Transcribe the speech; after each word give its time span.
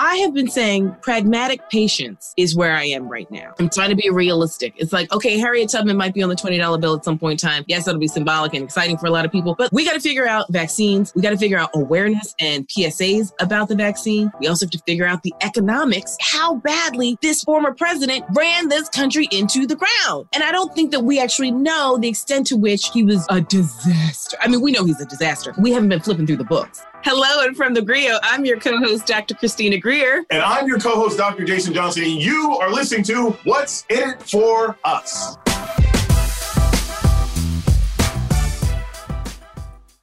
I 0.00 0.16
have 0.18 0.32
been 0.32 0.48
saying 0.48 0.94
pragmatic 1.02 1.68
patience 1.70 2.32
is 2.36 2.54
where 2.54 2.72
I 2.72 2.84
am 2.84 3.08
right 3.08 3.28
now. 3.32 3.52
I'm 3.58 3.68
trying 3.68 3.90
to 3.90 3.96
be 3.96 4.08
realistic. 4.10 4.74
It's 4.76 4.92
like, 4.92 5.12
okay, 5.12 5.38
Harriet 5.38 5.70
Tubman 5.70 5.96
might 5.96 6.14
be 6.14 6.22
on 6.22 6.28
the 6.28 6.36
$20 6.36 6.80
bill 6.80 6.94
at 6.94 7.04
some 7.04 7.18
point 7.18 7.42
in 7.42 7.48
time. 7.48 7.64
Yes, 7.66 7.84
that'll 7.84 8.00
be 8.00 8.06
symbolic 8.06 8.54
and 8.54 8.62
exciting 8.62 8.96
for 8.96 9.06
a 9.06 9.10
lot 9.10 9.24
of 9.24 9.32
people, 9.32 9.56
but 9.58 9.72
we 9.72 9.84
got 9.84 9.94
to 9.94 10.00
figure 10.00 10.28
out 10.28 10.46
vaccines. 10.50 11.12
We 11.16 11.22
got 11.22 11.30
to 11.30 11.36
figure 11.36 11.58
out 11.58 11.70
awareness 11.74 12.32
and 12.38 12.68
PSAs 12.68 13.32
about 13.40 13.68
the 13.68 13.74
vaccine. 13.74 14.30
We 14.38 14.46
also 14.46 14.66
have 14.66 14.70
to 14.70 14.78
figure 14.86 15.04
out 15.04 15.24
the 15.24 15.34
economics, 15.40 16.16
how 16.20 16.56
badly 16.56 17.18
this 17.20 17.42
former 17.42 17.74
president 17.74 18.24
ran 18.34 18.68
this 18.68 18.88
country 18.88 19.28
into 19.32 19.66
the 19.66 19.74
ground. 19.74 20.28
And 20.32 20.44
I 20.44 20.52
don't 20.52 20.72
think 20.76 20.92
that 20.92 21.00
we 21.00 21.18
actually 21.18 21.50
know 21.50 21.98
the 21.98 22.08
extent 22.08 22.46
to 22.48 22.56
which 22.56 22.90
he 22.92 23.02
was 23.02 23.26
a 23.30 23.40
disaster. 23.40 24.36
I 24.40 24.46
mean, 24.46 24.60
we 24.60 24.70
know 24.70 24.84
he's 24.84 25.00
a 25.00 25.06
disaster. 25.06 25.54
We 25.58 25.72
haven't 25.72 25.88
been 25.88 26.00
flipping 26.00 26.26
through 26.26 26.36
the 26.36 26.44
books. 26.44 26.82
Hello, 27.04 27.46
and 27.46 27.56
from 27.56 27.74
the 27.74 27.82
Grio, 27.82 28.18
I'm 28.22 28.44
your 28.44 28.58
co 28.58 28.76
host, 28.78 29.06
Dr. 29.06 29.34
Christina 29.34 29.78
Greer. 29.78 30.24
And 30.30 30.42
I'm 30.42 30.66
your 30.66 30.80
co 30.80 30.96
host, 30.96 31.16
Dr. 31.16 31.44
Jason 31.44 31.72
Johnson. 31.72 32.02
And 32.02 32.12
you 32.12 32.58
are 32.60 32.72
listening 32.72 33.04
to 33.04 33.30
What's 33.44 33.86
in 33.88 34.10
It 34.10 34.22
for 34.22 34.76
Us. 34.84 35.36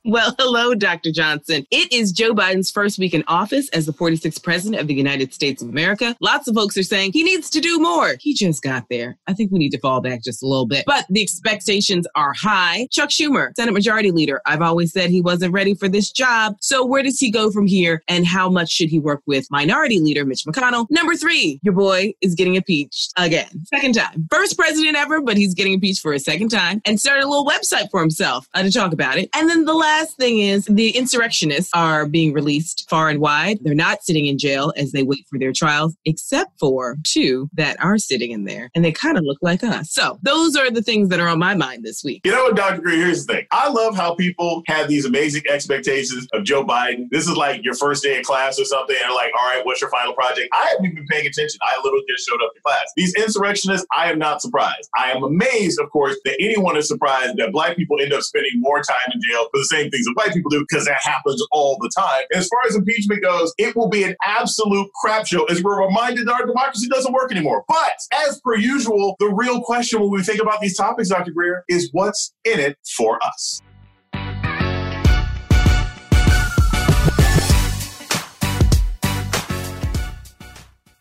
Well, 0.07 0.35
hello, 0.37 0.75
Dr. 0.75 1.11
Johnson. 1.11 1.65
It 1.71 1.91
is 1.91 2.11
Joe 2.11 2.35
Biden's 2.35 2.69
first 2.69 2.99
week 2.99 3.15
in 3.15 3.23
office 3.27 3.69
as 3.69 3.87
the 3.87 3.91
46th 3.91 4.43
president 4.43 4.79
of 4.79 4.87
the 4.87 4.93
United 4.93 5.33
States 5.33 5.63
of 5.63 5.69
America. 5.69 6.15
Lots 6.19 6.47
of 6.47 6.53
folks 6.53 6.77
are 6.77 6.83
saying 6.83 7.13
he 7.13 7.23
needs 7.23 7.49
to 7.49 7.59
do 7.59 7.79
more. 7.79 8.13
He 8.19 8.35
just 8.35 8.61
got 8.61 8.85
there. 8.87 9.17
I 9.25 9.33
think 9.33 9.51
we 9.51 9.57
need 9.57 9.71
to 9.71 9.79
fall 9.79 10.01
back 10.01 10.23
just 10.23 10.43
a 10.43 10.45
little 10.45 10.67
bit. 10.67 10.83
But 10.85 11.05
the 11.09 11.23
expectations 11.23 12.05
are 12.13 12.33
high. 12.33 12.87
Chuck 12.91 13.09
Schumer, 13.09 13.49
Senate 13.55 13.71
Majority 13.71 14.11
Leader, 14.11 14.43
I've 14.45 14.61
always 14.61 14.93
said 14.93 15.09
he 15.09 15.21
wasn't 15.21 15.53
ready 15.53 15.73
for 15.73 15.89
this 15.89 16.11
job. 16.11 16.57
So 16.61 16.85
where 16.85 17.01
does 17.01 17.17
he 17.19 17.31
go 17.31 17.49
from 17.49 17.65
here? 17.65 18.03
And 18.07 18.27
how 18.27 18.47
much 18.47 18.69
should 18.69 18.89
he 18.89 18.99
work 18.99 19.23
with 19.25 19.47
Minority 19.49 19.99
Leader 19.99 20.23
Mitch 20.23 20.43
McConnell? 20.45 20.85
Number 20.91 21.15
three, 21.15 21.59
your 21.63 21.73
boy 21.73 22.13
is 22.21 22.35
getting 22.35 22.53
impeached 22.53 23.12
again. 23.17 23.49
Second 23.73 23.95
time. 23.95 24.27
First 24.29 24.55
president 24.55 24.97
ever, 24.97 25.19
but 25.19 25.35
he's 25.35 25.55
getting 25.55 25.73
impeached 25.73 26.03
for 26.03 26.13
a 26.13 26.19
second 26.19 26.49
time 26.49 26.79
and 26.85 27.01
started 27.01 27.23
a 27.23 27.27
little 27.27 27.47
website 27.47 27.90
for 27.90 28.01
himself 28.01 28.47
uh, 28.53 28.62
to 28.62 28.71
talk 28.71 28.93
about 28.93 29.17
it. 29.17 29.31
And 29.34 29.49
then 29.49 29.65
the 29.65 29.73
last 29.73 29.95
last 29.99 30.18
thing 30.18 30.40
is 30.40 30.65
the 30.65 30.90
insurrectionists 30.90 31.71
are 31.74 32.05
being 32.05 32.34
released 32.34 32.85
far 32.90 33.10
and 33.10 33.21
wide. 33.21 33.60
They're 33.62 33.74
not 33.74 34.04
sitting 34.04 34.26
in 34.26 34.37
jail 34.37 34.74
as 34.76 34.91
they 34.91 35.04
wait 35.04 35.26
for 35.29 35.40
their 35.40 35.54
trials, 35.54 35.96
except 36.04 36.60
for 36.60 36.98
two 37.04 37.49
that 37.54 37.82
are 37.82 37.98
sitting 37.98 38.32
in 38.32 38.43
there, 38.43 38.70
and 38.76 38.84
they 38.84 38.91
kind 38.91 39.18
of 39.18 39.24
look 39.24 39.37
like 39.41 39.63
us. 39.63 39.93
So 39.93 40.20
those 40.21 40.57
are 40.57 40.70
the 40.70 40.82
things 40.82 41.07
that 41.10 41.21
are 41.21 41.29
on 41.29 41.40
my 41.40 41.55
mind 41.55 41.85
this 41.85 42.04
week. 42.04 42.26
You 42.26 42.34
know 42.34 42.43
what, 42.43 42.57
Dr. 42.57 42.82
Greer, 42.82 43.05
here's 43.05 43.26
the 43.26 43.35
thing. 43.35 43.48
I 43.54 43.70
love 43.70 43.96
how 43.96 44.15
people 44.15 44.63
have 44.68 44.90
these 44.90 45.05
amazing 45.05 45.43
expectations 45.49 46.27
of 46.34 46.43
Joe 46.43 46.65
Biden. 46.65 47.07
This 47.09 47.30
is 47.30 47.37
like 47.37 47.63
your 47.63 47.76
first 47.76 48.04
day 48.04 48.20
of 48.20 48.26
class 48.26 48.59
or 48.59 48.65
something, 48.65 48.98
and 48.99 49.09
they're 49.09 49.15
like, 49.15 49.32
all 49.40 49.48
right, 49.48 49.65
what's 49.65 49.80
your 49.80 49.90
final 49.91 50.13
project? 50.13 50.49
I 50.52 50.71
haven't 50.71 50.85
even 50.87 50.96
been 50.96 51.07
paying 51.07 51.26
attention. 51.26 51.57
I 51.62 51.80
literally 51.82 52.04
just 52.09 52.27
showed 52.27 52.43
up 52.43 52.54
to 52.54 52.62
class. 52.62 52.91
These 52.98 53.15
insurrectionists, 53.15 53.87
I 53.96 54.12
am 54.12 54.20
not 54.20 54.41
surprised. 54.41 54.90
I 54.93 55.12
am 55.12 55.24
amazed, 55.24 55.80
of 55.80 55.90
course, 55.90 56.18
that 56.26 56.35
anyone 56.41 56.76
is 56.76 56.90
surprised 56.90 57.37
that 57.37 57.54
black 57.54 57.77
people 57.77 58.02
end 58.02 58.12
up 58.12 58.24
spending 58.24 58.59
more 58.59 58.82
time 58.82 58.98
in 59.13 59.21
jail 59.21 59.48
for 59.52 59.59
the 59.59 59.65
same 59.65 59.84
things 59.91 60.05
that 60.05 60.13
white 60.15 60.33
people 60.33 60.49
do 60.49 60.65
because 60.67 60.85
that 60.85 60.99
happens 61.01 61.45
all 61.51 61.77
the 61.81 61.89
time. 61.95 62.23
As 62.33 62.47
far 62.47 62.59
as 62.67 62.75
impeachment 62.75 63.21
goes, 63.21 63.53
it 63.57 63.75
will 63.75 63.89
be 63.89 64.03
an 64.03 64.16
absolute 64.23 64.89
crap 65.01 65.28
show 65.28 65.45
as 65.45 65.63
we're 65.63 65.85
reminded 65.85 66.28
that 66.28 66.33
our 66.33 66.45
democracy 66.45 66.88
doesn't 66.88 67.13
work 67.13 67.31
anymore. 67.31 67.63
But 67.67 67.97
as 68.28 68.39
per 68.41 68.56
usual, 68.56 69.16
the 69.19 69.28
real 69.28 69.61
question 69.61 70.00
when 70.01 70.09
we 70.09 70.23
think 70.23 70.41
about 70.41 70.61
these 70.61 70.78
topics, 70.78 71.09
Dr. 71.09 71.31
Greer, 71.31 71.63
is 71.69 71.89
what's 71.91 72.33
in 72.44 72.59
it 72.59 72.78
for 72.95 73.19
us? 73.25 73.61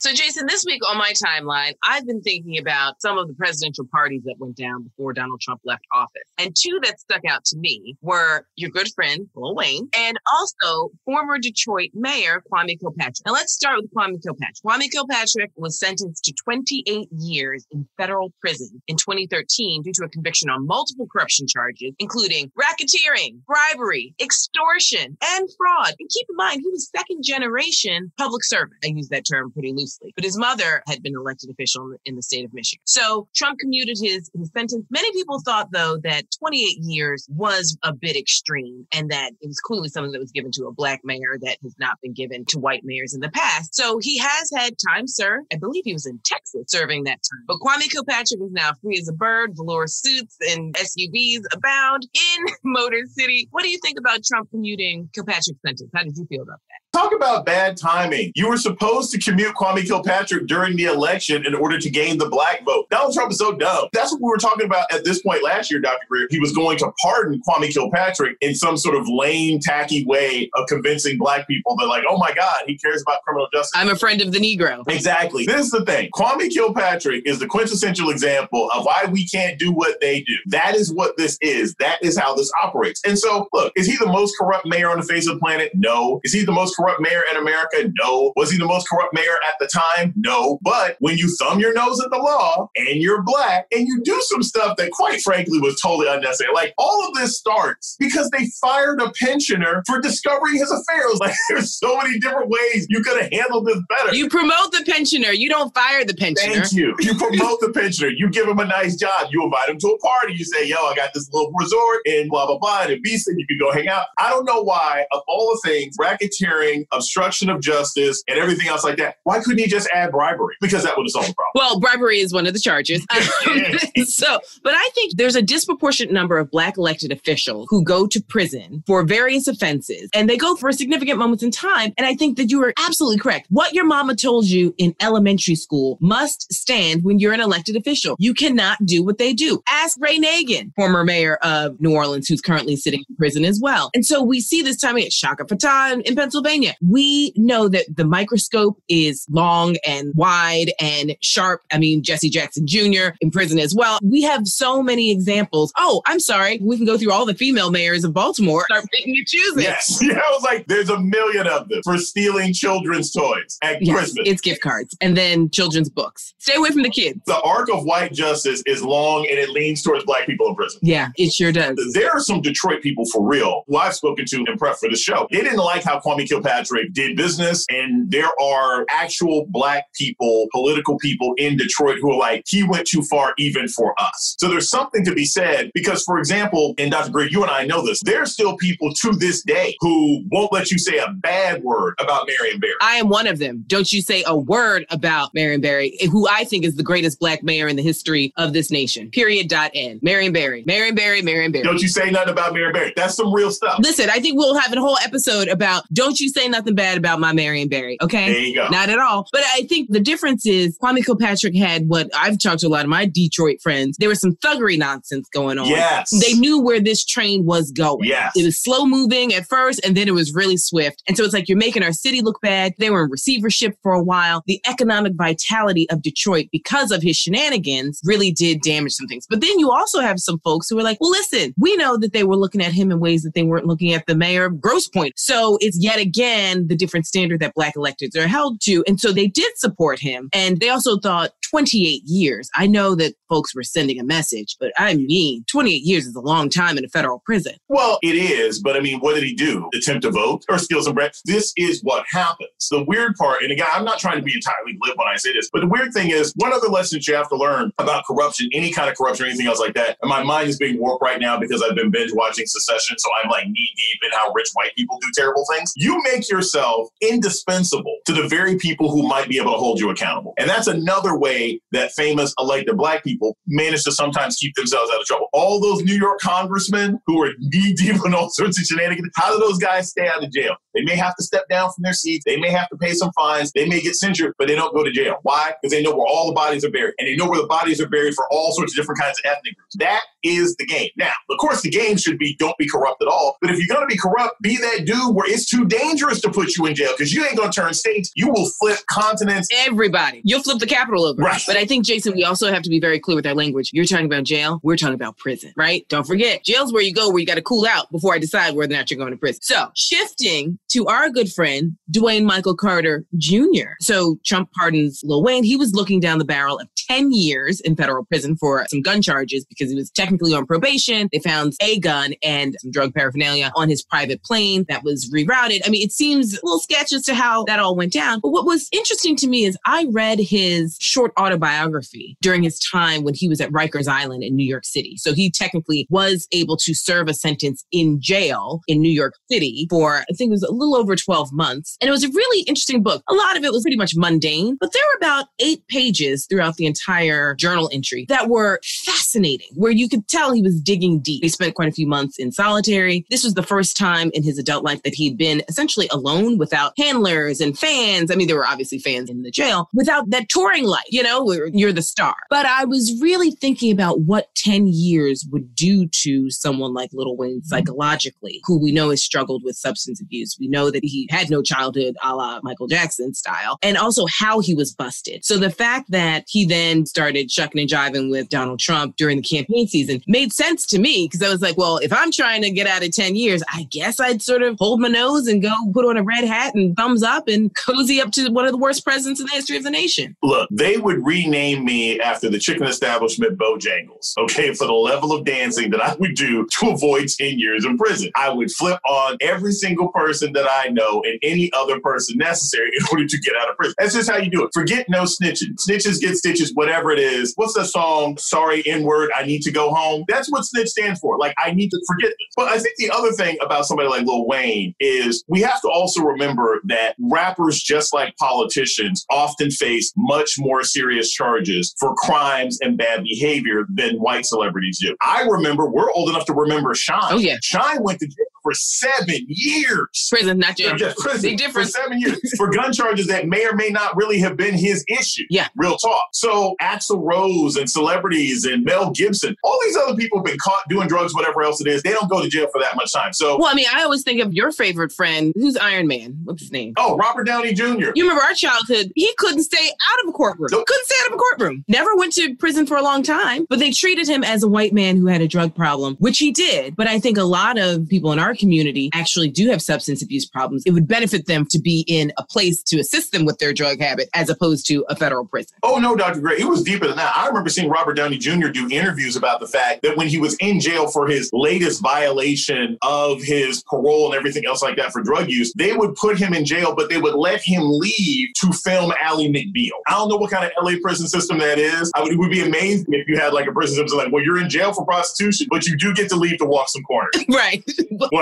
So, 0.05 0.12
Jason, 0.12 0.44
this 0.47 0.66
week 0.66 0.83
on 0.86 0.98
my 0.98 1.14
timeline, 1.14 1.72
I've 1.83 2.06
been 2.06 2.20
thinking 2.20 2.58
about 2.58 3.00
some 3.00 3.16
of 3.16 3.27
the 3.27 3.33
presidential 3.33 3.86
parties 3.91 4.20
that 4.27 4.34
went 4.38 4.55
down 4.55 4.83
before 4.83 5.14
Donald 5.14 5.40
Trump 5.40 5.62
left 5.64 5.86
office. 5.95 6.29
And 6.36 6.55
two 6.55 6.79
that 6.83 7.01
stuck 7.01 7.23
out 7.27 7.42
to 7.46 7.56
me 7.56 7.96
were 8.02 8.46
your 8.55 8.68
good 8.68 8.89
friend, 8.95 9.27
Lil 9.34 9.55
Wayne, 9.55 9.89
and 9.96 10.18
also 10.30 10.90
former 11.06 11.39
Detroit 11.39 11.89
Mayor 11.95 12.42
Kwame 12.52 12.79
Kilpatrick. 12.79 13.24
Now, 13.24 13.33
let's 13.33 13.55
start 13.55 13.80
with 13.80 13.90
Kwame 13.95 14.23
Kilpatrick. 14.23 14.56
Kwame 14.62 14.90
Kilpatrick 14.92 15.52
was 15.56 15.79
sentenced 15.79 16.23
to 16.24 16.34
28 16.34 17.08
years 17.11 17.67
in 17.70 17.89
federal 17.96 18.30
prison 18.42 18.83
in 18.86 18.96
2013 18.98 19.84
due 19.84 19.92
to 19.95 20.05
a 20.05 20.08
conviction 20.11 20.50
on 20.50 20.67
multiple 20.67 21.06
corruption 21.11 21.46
charges, 21.46 21.95
including 21.98 22.52
racketeering, 22.61 23.39
bribery, 23.46 24.14
extortion, 24.20 25.17
and 25.24 25.48
fraud. 25.56 25.95
And 25.98 26.11
keep 26.11 26.27
in 26.29 26.36
mind, 26.36 26.61
he 26.62 26.68
was 26.68 26.90
second 26.95 27.23
generation 27.24 28.12
public 28.18 28.45
servant. 28.45 28.84
I 28.84 28.89
use 28.89 29.08
that 29.08 29.24
term 29.24 29.50
pretty 29.50 29.73
loosely 29.73 29.93
but 30.14 30.24
his 30.24 30.38
mother 30.38 30.82
had 30.86 31.02
been 31.02 31.14
elected 31.14 31.50
official 31.50 31.94
in 32.05 32.16
the 32.16 32.22
state 32.22 32.44
of 32.44 32.52
Michigan. 32.52 32.82
So 32.84 33.28
Trump 33.34 33.58
commuted 33.58 33.96
his, 34.00 34.30
his 34.34 34.50
sentence. 34.52 34.84
Many 34.90 35.10
people 35.12 35.40
thought, 35.44 35.70
though, 35.72 35.98
that 36.05 36.24
28 36.38 36.78
years 36.80 37.27
was 37.30 37.77
a 37.82 37.92
bit 37.92 38.16
extreme 38.16 38.86
and 38.92 39.10
that 39.10 39.32
it 39.40 39.46
was 39.46 39.60
clearly 39.60 39.88
something 39.88 40.12
that 40.12 40.20
was 40.20 40.32
given 40.32 40.50
to 40.52 40.66
a 40.66 40.72
black 40.72 41.00
mayor 41.05 41.38
that 41.40 41.58
has 41.62 41.74
not 41.78 42.00
been 42.02 42.12
given 42.12 42.44
to 42.46 42.58
white 42.58 42.82
mayors 42.84 43.14
in 43.14 43.20
the 43.20 43.30
past. 43.30 43.74
So 43.74 43.98
he 43.98 44.18
has 44.18 44.50
had 44.55 44.74
time 44.90 45.06
sir. 45.06 45.42
I 45.52 45.56
believe 45.56 45.84
he 45.84 45.92
was 45.92 46.06
in 46.06 46.20
Texas 46.24 46.64
serving 46.68 47.05
that 47.05 47.20
time. 47.30 47.44
But 47.46 47.58
Kwame 47.58 47.90
Kilpatrick 47.90 48.40
is 48.40 48.52
now 48.52 48.72
free 48.82 48.98
as 48.98 49.08
a 49.08 49.12
bird. 49.12 49.52
Velour 49.56 49.86
suits 49.86 50.36
and 50.50 50.74
SUVs 50.74 51.42
abound 51.52 52.06
in 52.14 52.44
Motor 52.64 53.02
City. 53.06 53.48
What 53.50 53.62
do 53.62 53.68
you 53.68 53.78
think 53.82 53.98
about 53.98 54.24
Trump 54.24 54.50
commuting 54.50 55.08
Kilpatrick's 55.14 55.61
sentence? 55.64 55.90
How 55.94 56.02
did 56.02 56.16
you 56.16 56.26
feel 56.26 56.42
about 56.42 56.61
that? 56.68 56.83
Talk 56.94 57.12
about 57.12 57.44
bad 57.44 57.77
timing. 57.77 58.30
You 58.36 58.48
were 58.48 58.56
supposed 58.56 59.10
to 59.10 59.18
commute 59.18 59.56
Kwame 59.56 59.84
Kilpatrick 59.84 60.46
during 60.46 60.77
the 60.77 60.84
election 60.84 61.44
in 61.44 61.52
order 61.52 61.77
to 61.77 61.90
gain 61.90 62.18
the 62.18 62.28
black 62.28 62.64
vote. 62.64 62.88
Donald 62.88 63.12
Trump 63.12 63.32
is 63.32 63.38
so 63.38 63.50
dumb. 63.56 63.88
That's 63.92 64.12
what 64.12 64.20
we 64.22 64.28
were 64.28 64.36
talking 64.36 64.64
about 64.64 64.92
at 64.92 65.05
this 65.05 65.20
point 65.20 65.42
last 65.42 65.72
year, 65.72 65.80
Dr. 65.80 66.06
Greer. 66.08 66.28
He 66.30 66.38
was 66.38 66.52
going 66.52 66.78
to 66.78 66.92
pardon 67.02 67.42
Kwame 67.48 67.72
Kilpatrick 67.72 68.36
in 68.40 68.55
some 68.55 68.77
sort 68.77 68.94
of 68.94 69.08
lame, 69.08 69.58
tacky 69.58 70.05
way 70.06 70.48
of 70.55 70.68
convincing 70.68 71.18
black 71.18 71.48
people 71.48 71.74
that, 71.78 71.86
like, 71.86 72.05
oh 72.08 72.16
my 72.16 72.32
God, 72.32 72.62
he 72.68 72.78
cares 72.78 73.02
about 73.02 73.24
criminal 73.24 73.48
justice. 73.52 73.72
I'm 73.74 73.88
a 73.88 73.96
friend 73.96 74.22
of 74.22 74.30
the 74.30 74.38
Negro. 74.38 74.86
Exactly. 74.86 75.46
This 75.46 75.66
is 75.66 75.70
the 75.72 75.84
thing. 75.84 76.11
Kwame 76.14 76.48
Kilpatrick 76.48 77.26
is 77.26 77.40
the 77.40 77.48
quintessential 77.48 78.11
example 78.11 78.70
of 78.70 78.84
why 78.84 79.06
we 79.11 79.26
can't 79.26 79.58
do 79.58 79.72
what 79.72 80.00
they 80.00 80.20
do. 80.20 80.34
That 80.46 80.76
is 80.76 80.94
what 80.94 81.16
this 81.16 81.38
is. 81.40 81.74
That 81.80 81.98
is 82.05 82.16
how 82.16 82.36
this 82.36 82.52
operates. 82.62 83.00
And 83.05 83.18
so, 83.18 83.48
look, 83.52 83.72
is 83.74 83.88
he 83.88 83.96
the 83.96 84.06
most 84.06 84.38
corrupt 84.38 84.64
mayor 84.64 84.90
on 84.90 85.00
the 85.00 85.05
face 85.05 85.26
of 85.26 85.34
the 85.34 85.40
planet? 85.40 85.72
No. 85.74 86.20
Is 86.22 86.32
he 86.32 86.44
the 86.44 86.52
most 86.52 86.76
corrupt 86.76 86.83
mayor 87.00 87.22
in 87.30 87.36
America? 87.36 87.90
No. 88.00 88.33
Was 88.36 88.50
he 88.50 88.58
the 88.58 88.67
most 88.67 88.89
corrupt 88.89 89.14
mayor 89.14 89.36
at 89.46 89.55
the 89.61 89.67
time? 89.67 90.12
No. 90.17 90.58
But 90.62 90.96
when 91.00 91.18
you 91.18 91.34
thumb 91.36 91.61
your 91.61 91.74
nose 91.74 92.00
at 92.02 92.11
the 92.11 92.18
law 92.18 92.68
and 92.77 93.00
you're 93.00 93.22
black 93.22 93.67
and 93.72 93.86
you 93.86 94.00
do 94.02 94.20
some 94.27 94.42
stuff 94.42 94.77
that 94.77 94.90
quite 94.92 95.20
frankly 95.23 95.61
was 95.61 95.80
totally 95.80 96.08
unnecessary, 96.08 96.52
like 96.55 96.74
all 96.78 97.06
of 97.06 97.14
this 97.14 97.39
starts 97.39 97.96
because 97.98 98.30
they 98.30 98.46
fired 98.61 99.00
a 99.00 99.11
pensioner 99.20 99.83
for 99.86 100.00
discovering 100.00 100.55
his 100.55 100.70
affairs. 100.70 101.18
Like 101.24 101.34
there's 101.48 101.78
so 101.78 101.96
many 101.96 102.18
different 102.18 102.50
ways 102.50 102.86
you 102.90 103.00
could 103.02 103.18
have 103.18 103.30
handled 103.33 103.67
this 103.67 103.78
better. 103.89 104.14
You 104.14 104.28
promote 104.28 104.73
the 104.73 104.84
pensioner. 104.86 105.30
You 105.30 105.48
don't 105.48 105.73
fire 105.74 106.05
the 106.05 106.12
pensioner. 106.12 106.61
Thank 106.61 106.73
you. 106.73 106.94
You 107.00 107.14
promote 107.14 107.61
the 107.61 107.73
pensioner. 107.73 108.11
You 108.11 108.28
give 108.30 108.46
him 108.46 108.58
a 108.58 108.64
nice 108.64 108.96
job. 108.96 109.28
You 109.30 109.42
invite 109.44 109.70
him 109.70 109.78
to 109.78 109.89
a 109.89 109.98
party. 109.98 110.34
You 110.34 110.44
say, 110.44 110.68
yo, 110.68 110.77
I 110.77 110.94
got 110.94 111.14
this 111.14 111.30
little 111.33 111.52
resort 111.58 112.00
in 112.05 112.28
blah, 112.28 112.46
blah, 112.46 112.58
blah, 112.58 112.83
and 112.83 113.00
Beeson. 113.02 113.39
You 113.39 113.46
can 113.46 113.58
go 113.58 113.73
hang 113.73 113.89
out. 113.89 114.06
I 114.18 114.30
don't 114.30 114.44
know 114.44 114.62
why, 114.62 115.06
of 115.12 115.23
all 115.28 115.48
the 115.48 115.68
things, 115.68 115.96
racketeering, 115.98 116.73
obstruction 116.92 117.48
of 117.48 117.61
justice, 117.61 118.23
and 118.29 118.39
everything 118.39 118.68
else 118.68 118.85
like 118.85 118.96
that, 118.98 119.17
why 119.24 119.40
couldn't 119.40 119.58
he 119.58 119.67
just 119.67 119.89
add 119.95 120.11
bribery? 120.11 120.57
Because 120.61 120.85
that 120.85 120.96
would 120.96 121.05
have 121.05 121.11
solved 121.11 121.30
the 121.30 121.35
problem. 121.35 121.52
Well, 121.55 121.80
bribery 121.80 122.20
is 122.20 122.33
one 122.33 122.46
of 122.46 122.52
the 122.52 122.61
charges. 122.61 123.05
so, 124.05 124.39
but 124.62 124.74
I 124.74 124.90
think 124.95 125.17
there's 125.17 125.36
a 125.36 125.42
disproportionate 125.42 126.12
number 126.12 126.39
of 126.39 126.51
black 126.51 126.77
elected 126.77 127.12
officials 127.12 127.67
who 127.70 127.85
go 127.85 128.06
to 128.06 128.20
prison 128.20 128.82
for 128.87 129.05
various 129.05 129.46
offenses 129.46 130.08
and 130.14 130.29
they 130.29 130.37
go 130.37 130.56
for 130.56 130.73
significant 130.73 131.19
moments 131.19 131.43
in 131.43 131.50
time. 131.50 131.93
And 131.96 132.06
I 132.06 132.14
think 132.14 132.37
that 132.37 132.50
you 132.50 132.62
are 132.62 132.73
absolutely 132.79 133.19
correct. 133.19 133.47
What 133.50 133.75
your 133.75 133.85
mama 133.85 134.15
told 134.15 134.47
you 134.47 134.75
in 134.79 134.94
elementary 135.00 135.55
school 135.55 135.99
must 136.00 136.53
stand 136.53 137.05
when 137.05 137.19
you're 137.19 137.32
an 137.32 137.41
elected 137.41 137.76
official. 137.76 138.17
You 138.19 138.35
cannot 138.35 138.85
do 138.85 139.05
what 139.05 139.19
they 139.19 139.32
do. 139.32 139.62
Ask 139.69 139.99
Ray 140.00 140.19
Nagin, 140.19 140.75
former 140.75 141.05
mayor 141.05 141.37
of 141.37 141.81
New 141.81 141.94
Orleans, 141.94 142.29
who's 142.29 142.41
currently 142.41 142.76
sitting 142.76 143.05
in 143.09 143.17
prison 143.17 143.44
as 143.44 143.61
well. 143.62 143.91
And 143.94 144.05
so 144.05 144.23
we 144.23 144.41
see 144.41 144.62
this 144.62 144.76
time 144.76 144.97
at 144.99 145.11
Chaka 145.11 145.44
Fattah 145.44 145.93
in, 145.93 146.00
in 146.03 146.15
Pennsylvania. 146.64 146.76
We 146.82 147.32
know 147.37 147.69
that 147.69 147.84
the 147.94 148.05
microscope 148.05 148.78
is 148.88 149.26
long 149.31 149.76
and 149.87 150.12
wide 150.14 150.72
and 150.81 151.16
sharp. 151.22 151.62
I 151.72 151.78
mean, 151.78 152.02
Jesse 152.02 152.31
Jackson 152.31 152.66
Jr. 152.66 153.14
in 153.20 153.31
prison 153.31 153.58
as 153.58 153.75
well. 153.75 153.99
We 154.02 154.22
have 154.22 154.46
so 154.46 154.82
many 154.82 155.11
examples. 155.11 155.72
Oh, 155.76 156.02
I'm 156.06 156.20
sorry. 156.20 156.58
We 156.62 156.76
can 156.76 156.87
go 156.87 156.96
through 156.99 157.12
all 157.12 157.26
the 157.26 157.34
female 157.34 157.70
mayors 157.70 158.05
of 158.05 158.12
Baltimore. 158.12 158.64
Start 158.70 158.84
picking 158.93 159.16
and 159.16 159.26
choosing. 159.26 159.62
Yes. 159.62 160.00
Yeah, 160.14 160.19
I 160.19 160.31
was 160.32 160.43
like, 160.43 160.66
there's 160.66 160.90
a 160.90 161.00
million 161.00 161.46
of 161.46 161.69
them 161.69 161.81
for 161.82 161.96
stealing 161.96 162.52
children's 162.52 163.11
toys 163.11 163.58
at 163.62 163.81
Yes, 163.81 163.96
Christmas. 163.96 164.28
it's 164.28 164.40
gift 164.43 164.61
cards 164.61 164.94
and 165.00 165.16
then 165.16 165.49
children's 165.50 165.88
books. 165.88 166.34
Stay 166.38 166.55
away 166.56 166.70
from 166.70 166.82
the 166.82 166.90
kids. 166.90 167.20
the 167.26 167.40
arc 167.40 167.70
of 167.72 167.84
white 167.84 168.12
justice 168.12 168.62
is 168.66 168.82
long 168.82 169.26
and 169.31 169.38
it 169.38 169.49
leans 169.50 169.82
towards 169.82 170.05
black 170.05 170.26
people 170.26 170.46
in 170.49 170.55
prison. 170.56 170.78
Yeah, 170.82 171.08
it 171.16 171.32
sure 171.32 171.52
does. 171.52 171.75
There 171.94 172.11
are 172.11 172.20
some 172.20 172.43
Detroit 172.43 172.82
people 172.82 173.05
for 173.06 173.26
real 173.26 173.64
who 173.66 173.78
I've 173.78 173.94
spoken 173.94 174.26
to 174.26 174.44
in 174.46 174.58
prep 174.58 174.76
for 174.76 174.88
the 174.90 174.96
show. 174.96 175.26
They 175.31 175.40
didn't 175.40 175.56
like 175.56 175.82
how 175.84 176.00
Kwame 176.00 176.28
Kilpatrick 176.28 176.44
Kilpatrick 176.44 176.93
did 176.93 177.17
business, 177.17 177.64
and 177.70 178.11
there 178.11 178.31
are 178.41 178.85
actual 178.91 179.46
black 179.49 179.93
people, 179.94 180.46
political 180.52 180.99
people 180.99 181.35
in 181.38 181.56
Detroit 181.56 181.99
who 182.00 182.12
are 182.12 182.19
like, 182.19 182.44
he 182.46 182.62
went 182.62 182.87
too 182.87 183.02
far 183.02 183.35
even 183.38 183.67
for 183.69 183.94
us. 184.00 184.37
So 184.38 184.49
there's 184.49 184.69
something 184.69 185.05
to 185.05 185.14
be 185.14 185.25
said 185.25 185.70
because, 185.75 186.02
for 186.02 186.19
example, 186.19 186.75
and 186.79 186.91
Dr. 186.91 187.11
Greer, 187.11 187.29
you 187.29 187.43
and 187.43 187.50
I 187.50 187.64
know 187.64 187.85
this, 187.85 188.02
there's 188.02 188.32
still 188.32 188.56
people 188.56 188.93
to 188.93 189.12
this 189.12 189.43
day 189.43 189.76
who 189.81 190.25
won't 190.31 190.52
let 190.52 190.70
you 190.70 190.79
say 190.79 190.99
a 190.99 191.08
bad 191.11 191.62
word 191.62 191.94
about 191.99 192.26
Marion 192.26 192.61
Barry. 192.61 192.75
I 192.81 192.97
am 192.97 193.08
one 193.08 193.26
of 193.26 193.38
them. 193.38 193.64
Don't 193.67 193.93
you 193.93 194.02
say 194.02 194.23
a 194.26 194.37
word 194.37 194.85
about 194.90 195.32
Marion 195.35 195.61
Barry, 195.61 195.97
who 196.11 196.29
I 196.29 196.44
think 196.44 196.64
is 196.64 196.76
the 196.76 196.82
greatest 196.82 197.19
black 197.20 197.43
mayor 197.43 197.69
in 197.69 197.76
the 197.76 197.82
history 197.82 198.32
of 198.37 198.52
this 198.52 198.70
nation. 198.70 199.11
Period. 199.11 199.49
Dot 199.49 199.70
end. 199.75 200.00
Marion 200.02 200.32
Barry. 200.32 200.64
Marion 200.67 200.94
Barry. 200.94 201.23
Marion 201.23 201.52
Barry. 201.52 201.64
Don't 201.64 201.81
you 201.81 201.88
say 201.88 202.11
nothing 202.11 202.31
about 202.31 202.52
Marion 202.52 202.73
Barry. 202.73 202.93
That's 202.97 203.14
some 203.14 203.32
real 203.32 203.50
stuff. 203.50 203.79
Listen, 203.79 204.08
I 204.11 204.20
think 204.20 204.37
we'll 204.37 204.55
have 204.55 204.73
a 204.73 204.81
whole 204.81 204.99
episode 205.05 205.49
about 205.49 205.85
don't 205.93 206.19
you 206.20 206.29
say 206.35 206.49
nothing 206.49 206.75
bad 206.75 206.99
about 206.99 207.21
my 207.21 207.33
Marion 207.33 207.69
Barry. 207.69 207.97
Okay. 208.03 208.33
There 208.33 208.41
you 208.41 208.55
go. 208.55 208.69
Not 208.69 208.89
at 208.89 208.99
all. 208.99 209.29
But 209.33 209.43
I 209.55 209.63
think 209.63 209.91
the 209.91 210.01
difference 210.01 210.47
is 210.47 210.77
Kwame 210.79 211.05
Kilpatrick 211.05 211.57
had 211.57 211.89
what 211.89 212.11
I've 212.15 212.39
talked 212.39 212.61
to 212.61 212.67
a 212.67 212.69
lot 212.69 212.85
of 212.85 212.89
my 212.89 213.07
Detroit 213.07 213.59
friends. 213.63 213.97
There 213.99 214.09
was 214.09 214.21
some 214.21 214.37
thuggery 214.37 214.79
nonsense 214.79 215.29
going 215.31 215.59
on. 215.59 215.69
Yes. 215.69 216.11
They 216.11 216.35
knew 216.35 216.61
where 216.61 216.81
this 216.81 217.05
train 217.05 217.45
was 217.45 217.71
going. 217.71 218.05
Yes. 218.09 218.33
It 218.37 218.45
was 218.45 218.63
slow 218.63 218.87
moving 218.87 219.33
at 219.33 219.47
first, 219.47 219.85
and 219.85 219.97
then 219.97 220.09
it 220.09 220.15
was 220.15 220.35
really 220.35 220.57
swift. 220.57 221.03
And 221.07 221.17
so 221.17 221.25
it's 221.25 221.35
like 221.35 221.49
you're 221.49 221.59
making 221.59 221.83
our 221.83 221.93
city 221.93 222.21
look 222.21 222.41
bad. 222.41 222.75
They 222.79 222.91
were 222.91 223.05
in 223.05 223.11
receivership 223.11 223.77
for 223.83 223.93
a 223.93 224.03
while. 224.03 224.43
The 224.47 224.61
economic 224.69 225.15
vitality 225.15 225.89
of 225.91 226.03
Detroit, 226.03 226.47
because 226.51 226.91
of 226.91 227.03
his 227.03 227.17
shenanigans, 227.17 228.01
really 228.05 228.33
did 228.33 228.61
damage 228.63 228.93
some 228.93 229.07
things. 229.07 229.27
But 229.29 229.41
then 229.41 229.59
you 229.59 229.71
also 229.71 230.01
have 230.01 230.19
some 230.19 230.41
folks 230.41 230.69
who 230.69 230.77
were 230.77 230.83
like, 230.83 230.99
well, 231.01 231.11
listen, 231.11 231.55
we 231.57 231.77
know 231.77 231.97
that 231.99 232.13
they 232.13 232.25
were 232.25 232.37
looking 232.37 232.63
at 232.63 232.73
him 232.73 232.91
in 232.91 233.01
ways 233.01 233.23
that 233.23 233.35
they 233.35 233.43
weren't 233.43 233.67
looking 233.67 233.93
at 233.93 234.07
the 234.07 234.17
mayor 234.17 234.47
of 234.47 234.61
Grosse 234.61 234.89
Pointe. 234.89 235.19
So 235.19 235.59
it's 235.61 235.79
yet 235.81 235.99
again 235.99 236.24
the 236.69 236.76
different 236.76 237.06
standard 237.06 237.41
that 237.41 237.55
black 237.55 237.75
electeds 237.75 238.17
are 238.17 238.26
held 238.26 238.61
to. 238.62 238.85
And 238.87 239.00
so 239.00 239.12
they 239.12 239.26
did 239.26 239.53
support 239.56 239.99
him. 239.99 240.29
And 240.32 240.61
they 240.61 240.69
also 240.69 240.99
thought 240.99 241.31
28 241.50 242.03
years. 242.05 242.50
I 242.55 242.67
know 242.67 242.94
that 242.97 243.15
folks 243.29 243.55
were 243.55 243.62
sending 243.62 244.00
a 244.00 244.05
message, 244.05 244.56
but 244.59 244.73
I 244.76 244.94
mean, 244.94 245.44
28 245.50 245.82
years 245.82 246.06
is 246.06 246.17
a 246.17 246.21
long 246.21 246.49
time 246.49 246.76
in 246.79 246.85
a 246.85 246.88
federal 246.88 247.23
prison. 247.25 247.55
Well, 247.69 247.99
it 248.03 248.17
is, 248.17 248.61
but 248.61 248.76
I 248.76 248.81
mean, 248.81 249.00
what 249.00 249.15
did 249.15 249.25
he 249.25 249.35
do? 249.35 249.69
Attempt 249.75 250.03
to 250.03 250.11
vote 250.11 250.44
or 250.49 250.59
steal 250.59 250.82
some 250.82 250.94
bread? 250.94 251.12
This 251.25 251.53
is 251.56 251.81
what 251.82 252.05
happens. 252.11 252.49
The 252.71 252.82
weird 252.85 253.15
part, 253.17 253.43
and 253.43 253.53
again, 253.53 253.67
I'm 253.73 253.85
not 253.85 253.99
trying 253.99 254.17
to 254.17 254.23
be 254.23 254.35
entirely 254.35 254.73
glib 254.81 254.97
when 254.97 255.06
I 255.06 255.17
say 255.17 255.32
this, 255.32 255.49
but 255.53 255.61
the 255.61 255.69
weird 255.69 255.93
thing 255.93 256.11
is, 256.11 256.32
one 256.37 256.53
other 256.53 256.69
lesson 256.69 256.99
that 256.99 257.06
you 257.06 257.15
have 257.15 257.29
to 257.29 257.37
learn 257.37 257.73
about 257.79 258.05
corruption, 258.05 258.49
any 258.53 258.73
kind 258.73 258.91
of 258.91 258.97
corruption 258.97 259.26
or 259.26 259.29
anything 259.29 259.47
else 259.47 259.61
like 259.61 259.75
that, 259.75 259.97
and 260.03 260.09
my 260.09 260.23
mind 260.23 260.49
is 260.49 260.59
being 260.59 260.81
warped 260.81 261.03
right 261.03 261.21
now 261.21 261.38
because 261.38 261.62
I've 261.62 261.76
been 261.76 261.91
binge 261.91 262.12
watching 262.15 262.47
Succession, 262.47 262.99
so 262.99 263.09
I'm 263.23 263.31
like 263.31 263.47
knee 263.47 263.71
deep 263.76 264.00
in 264.03 264.11
how 264.12 264.32
rich 264.32 264.49
white 264.55 264.75
people 264.76 264.99
do 265.00 265.09
terrible 265.15 265.44
things. 265.53 265.73
You 265.76 266.03
make 266.14 266.28
yourself 266.28 266.88
indispensable 267.00 267.99
to 268.06 268.12
the 268.12 268.28
very 268.28 268.56
people 268.56 268.90
who 268.90 269.06
might 269.06 269.28
be 269.28 269.38
able 269.38 269.52
to 269.52 269.58
hold 269.58 269.81
you 269.81 269.90
accountable. 269.90 270.34
And 270.38 270.49
that's 270.49 270.66
another 270.66 271.19
way 271.19 271.61
that 271.72 271.93
famous 271.93 272.34
elected 272.38 272.76
black 272.76 273.05
people 273.05 273.37
manage 273.46 273.84
to 273.84 273.93
sometimes 273.93 274.37
keep 274.37 274.55
themselves 274.55 274.90
out 274.93 275.00
of 275.00 275.06
trouble. 275.06 275.28
All 275.32 275.61
those 275.61 275.82
New 275.82 275.96
York 275.96 276.20
congressmen 276.20 277.00
who 277.06 277.22
are 277.22 277.31
knee 277.38 277.75
deep 277.75 277.96
in 278.05 278.14
all 278.14 278.31
sorts 278.31 278.58
of 278.58 278.64
shenanigans, 278.64 279.11
how 279.16 279.32
do 279.32 279.44
those 279.44 279.58
guys 279.58 279.90
stay 279.90 280.08
out 280.08 280.22
of 280.22 280.32
jail? 280.32 280.56
They 280.75 280.82
may 280.82 280.96
have 280.96 281.14
to 281.16 281.22
step 281.22 281.44
down 281.49 281.70
from 281.72 281.82
their 281.82 281.93
seats. 281.93 282.25
They 282.25 282.37
may 282.37 282.50
have 282.50 282.69
to 282.69 282.76
pay 282.76 282.94
some 282.94 283.12
fines. 283.12 283.52
They 283.52 283.69
may 283.69 283.81
get 283.81 283.94
censured, 283.94 284.34
but 284.38 284.49
they 284.49 284.55
don't 284.55 284.75
go 284.75 284.82
to 284.82 284.90
jail. 284.90 285.16
Why? 285.22 285.52
Because 285.61 285.72
they 285.72 285.82
know 285.82 285.93
where 285.93 286.06
all 286.06 286.26
the 286.26 286.32
bodies 286.32 286.64
are 286.64 286.70
buried. 286.70 286.94
And 286.99 287.08
they 287.08 287.16
know 287.16 287.28
where 287.28 287.40
the 287.40 287.46
bodies 287.46 287.81
are 287.81 287.88
buried 287.88 288.14
for 288.14 288.26
all 288.32 288.52
sorts 288.52 288.72
of 288.72 288.76
different 288.76 289.00
kinds 289.00 289.19
of 289.19 289.31
ethnic 289.31 289.56
groups. 289.56 289.76
That 289.78 290.02
is 290.25 290.56
the 290.56 290.66
game. 290.66 290.90
Now, 290.96 291.12
of 291.31 291.38
course, 291.38 291.62
the 291.62 291.70
game 291.70 291.96
should 291.96 292.19
be 292.19 292.34
don't 292.37 292.56
be 292.58 292.69
corrupt 292.69 293.02
at 293.02 293.08
all. 293.08 293.37
But 293.40 293.50
if 293.50 293.58
you're 293.58 293.75
going 293.75 293.88
to 293.88 293.93
be 293.93 293.99
corrupt, 293.99 294.34
be 294.43 294.56
that 294.56 294.84
dude 294.84 295.14
where 295.14 295.31
it's 295.31 295.46
too 295.46 295.64
dangerous 295.64 296.04
to 296.11 296.31
put 296.31 296.56
you 296.56 296.67
in 296.67 296.75
jail 296.75 296.93
because 296.97 297.12
you 297.12 297.25
ain't 297.25 297.37
going 297.37 297.51
to 297.51 297.61
turn 297.61 297.75
states. 297.75 298.11
You 298.15 298.29
will 298.29 298.49
flip 298.61 298.79
continents. 298.87 299.49
Everybody. 299.53 300.23
You'll 300.25 300.43
flip 300.43 300.59
the 300.59 300.67
capital 300.67 301.05
over. 301.05 301.23
Right. 301.23 301.43
But 301.47 301.56
I 301.56 301.65
think, 301.65 301.85
Jason, 301.85 302.15
we 302.15 302.25
also 302.25 302.53
have 302.53 302.62
to 302.62 302.71
be 302.71 302.81
very 302.81 302.99
clear 302.99 303.17
with 303.17 303.27
our 303.27 303.35
language. 303.35 303.71
You're 303.73 303.85
talking 303.85 304.06
about 304.06 304.25
jail. 304.25 304.61
We're 304.62 304.77
talking 304.77 304.95
about 304.95 305.17
prison, 305.17 305.53
right? 305.56 305.87
Don't 305.89 306.06
forget, 306.06 306.45
jail's 306.45 306.73
where 306.73 306.83
you 306.83 306.93
go 306.95 307.09
where 307.11 307.19
you 307.19 307.27
got 307.27 307.37
to 307.37 307.43
cool 307.43 307.67
out 307.67 307.91
before 307.91 308.15
I 308.15 308.19
decide 308.19 308.55
whether 308.55 308.75
or 308.75 308.77
not 308.77 308.91
you're 308.91 308.99
going 308.99 309.12
to 309.12 309.17
prison. 309.17 309.43
So 309.43 309.71
shifting 309.75 310.59
to 310.71 310.87
our 310.87 311.11
good 311.11 311.33
friend, 311.33 311.77
Dwayne 311.93 312.25
Michael 312.25 312.57
Carter 312.57 313.05
Jr. 313.17 313.75
So 313.81 314.19
Trump 314.25 314.50
pardons 314.53 315.03
Lil 315.05 315.23
Wayne. 315.23 315.45
He 315.45 315.57
was 315.57 315.75
looking 315.75 316.00
down 316.00 316.19
the 316.19 316.25
barrel 316.25 316.59
of 316.59 316.69
10 316.89 317.12
years 317.12 317.61
in 317.61 317.77
federal 317.77 318.05
prison 318.05 318.37
for 318.37 318.67
some 318.69 318.83
gun 318.83 319.03
charges 319.03 319.45
because 319.45 319.71
he 319.71 319.77
was 319.77 319.91
technically 319.91 320.35
on 320.35 320.47
probation. 320.47 321.09
They 321.12 321.19
found 321.19 321.55
a 321.61 321.79
gun 321.81 322.15
and 322.23 322.57
some 322.61 322.71
drug 322.71 322.95
paraphernalia 322.95 323.53
on 323.55 323.69
his 323.69 323.83
private 323.83 324.23
plane 324.23 324.65
that 324.69 324.85
was 324.85 325.11
rerouted. 325.11 325.62
I 325.67 325.71
mean, 325.71 325.83
it 325.83 325.93
seems 325.94 326.35
a 326.35 326.41
little 326.43 326.58
sketch 326.58 326.93
as 326.93 327.02
to 327.02 327.14
how 327.14 327.44
that 327.44 327.61
all 327.61 327.76
went 327.76 327.93
down. 327.93 328.20
But 328.20 328.31
what 328.31 328.44
was 328.44 328.69
interesting 328.73 329.17
to 329.17 329.29
me 329.29 329.44
is 329.44 329.56
I 329.67 329.87
read 329.93 330.19
his 330.19 330.76
short 330.81 331.12
autobiography 331.19 332.17
during 332.20 332.43
his 332.43 332.58
time 332.58 333.05
when 333.05 333.14
he 333.14 333.29
was 333.29 333.41
at 333.41 333.50
Rikers 333.50 333.88
Island 333.88 334.23
in 334.23 334.35
New 334.35 334.46
York 334.46 334.64
City. 334.64 334.96
So 334.96 335.14
he 335.14 335.31
technically 335.31 335.87
was 335.91 336.26
able 336.32 336.56
to 336.58 336.75
serve 336.75 337.08
a 337.08 337.14
sentence 337.14 337.64
in 337.73 338.00
jail 338.00 338.61
in 338.67 338.81
New 338.81 338.91
York 338.91 339.14
City 339.31 339.67
for, 339.70 339.99
I 339.99 340.14
think 340.17 340.29
it 340.29 340.32
was 340.32 340.43
a 340.43 340.52
little 340.52 340.76
over 340.76 340.96
12 340.96 341.32
months. 341.32 341.76
And 341.81 341.88
it 341.88 341.93
was 341.93 342.05
a 342.05 342.08
really 342.08 342.43
interesting 342.43 342.82
book. 342.82 343.02
A 343.08 343.14
lot 343.14 343.37
of 343.37 343.44
it 343.44 343.52
was 343.52 343.62
pretty 343.62 343.76
much 343.76 343.94
mundane, 343.97 344.56
but 344.61 344.73
there 344.73 344.82
were 344.82 345.06
about 345.06 345.26
eight 345.38 345.67
pages 345.69 346.26
throughout 346.29 346.56
the 346.56 346.67
entire 346.67 347.35
journal 347.37 347.70
entry 347.73 348.06
that 348.08 348.29
were 348.29 348.61
fascinating, 348.85 349.49
where 349.55 349.73
you 349.73 349.88
could 349.88 350.06
tell 350.08 350.32
he 350.32 350.43
was 350.43 350.61
digging 350.61 351.00
deep. 351.00 351.23
He 351.23 351.29
spent 351.29 351.55
quite 351.55 351.69
a 351.69 351.73
few 351.73 351.87
months 351.87 352.19
in 352.19 352.32
solitary. 352.32 353.06
This 353.11 353.25
was 353.25 353.35
the 353.35 353.43
first 353.43 353.76
time 353.76 354.11
in 354.14 354.23
his 354.23 354.38
adult 354.38 354.64
life 354.64 354.82
that 354.82 354.94
he'd 354.94 355.17
been 355.17 355.43
essentially 355.49 355.84
alone 355.91 356.39
without 356.39 356.73
handlers 356.79 357.41
and 357.41 357.59
fans. 357.59 358.11
I 358.11 358.15
mean, 358.15 358.27
there 358.27 358.37
were 358.37 358.47
obviously 358.47 358.79
fans 358.79 359.11
in 359.11 359.23
the 359.23 359.31
jail 359.31 359.69
without 359.75 360.11
that 360.11 360.29
touring 360.29 360.65
life, 360.65 360.85
you 360.89 361.03
know, 361.03 361.25
where 361.25 361.49
you're 361.49 361.73
the 361.73 361.83
star. 361.83 362.15
But 362.31 362.47
I 362.47 362.65
was 362.65 362.99
really 363.01 363.31
thinking 363.31 363.73
about 363.73 364.01
what 364.01 364.35
10 364.37 364.69
years 364.69 365.27
would 365.31 365.55
do 365.55 365.87
to 365.89 366.31
someone 366.31 366.75
like 366.75 366.91
Little 366.93 367.17
Wayne 367.17 367.39
mm-hmm. 367.39 367.47
psychologically, 367.47 368.41
who 368.45 368.61
we 368.61 368.73
know 368.73 368.91
has 368.91 369.03
struggled 369.03 369.43
with 369.45 369.57
substance 369.57 370.01
abuse. 370.01 370.37
We 370.39 370.49
know 370.49 370.71
that 370.71 370.85
he 370.85 371.09
had 371.11 371.31
no 371.31 371.43
childhood 371.43 371.97
a 372.03 372.15
la 372.15 372.41
Michael 372.43 372.67
Jackson 372.67 373.15
style, 373.15 373.59
and 373.63 373.77
also 373.77 374.07
how 374.07 374.41
he 374.41 374.55
was 374.55 374.73
busted. 374.73 375.25
So 375.25 375.39
the 375.39 375.51
fact 375.51 375.91
that 375.91 376.25
he 376.29 376.45
then 376.45 376.87
started 376.87 377.31
shucking 377.31 377.61
and 377.61 377.71
jiving 377.71 378.11
with 378.11 378.29
Donald 378.29 378.61
Trump 378.61 378.97
during 378.97 379.19
the 379.19 379.23
campaign 379.23 379.67
season 379.67 380.03
made 380.07 380.33
sense 380.33 380.67
to 380.67 380.79
me 380.79 381.09
because 381.11 381.27
I 381.27 381.31
was 381.31 381.43
like, 381.43 381.57
well, 381.57 381.79
if 381.79 381.93
I'm 381.93 382.11
trying 382.11 382.43
to 382.43 382.51
get 382.51 382.67
out 382.67 382.85
of 382.85 382.93
10 382.93 383.17
years, 383.17 383.43
I 383.53 383.65
guess 383.71 384.01
I'd 384.01 384.23
sort 384.23 384.43
of 384.43 384.57
hold 384.59 384.81
my 384.81 384.89
nose 384.89 385.27
and 385.27 385.43
go 385.43 385.55
put 385.75 385.85
on 385.85 385.97
a 385.97 386.03
red 386.03 386.25
hat 386.25 386.55
and 386.55 386.76
thumbs 386.76 387.03
up 387.03 387.29
and 387.29 387.55
cozy 387.55 388.00
up 388.00 388.12
to 388.12 388.31
one 388.31 388.47
of 388.47 388.53
the 388.53 388.59
worst 388.59 388.85
presidents 388.85 389.21
in 389.21 389.26
the 389.26 389.33
history 389.33 389.57
of 389.57 389.64
the 389.64 389.71
nation. 389.71 390.16
Look, 390.23 390.49
they 390.50 390.76
would 390.76 391.04
rename 391.04 391.64
me 391.64 392.00
after 392.00 392.31
the 392.31 392.38
chicken 392.38 392.66
establishment 392.66 393.38
Bojangles, 393.38 394.16
okay, 394.19 394.54
for 394.54 394.66
the 394.66 394.73
level 394.73 395.12
of 395.12 395.25
dancing 395.25 395.71
that 395.71 395.81
I 395.81 395.95
would 395.97 396.14
do 396.14 396.47
to 396.47 396.71
avoid 396.71 397.09
10 397.09 397.38
years 397.38 397.64
in 397.64 397.76
prison. 397.76 398.11
I 398.14 398.31
would 398.31 398.50
flip 398.52 398.78
on 398.88 399.16
every 399.21 399.52
single 399.52 399.88
person 399.88 400.33
that 400.35 400.47
I 400.49 400.69
know 400.69 401.02
and 401.04 401.19
any 401.23 401.52
other 401.52 401.81
person 401.81 402.16
necessary 402.19 402.71
in 402.78 402.87
order 402.90 403.07
to 403.07 403.19
get 403.19 403.35
out 403.37 403.50
of 403.50 403.57
prison. 403.57 403.75
That's 403.78 403.95
just 403.95 404.11
how 404.11 404.19
you 404.19 404.31
do 404.31 404.45
it. 404.45 404.50
Forget 404.54 404.87
no 404.88 405.02
snitching. 405.02 405.57
Snitches 405.57 406.00
get 406.00 406.16
stitches, 406.16 406.52
whatever 406.54 406.90
it 406.90 406.99
is. 406.99 407.33
What's 407.37 407.54
the 407.54 407.64
song? 407.64 408.16
Sorry, 408.19 408.62
N 408.66 408.85
word, 408.85 409.11
I 409.16 409.25
need 409.25 409.43
to 409.43 409.50
go 409.50 409.73
home. 409.73 410.04
That's 410.09 410.31
what 410.31 410.45
snitch 410.45 410.69
stands 410.69 411.00
for. 411.00 411.19
Like, 411.19 411.35
I 411.38 411.52
need 411.52 411.71
to 411.71 411.81
forget 411.87 412.11
this. 412.11 412.28
But 412.37 412.49
I 412.49 412.59
think 412.59 412.76
the 412.78 412.90
other 412.90 413.12
thing 413.12 413.37
about 413.40 413.66
somebody 413.66 413.88
like 413.88 414.07
Lil 414.07 414.26
Wayne 414.26 414.75
is 414.81 415.25
we 415.28 415.40
have 415.40 415.61
to 415.64 415.71
also 415.71 416.02
remember 416.02 416.61
that 416.64 416.94
rappers, 416.99 417.62
just 417.62 417.92
like 417.92 418.16
politicians, 418.16 419.04
often 419.11 419.50
face 419.50 419.92
much 419.97 420.35
more 420.38 420.62
serious 420.62 421.11
charges 421.11 421.75
for 421.78 421.94
crimes 421.94 422.59
and 422.61 422.76
bad 422.76 423.02
behavior 423.02 423.66
than 423.75 423.97
white 423.97 424.26
celebrities 424.26 424.78
do. 424.80 424.94
I 425.00 425.23
remember, 425.23 425.68
we're 425.68 425.90
old 425.92 426.11
enough 426.11 426.26
to 426.26 426.35
remember 426.35 426.75
Shyne. 426.75 427.12
Oh, 427.14 427.18
yeah. 427.18 427.37
Shyne 427.42 427.83
went 427.83 428.00
to 428.00 428.06
jail 428.06 428.26
for 428.45 428.53
seven 428.55 429.25
years. 429.27 430.09
Prison, 430.11 430.39
not 430.39 430.57
jail. 430.57 430.77
Yeah, 430.79 430.93
prison 430.97 431.37
Big 431.37 431.51
for 431.51 431.65
seven 431.65 431.99
years 432.01 432.21
for 432.37 432.51
gun 432.51 432.73
charges 432.73 433.07
that 433.09 433.27
may 433.27 433.45
or 433.47 433.55
may 433.55 433.71
not 433.71 433.97
really 433.97 434.21
have 434.21 434.37
been 434.37 434.55
his 434.55 434.85
issue. 434.87 435.25
Yeah. 435.31 435.49
Real 435.57 435.77
talk. 435.77 436.05
So 436.13 436.55
Axl 436.63 437.03
Rose 437.03 437.57
and 437.57 437.69
celebrities 437.69 438.45
and 438.45 438.65
Mel 438.65 438.91
Gibson, 438.93 439.35
all 439.43 439.59
these 439.65 439.77
other 439.77 439.97
people 439.97 440.19
have 440.19 440.25
been 440.27 440.37
caught 440.39 440.63
doing 440.69 440.87
drugs, 440.87 441.15
whatever 441.15 441.43
else 441.43 441.61
it 441.61 441.67
is. 441.67 441.83
They 441.83 441.93
don't 441.93 442.09
go 442.11 442.23
to 442.23 442.29
jail 442.29 442.47
for 442.53 442.61
that 442.61 442.77
much 442.77 442.93
time. 442.93 443.13
So, 443.13 443.39
Well, 443.39 443.49
I 443.51 443.55
mean, 443.55 443.67
I 443.75 443.83
always 443.83 444.03
think 444.03 444.21
of 444.23 444.33
your 444.35 444.53
favorite 444.53 444.93
friend, 444.93 445.33
who's 445.35 445.57
Iron 445.57 445.87
Man. 445.89 446.19
What's 446.25 446.43
his 446.43 446.53
name? 446.53 446.75
oh, 446.77 446.97
Robert 446.97 447.25
Downey 447.25 447.55
Jr. 447.55 447.91
You 447.95 448.05
remember 448.05 448.23
our 448.23 448.35
childhood, 448.35 448.93
he 448.95 449.11
couldn't 449.17 449.43
stay 449.43 449.69
out 449.93 450.03
of 450.05 450.11
a 450.11 450.13
courtroom. 450.13 450.49
Nope. 450.51 450.67
Couldn't 450.67 450.85
stay 450.87 450.95
out 451.03 451.09
of 451.09 451.15
a 451.15 451.17
courtroom. 451.17 451.65
Never 451.69 451.95
went 451.97 452.13
to 452.15 452.35
prison 452.37 452.67
for 452.67 452.77
a 452.77 452.83
long 452.83 453.03
time, 453.03 453.47
but 453.49 453.59
they 453.59 453.71
treated 453.71 454.07
him 454.07 454.23
as 454.23 454.43
a 454.43 454.49
white 454.49 454.73
man 454.75 454.97
who 454.99 455.07
had 455.07 455.23
a 455.23 455.29
drug 455.29 455.55
problem, 455.55 455.97
which 455.99 456.19
he 456.19 456.31
did. 456.31 456.77
But 456.77 456.87
I 456.89 456.99
think 456.99 457.17
a 457.17 457.25
lot 457.25 457.59
of 457.59 457.89
people 457.89 458.13
in 458.13 458.19
our 458.19 458.34
our 458.35 458.38
community 458.38 458.91
actually 458.93 459.29
do 459.29 459.49
have 459.50 459.62
substance 459.62 460.03
abuse 460.03 460.26
problems, 460.26 460.62
it 460.67 460.73
would 460.73 460.88
benefit 460.88 461.26
them 461.26 461.47
to 461.47 461.59
be 461.59 461.85
in 461.87 462.12
a 462.19 462.25
place 462.25 462.62
to 462.64 462.79
assist 462.79 463.12
them 463.12 463.25
with 463.25 463.38
their 463.38 463.53
drug 463.53 463.81
habit 463.81 464.09
as 464.14 464.29
opposed 464.29 464.67
to 464.67 464.85
a 464.88 464.97
federal 464.97 465.25
prison. 465.25 465.57
Oh, 465.62 465.79
no, 465.79 465.95
Dr. 465.95 466.21
Greer. 466.21 466.38
It 466.38 466.49
was 466.49 466.62
deeper 466.62 466.87
than 466.87 466.97
that. 466.97 467.17
I 467.17 467.26
remember 467.29 467.49
seeing 467.49 467.69
Robert 467.69 467.95
Downey 467.95 468.19
Jr. 468.19 468.49
do 468.49 468.69
interviews 468.71 469.17
about 469.17 469.41
the 469.41 469.47
fact 469.47 469.83
that 469.83 469.97
when 469.97 470.09
he 470.09 470.19
was 470.19 470.37
in 470.41 470.59
jail 470.61 470.88
for 470.88 471.07
his 471.07 471.31
latest 471.33 471.81
violation 471.83 472.76
of 472.83 473.23
his 473.23 473.62
parole 473.62 474.07
and 474.07 474.14
everything 474.14 474.47
else 474.47 474.62
like 474.62 474.76
that 474.76 474.93
for 474.93 475.03
drug 475.03 475.31
use, 475.31 475.53
they 475.55 475.73
would 475.73 475.95
put 475.95 476.19
him 476.19 476.35
in 476.35 476.45
jail, 476.45 476.75
but 476.75 476.88
they 476.88 476.99
would 476.99 477.14
let 477.14 477.41
him 477.41 477.62
leave 477.64 478.31
to 478.35 478.53
film 478.53 478.93
Ally 479.00 479.26
McBeal. 479.29 479.71
I 479.87 479.93
don't 479.93 480.09
know 480.09 480.17
what 480.17 480.31
kind 480.31 480.45
of 480.45 480.53
LA 480.61 480.73
prison 480.83 481.07
system 481.07 481.38
that 481.38 481.59
is. 481.59 481.91
I 481.95 482.03
would, 482.03 482.12
it 482.12 482.19
would 482.19 482.31
be 482.31 482.43
amazing 482.43 482.87
if 482.88 483.07
you 483.09 483.17
had 483.17 483.33
like 483.33 483.47
a 483.47 483.53
prison 483.53 483.76
system 483.76 483.99
like, 483.99 484.12
well, 484.12 484.25
you're 484.25 484.41
in 484.41 484.49
jail 484.49 484.73
for 484.73 484.85
prostitution, 484.85 485.47
but 485.50 485.67
you 485.67 485.76
do 485.76 485.95
get 485.95 486.09
to 486.11 486.17
leave 486.17 486.38
to 486.38 486.45
walk 486.45 486.69
some 486.69 486.83
corners. 486.83 487.14
right. 487.29 487.64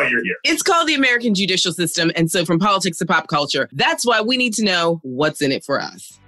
While 0.03 0.11
you're 0.11 0.25
here. 0.25 0.37
It's 0.45 0.63
called 0.63 0.89
the 0.89 0.95
American 0.95 1.35
judicial 1.35 1.73
system. 1.73 2.11
And 2.17 2.31
so 2.31 2.45
from 2.45 2.59
politics 2.59 2.99
to 2.99 3.07
pop 3.07 3.29
culture, 3.29 3.69
that's 3.73 4.07
why 4.07 4.21
we 4.21 4.37
need 4.37 4.55
to 4.55 4.65
know 4.65 5.01
what's 5.03 5.41
in 5.41 5.53
it 5.53 5.65
for 5.65 5.81
us. 5.81 6.19